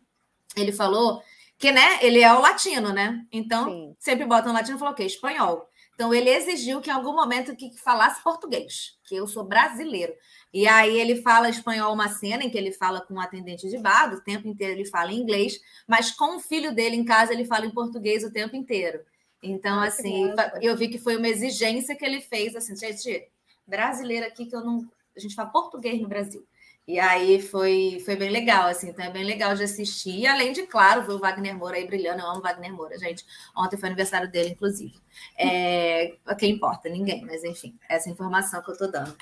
ele 0.57 0.73
falou 0.73 1.23
que, 1.65 1.73
né, 1.73 1.99
ele 2.03 2.21
é 2.21 2.31
o 2.31 2.43
latino, 2.43 2.93
né? 2.93 3.25
Então, 3.33 3.65
Sim. 3.71 3.97
sempre 3.99 4.27
botam 4.27 4.53
latino 4.53 4.77
e 4.77 4.79
falou 4.79 4.93
o 4.93 4.95
quê? 4.95 5.05
Espanhol. 5.05 5.67
Então, 5.95 6.13
ele 6.13 6.29
exigiu 6.29 6.83
que 6.83 6.91
em 6.91 6.93
algum 6.93 7.15
momento 7.15 7.57
que 7.57 7.75
falasse 7.79 8.23
português, 8.23 8.99
que 9.05 9.17
eu 9.17 9.27
sou 9.27 9.45
brasileiro. 9.45 10.13
E 10.53 10.69
aí 10.69 11.01
ele 11.01 11.23
fala 11.23 11.49
espanhol 11.49 11.95
uma 11.95 12.11
cena 12.11 12.45
em 12.45 12.51
que 12.51 12.59
ele 12.59 12.71
fala 12.71 13.01
com 13.01 13.15
um 13.15 13.21
atendente 13.21 13.67
de 13.67 13.79
bar, 13.79 14.13
o 14.13 14.21
tempo 14.21 14.47
inteiro 14.47 14.75
ele 14.75 14.85
fala 14.85 15.11
em 15.11 15.21
inglês, 15.21 15.59
mas 15.89 16.11
com 16.11 16.37
o 16.37 16.41
filho 16.41 16.75
dele 16.75 16.97
em 16.97 17.05
casa 17.05 17.33
ele 17.33 17.47
fala 17.47 17.65
em 17.65 17.71
português 17.71 18.25
o 18.25 18.31
tempo 18.31 18.55
inteiro. 18.55 19.01
Então, 19.43 19.81
assim, 19.81 20.35
eu 20.61 20.77
vi 20.77 20.89
que 20.89 20.99
foi 20.99 21.17
uma 21.17 21.29
exigência 21.29 21.97
que 21.97 22.05
ele 22.05 22.21
fez, 22.21 22.55
assim, 22.55 22.77
gente, 22.77 23.27
brasileiro 23.67 24.27
aqui 24.27 24.45
que 24.45 24.55
eu 24.55 24.61
não. 24.61 24.87
A 25.17 25.21
gente 25.21 25.35
fala 25.35 25.49
português 25.49 25.99
no 25.99 26.09
Brasil. 26.09 26.47
E 26.87 26.99
aí 26.99 27.41
foi, 27.41 28.03
foi 28.05 28.15
bem 28.15 28.29
legal, 28.29 28.69
assim, 28.69 28.91
então 28.91 29.03
é 29.03 29.11
bem 29.11 29.25
legal 29.25 29.55
de 29.55 29.63
assistir. 29.63 30.27
Além 30.27 30.53
de, 30.53 30.67
claro, 30.67 31.03
ver 31.03 31.15
o 31.15 31.19
Wagner 31.19 31.57
Moura 31.57 31.77
aí 31.77 31.87
brilhando. 31.87 32.21
Eu 32.21 32.29
amo 32.29 32.43
Wagner 32.43 32.75
Moura, 32.75 32.99
gente. 32.99 33.25
Ontem 33.57 33.79
foi 33.79 33.89
aniversário 33.89 34.31
dele, 34.31 34.51
inclusive. 34.51 34.93
É, 35.39 36.15
quem 36.39 36.53
importa? 36.53 36.91
Ninguém, 36.91 37.25
mas 37.25 37.43
enfim, 37.43 37.75
essa 37.89 38.11
informação 38.11 38.63
que 38.63 38.71
eu 38.71 38.77
tô 38.77 38.87
dando. 38.87 39.17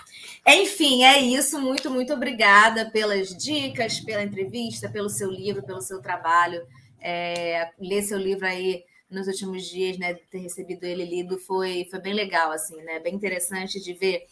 Enfim, 0.44 1.04
é 1.04 1.20
isso. 1.20 1.60
Muito, 1.60 1.88
muito 1.88 2.12
obrigada 2.12 2.90
pelas 2.90 3.28
dicas, 3.28 4.00
pela 4.00 4.24
entrevista, 4.24 4.88
pelo 4.88 5.08
seu 5.08 5.30
livro, 5.30 5.62
pelo 5.62 5.80
seu 5.80 6.02
trabalho. 6.02 6.66
É, 7.00 7.70
ler 7.78 8.02
seu 8.02 8.18
livro 8.18 8.44
aí 8.44 8.84
nos 9.08 9.28
últimos 9.28 9.64
dias, 9.64 9.98
né? 9.98 10.14
Ter 10.14 10.38
recebido 10.38 10.82
ele 10.84 11.04
lido 11.04 11.38
foi, 11.38 11.86
foi 11.90 12.00
bem 12.00 12.14
legal, 12.14 12.50
assim, 12.50 12.76
né? 12.82 12.98
Bem 12.98 13.14
interessante 13.14 13.80
de 13.80 13.92
ver 13.92 14.26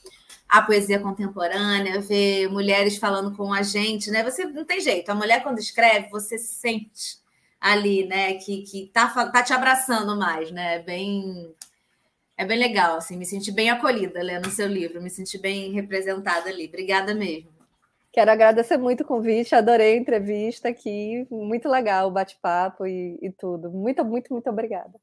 a 0.51 0.63
poesia 0.63 0.99
contemporânea, 0.99 2.01
ver 2.01 2.49
mulheres 2.49 2.97
falando 2.99 3.37
com 3.37 3.53
a 3.53 3.63
gente, 3.63 4.11
né? 4.11 4.25
Você 4.25 4.45
não 4.45 4.65
tem 4.65 4.81
jeito, 4.81 5.09
a 5.11 5.15
mulher 5.15 5.43
quando 5.43 5.61
escreve, 5.61 6.11
você 6.11 6.37
sente 6.39 7.21
ali, 7.61 8.07
né, 8.07 8.35
que, 8.35 8.63
que 8.63 8.91
tá, 8.93 9.09
tá 9.31 9.43
te 9.43 9.53
abraçando 9.53 10.17
mais, 10.17 10.51
né? 10.51 10.77
É 10.77 10.79
bem 10.81 11.55
é 12.37 12.45
bem 12.45 12.59
legal, 12.59 12.97
assim, 12.97 13.17
me 13.19 13.27
senti 13.27 13.53
bem 13.53 13.69
acolhida 13.71 14.23
lendo 14.23 14.47
o 14.47 14.51
seu 14.51 14.67
livro, 14.67 15.03
me 15.03 15.11
senti 15.11 15.37
bem 15.39 15.73
representada 15.73 16.49
ali. 16.49 16.67
Obrigada 16.67 17.15
mesmo. 17.15 17.51
Quero 18.11 18.31
agradecer 18.31 18.79
muito 18.79 19.03
o 19.03 19.07
convite, 19.07 19.55
adorei 19.55 19.93
a 19.95 19.97
entrevista 19.99 20.71
aqui, 20.71 21.27
muito 21.31 21.69
legal 21.69 22.09
o 22.09 22.11
bate-papo 22.11 22.87
e, 22.87 23.19
e 23.23 23.31
tudo. 23.31 23.71
Muito, 23.71 24.05
muito, 24.05 24.33
muito 24.33 24.49
obrigada. 24.51 24.99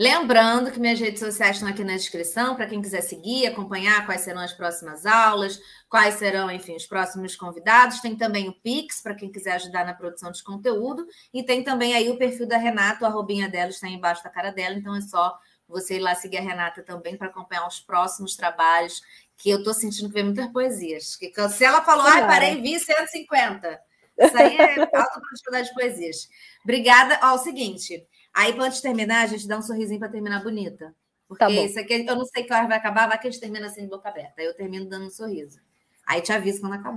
Lembrando 0.00 0.70
que 0.70 0.78
minhas 0.78 1.00
redes 1.00 1.18
sociais 1.18 1.56
estão 1.56 1.68
aqui 1.68 1.82
na 1.82 1.96
descrição 1.96 2.54
para 2.54 2.68
quem 2.68 2.80
quiser 2.80 3.00
seguir, 3.00 3.48
acompanhar 3.48 4.06
quais 4.06 4.20
serão 4.20 4.40
as 4.40 4.52
próximas 4.52 5.04
aulas, 5.04 5.60
quais 5.88 6.14
serão, 6.14 6.48
enfim, 6.48 6.76
os 6.76 6.86
próximos 6.86 7.34
convidados. 7.34 7.98
Tem 7.98 8.14
também 8.14 8.48
o 8.48 8.52
Pix 8.52 9.00
para 9.00 9.16
quem 9.16 9.28
quiser 9.28 9.54
ajudar 9.54 9.84
na 9.84 9.92
produção 9.92 10.30
de 10.30 10.40
conteúdo 10.44 11.04
e 11.34 11.42
tem 11.42 11.64
também 11.64 11.96
aí 11.96 12.08
o 12.10 12.16
perfil 12.16 12.46
da 12.46 12.56
Renata, 12.56 13.06
a 13.06 13.08
arrobinha 13.08 13.48
dela 13.48 13.70
está 13.70 13.88
embaixo 13.88 14.22
da 14.22 14.30
cara 14.30 14.52
dela, 14.52 14.76
então 14.76 14.94
é 14.94 15.00
só 15.00 15.36
você 15.66 15.96
ir 15.96 16.00
lá 16.00 16.14
seguir 16.14 16.38
a 16.38 16.42
Renata 16.42 16.80
também 16.80 17.16
para 17.16 17.26
acompanhar 17.26 17.66
os 17.66 17.80
próximos 17.80 18.36
trabalhos, 18.36 19.02
que 19.36 19.50
eu 19.50 19.58
estou 19.58 19.74
sentindo 19.74 20.06
que 20.06 20.14
vem 20.14 20.26
muitas 20.26 20.46
poesias. 20.52 21.16
Que, 21.16 21.32
se 21.48 21.64
ela 21.64 21.82
falou, 21.82 22.06
ai, 22.06 22.24
parei, 22.24 22.60
vi 22.60 22.78
150. 22.78 23.80
Isso 24.16 24.36
aí 24.36 24.56
é 24.56 24.80
alta 24.80 25.20
quantidade 25.20 25.68
de 25.68 25.74
poesias. 25.74 26.28
Obrigada. 26.62 27.18
Ó, 27.20 27.34
o 27.34 27.38
seguinte, 27.38 28.06
Aí, 28.38 28.54
antes 28.56 28.76
de 28.76 28.82
terminar, 28.82 29.24
a 29.24 29.26
gente 29.26 29.48
dá 29.48 29.58
um 29.58 29.62
sorrisinho 29.62 29.98
para 29.98 30.08
terminar 30.08 30.44
bonita. 30.44 30.94
Porque 31.26 31.44
tá 31.44 31.50
isso 31.50 31.80
aqui, 31.80 32.06
eu 32.06 32.14
não 32.14 32.24
sei 32.24 32.44
que 32.44 32.54
hora 32.54 32.68
vai 32.68 32.78
acabar, 32.78 33.08
vai 33.08 33.18
que 33.18 33.26
a 33.26 33.30
gente 33.32 33.40
termina 33.40 33.66
assim 33.66 33.82
de 33.82 33.88
boca 33.88 34.08
aberta. 34.08 34.34
Aí 34.38 34.46
eu 34.46 34.54
termino 34.54 34.88
dando 34.88 35.06
um 35.06 35.10
sorriso. 35.10 35.58
Aí 36.06 36.20
te 36.20 36.32
aviso 36.32 36.60
quando 36.60 36.74
acabar. 36.74 36.96